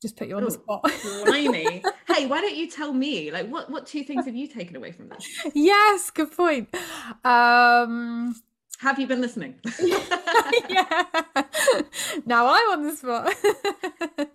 Just 0.00 0.16
put 0.16 0.28
you 0.28 0.36
on 0.36 0.42
the 0.44 0.48
Ooh, 0.48 0.52
spot. 0.52 0.82
Blimey. 1.24 1.82
hey, 2.06 2.26
why 2.26 2.40
don't 2.40 2.54
you 2.54 2.70
tell 2.70 2.92
me? 2.92 3.32
Like, 3.32 3.48
what 3.48 3.68
what 3.68 3.86
two 3.86 4.04
things 4.04 4.26
have 4.26 4.36
you 4.36 4.46
taken 4.46 4.76
away 4.76 4.92
from 4.92 5.08
this? 5.08 5.26
yes, 5.54 6.10
good 6.10 6.30
point. 6.30 6.68
Um 7.24 8.36
Have 8.78 9.00
you 9.00 9.08
been 9.08 9.20
listening? 9.20 9.56
yeah. 10.68 11.02
now 12.26 12.46
I'm 12.46 12.70
on 12.70 12.86
the 12.86 12.94
spot. 12.96 13.34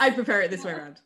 I 0.00 0.10
prefer 0.10 0.40
it 0.40 0.50
this 0.50 0.64
way 0.64 0.72
around. 0.72 1.00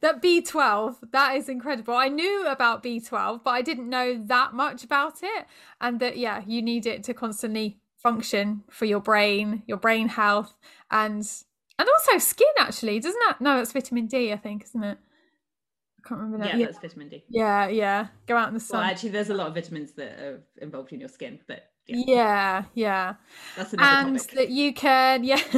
that 0.00 0.22
B12, 0.22 1.10
that 1.10 1.34
is 1.36 1.48
incredible. 1.48 1.94
I 1.94 2.08
knew 2.08 2.46
about 2.46 2.84
B12, 2.84 3.42
but 3.42 3.50
I 3.50 3.62
didn't 3.62 3.88
know 3.88 4.22
that 4.26 4.52
much 4.54 4.84
about 4.84 5.22
it. 5.22 5.46
And 5.80 5.98
that, 5.98 6.16
yeah, 6.16 6.42
you 6.46 6.62
need 6.62 6.86
it 6.86 7.02
to 7.04 7.14
constantly 7.14 7.80
function 7.96 8.62
for 8.70 8.84
your 8.84 9.00
brain, 9.00 9.62
your 9.66 9.78
brain 9.78 10.08
health, 10.08 10.54
and 10.90 11.26
and 11.78 11.88
also 11.88 12.18
skin. 12.18 12.46
Actually, 12.58 13.00
doesn't 13.00 13.20
that? 13.28 13.40
No, 13.40 13.60
it's 13.60 13.72
vitamin 13.72 14.06
D, 14.06 14.32
I 14.32 14.36
think, 14.36 14.64
isn't 14.64 14.82
it? 14.84 14.98
I 16.04 16.08
can't 16.08 16.20
remember. 16.20 16.44
Yeah, 16.46 16.52
That. 16.52 16.58
Yeah, 16.60 16.66
that's 16.66 16.78
vitamin 16.78 17.08
D. 17.08 17.24
yeah, 17.28 17.68
yeah. 17.68 18.06
Go 18.26 18.36
out 18.36 18.48
in 18.48 18.54
the 18.54 18.58
Well, 18.70 18.80
sun. 18.82 18.84
actually, 18.90 19.10
there's 19.10 19.30
a 19.30 19.34
lot 19.34 19.48
of 19.48 19.54
vitamins 19.54 19.92
that 19.92 20.18
are 20.20 20.42
involved 20.62 20.92
in 20.92 21.00
your 21.00 21.08
skin, 21.08 21.40
but 21.48 21.70
yeah, 21.88 22.04
yeah, 22.06 22.64
yeah. 22.74 23.14
that's 23.56 23.72
another 23.72 24.08
and 24.08 24.18
topic. 24.18 24.34
that 24.36 24.48
you 24.50 24.74
can 24.74 25.22
yeah 25.22 25.36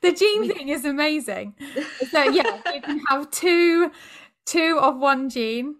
the 0.00 0.12
gene 0.16 0.48
thing 0.48 0.70
is 0.70 0.86
amazing 0.86 1.54
so 2.10 2.22
yeah 2.24 2.60
you 2.74 2.80
can 2.80 2.98
have 3.08 3.30
two 3.30 3.90
two 4.46 4.78
of 4.80 4.96
one 4.98 5.28
gene 5.28 5.76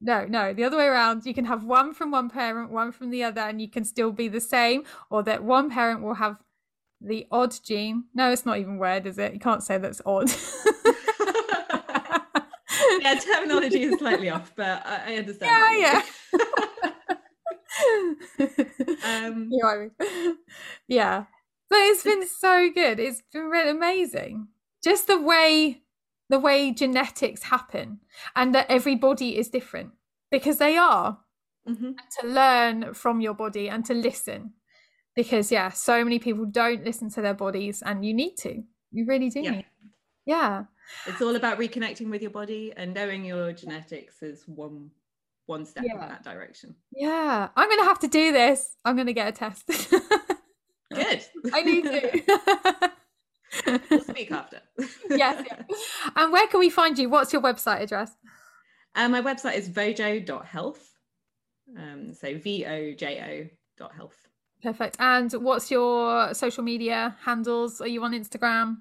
no 0.00 0.24
no 0.26 0.52
the 0.52 0.64
other 0.64 0.76
way 0.76 0.86
around 0.86 1.24
you 1.26 1.34
can 1.34 1.44
have 1.44 1.64
one 1.64 1.92
from 1.92 2.10
one 2.10 2.28
parent 2.30 2.70
one 2.70 2.90
from 2.92 3.10
the 3.10 3.22
other 3.22 3.40
and 3.42 3.60
you 3.60 3.68
can 3.68 3.84
still 3.84 4.12
be 4.12 4.28
the 4.28 4.40
same 4.40 4.82
or 5.10 5.22
that 5.22 5.42
one 5.44 5.70
parent 5.70 6.02
will 6.02 6.14
have 6.14 6.36
the 7.00 7.26
odd 7.30 7.54
gene 7.64 8.04
no 8.14 8.30
it's 8.30 8.46
not 8.46 8.58
even 8.58 8.78
word 8.78 9.06
is 9.06 9.18
it 9.18 9.32
you 9.34 9.40
can't 9.40 9.62
say 9.62 9.78
that's 9.78 10.02
odd 10.06 10.30
yeah, 13.00 13.14
terminology 13.18 13.82
is 13.82 13.98
slightly 13.98 14.30
off, 14.30 14.52
but 14.56 14.82
I, 14.86 15.12
I 15.14 15.16
understand. 15.16 15.50
yeah 15.78 16.02
yeah 16.38 17.16
Um, 19.04 19.48
You 19.50 19.58
know 19.62 19.68
I 19.68 19.76
mean? 19.78 20.36
yeah. 20.88 21.24
But 21.68 21.78
it's 21.78 22.02
been 22.02 22.26
so 22.26 22.70
good. 22.72 22.98
It's 22.98 23.22
been 23.32 23.44
really 23.44 23.70
amazing. 23.70 24.48
Just 24.82 25.06
the 25.06 25.20
way 25.20 25.82
the 26.30 26.38
way 26.38 26.70
genetics 26.72 27.42
happen 27.42 28.00
and 28.34 28.54
that 28.54 28.66
every 28.70 28.94
body 28.94 29.36
is 29.36 29.48
different 29.50 29.90
because 30.30 30.58
they 30.58 30.76
are 30.78 31.18
mhm. 31.68 31.94
to 32.20 32.26
learn 32.26 32.94
from 32.94 33.20
your 33.20 33.34
body 33.34 33.68
and 33.68 33.84
to 33.84 33.92
listen 33.94 34.52
because 35.16 35.50
yeah 35.52 35.68
so 35.70 36.02
many 36.04 36.18
people 36.18 36.46
don't 36.46 36.84
listen 36.84 37.10
to 37.10 37.20
their 37.20 37.34
bodies 37.34 37.82
and 37.84 38.04
you 38.06 38.14
need 38.14 38.36
to 38.36 38.62
you 38.92 39.04
really 39.06 39.28
do 39.28 39.40
Yeah. 39.40 39.50
need 39.50 39.66
yeah 40.24 40.64
It's 41.06 41.20
all 41.20 41.34
about 41.36 41.58
reconnecting 41.58 42.10
with 42.10 42.22
your 42.22 42.30
body 42.30 42.72
and 42.76 42.94
knowing 42.94 43.24
your 43.24 43.52
genetics 43.52 44.22
is 44.22 44.44
one 44.46 44.90
one 45.46 45.64
step 45.66 45.82
in 45.84 45.98
that 45.98 46.22
direction. 46.22 46.76
yeah 46.92 47.48
i'm 47.56 47.68
gonna 47.68 47.84
have 47.90 47.98
to 47.98 48.08
do 48.08 48.30
this 48.32 48.76
i'm 48.84 48.96
gonna 48.96 49.12
get 49.12 49.28
a 49.28 49.32
test 49.32 49.66
Good. 50.94 51.20
i 51.52 51.62
need 51.62 51.84
to 51.84 52.92
we'll 53.90 54.00
speak 54.02 54.30
after. 54.30 54.60
yes 55.10 55.44
yeah. 55.48 55.62
and 56.16 56.32
where 56.32 56.46
can 56.46 56.60
we 56.60 56.70
find 56.70 56.98
you 56.98 57.08
what's 57.08 57.32
your 57.32 57.42
website 57.42 57.80
address 57.80 58.12
And 58.94 59.12
my 59.12 59.20
website 59.22 59.56
is 59.56 59.68
vojo.health. 59.68 60.86
Um, 61.78 62.12
so 62.14 62.36
V 62.38 62.64
O 62.66 62.94
J 62.94 63.20
O 63.22 63.56
dot 63.78 63.94
health. 63.94 64.16
Perfect. 64.62 64.96
And 64.98 65.32
what's 65.32 65.70
your 65.70 66.34
social 66.34 66.62
media 66.62 67.16
handles? 67.24 67.80
Are 67.80 67.86
you 67.88 68.02
on 68.04 68.12
Instagram? 68.12 68.78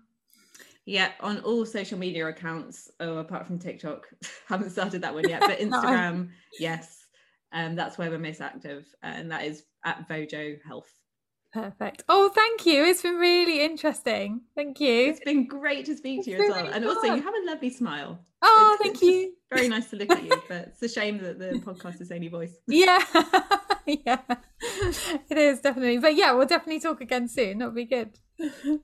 Yeah, 0.86 1.12
on 1.20 1.40
all 1.42 1.66
social 1.66 2.00
media 2.00 2.28
accounts, 2.28 2.90
oh, 3.00 3.18
apart 3.18 3.46
from 3.46 3.60
TikTok, 3.60 4.08
haven't 4.48 4.72
started 4.72 5.04
that 5.04 5.14
one 5.14 5.30
yet, 5.30 5.42
but 5.42 5.62
No. 5.66 5.78
Instagram, 5.78 6.30
yes, 6.60 7.06
um, 7.52 7.76
that's 7.76 7.98
where 7.98 8.10
we're 8.10 8.18
most 8.18 8.42
active, 8.42 8.88
and 9.04 9.32
that 9.32 9.44
is 9.44 9.64
at 9.86 10.08
Vojo 10.10 10.58
Health. 10.66 10.92
Perfect. 11.52 12.04
Oh, 12.08 12.30
thank 12.30 12.66
you. 12.66 12.84
It's 12.86 13.02
been 13.02 13.16
really 13.16 13.64
interesting. 13.64 14.42
Thank 14.56 14.80
you. 14.80 15.10
It's 15.10 15.20
been 15.22 15.48
great 15.48 15.86
to 15.86 15.98
speak 15.98 16.24
to 16.26 16.32
you 16.32 16.38
as 16.44 16.50
well, 16.50 16.62
really 16.64 16.74
and 16.74 16.86
also 16.86 17.08
you 17.16 17.22
have 17.22 17.34
a 17.34 17.46
lovely 17.46 17.72
smile. 17.72 18.20
Oh, 18.42 18.78
It's- 18.80 18.84
thank 18.84 18.94
it's 18.96 19.04
you. 19.04 19.34
Very 19.52 19.68
nice 19.68 19.90
to 19.90 19.96
look 19.96 20.12
at 20.12 20.24
you, 20.24 20.42
but 20.48 20.68
it's 20.68 20.82
a 20.84 20.88
shame 20.90 21.18
that 21.24 21.40
the 21.40 21.60
podcast 21.66 22.00
is 22.02 22.12
only 22.12 22.28
voice. 22.28 22.54
Yeah. 22.68 23.04
yeah. 23.88 24.22
It 25.30 25.38
is 25.38 25.60
definitely. 25.62 25.98
But 25.98 26.16
yeah, 26.16 26.34
we'll 26.34 26.46
definitely 26.46 26.82
talk 26.82 27.02
again 27.02 27.28
soon. 27.28 27.58
That'll 27.58 27.74
be 27.74 27.86
good. 27.86 28.20
Thank 28.38 28.82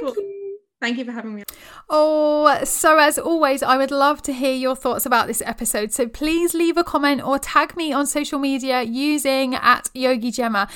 Cool. 0.00 0.14
you. 0.16 0.41
Thank 0.82 0.98
you 0.98 1.04
for 1.04 1.12
having 1.12 1.36
me. 1.36 1.44
Oh, 1.88 2.64
so 2.64 2.98
as 2.98 3.16
always, 3.16 3.62
I 3.62 3.76
would 3.76 3.92
love 3.92 4.20
to 4.22 4.32
hear 4.32 4.52
your 4.52 4.74
thoughts 4.74 5.06
about 5.06 5.28
this 5.28 5.40
episode. 5.46 5.92
So 5.92 6.08
please 6.08 6.54
leave 6.54 6.76
a 6.76 6.82
comment 6.82 7.22
or 7.22 7.38
tag 7.38 7.76
me 7.76 7.92
on 7.92 8.04
social 8.04 8.40
media 8.40 8.82
using 8.82 9.54
at 9.54 9.90
Yogi 9.94 10.32
Gemma. 10.32 10.66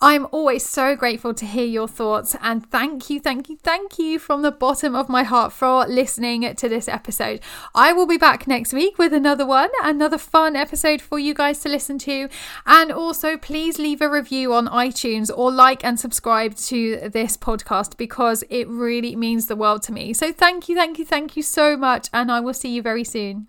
I'm 0.00 0.28
always 0.30 0.64
so 0.64 0.94
grateful 0.94 1.34
to 1.34 1.44
hear 1.44 1.64
your 1.64 1.88
thoughts 1.88 2.36
and 2.40 2.70
thank 2.70 3.10
you, 3.10 3.18
thank 3.18 3.48
you, 3.48 3.56
thank 3.56 3.98
you 3.98 4.20
from 4.20 4.42
the 4.42 4.52
bottom 4.52 4.94
of 4.94 5.08
my 5.08 5.24
heart 5.24 5.52
for 5.52 5.84
listening 5.88 6.54
to 6.54 6.68
this 6.68 6.86
episode. 6.86 7.40
I 7.74 7.92
will 7.92 8.06
be 8.06 8.18
back 8.18 8.46
next 8.46 8.72
week 8.72 8.98
with 8.98 9.12
another 9.12 9.44
one, 9.44 9.70
another 9.82 10.18
fun 10.18 10.54
episode 10.54 11.00
for 11.00 11.18
you 11.18 11.34
guys 11.34 11.58
to 11.60 11.68
listen 11.68 11.98
to. 12.00 12.28
And 12.66 12.92
also, 12.92 13.36
please 13.36 13.80
leave 13.80 14.00
a 14.00 14.08
review 14.08 14.54
on 14.54 14.68
iTunes 14.68 15.28
or 15.36 15.50
like 15.50 15.84
and 15.84 15.98
subscribe 15.98 16.54
to 16.56 17.08
this 17.08 17.36
podcast 17.36 17.96
because 17.96 18.44
it 18.48 18.68
really 18.68 19.16
means 19.16 19.46
the 19.56 19.60
world 19.60 19.82
to 19.82 19.92
me. 19.92 20.12
So, 20.12 20.32
thank 20.32 20.68
you, 20.68 20.76
thank 20.76 20.98
you, 20.98 21.04
thank 21.04 21.36
you 21.36 21.42
so 21.42 21.76
much. 21.76 22.08
And 22.12 22.30
I 22.30 22.40
will 22.40 22.54
see 22.54 22.68
you 22.68 22.82
very 22.82 23.04
soon. 23.04 23.48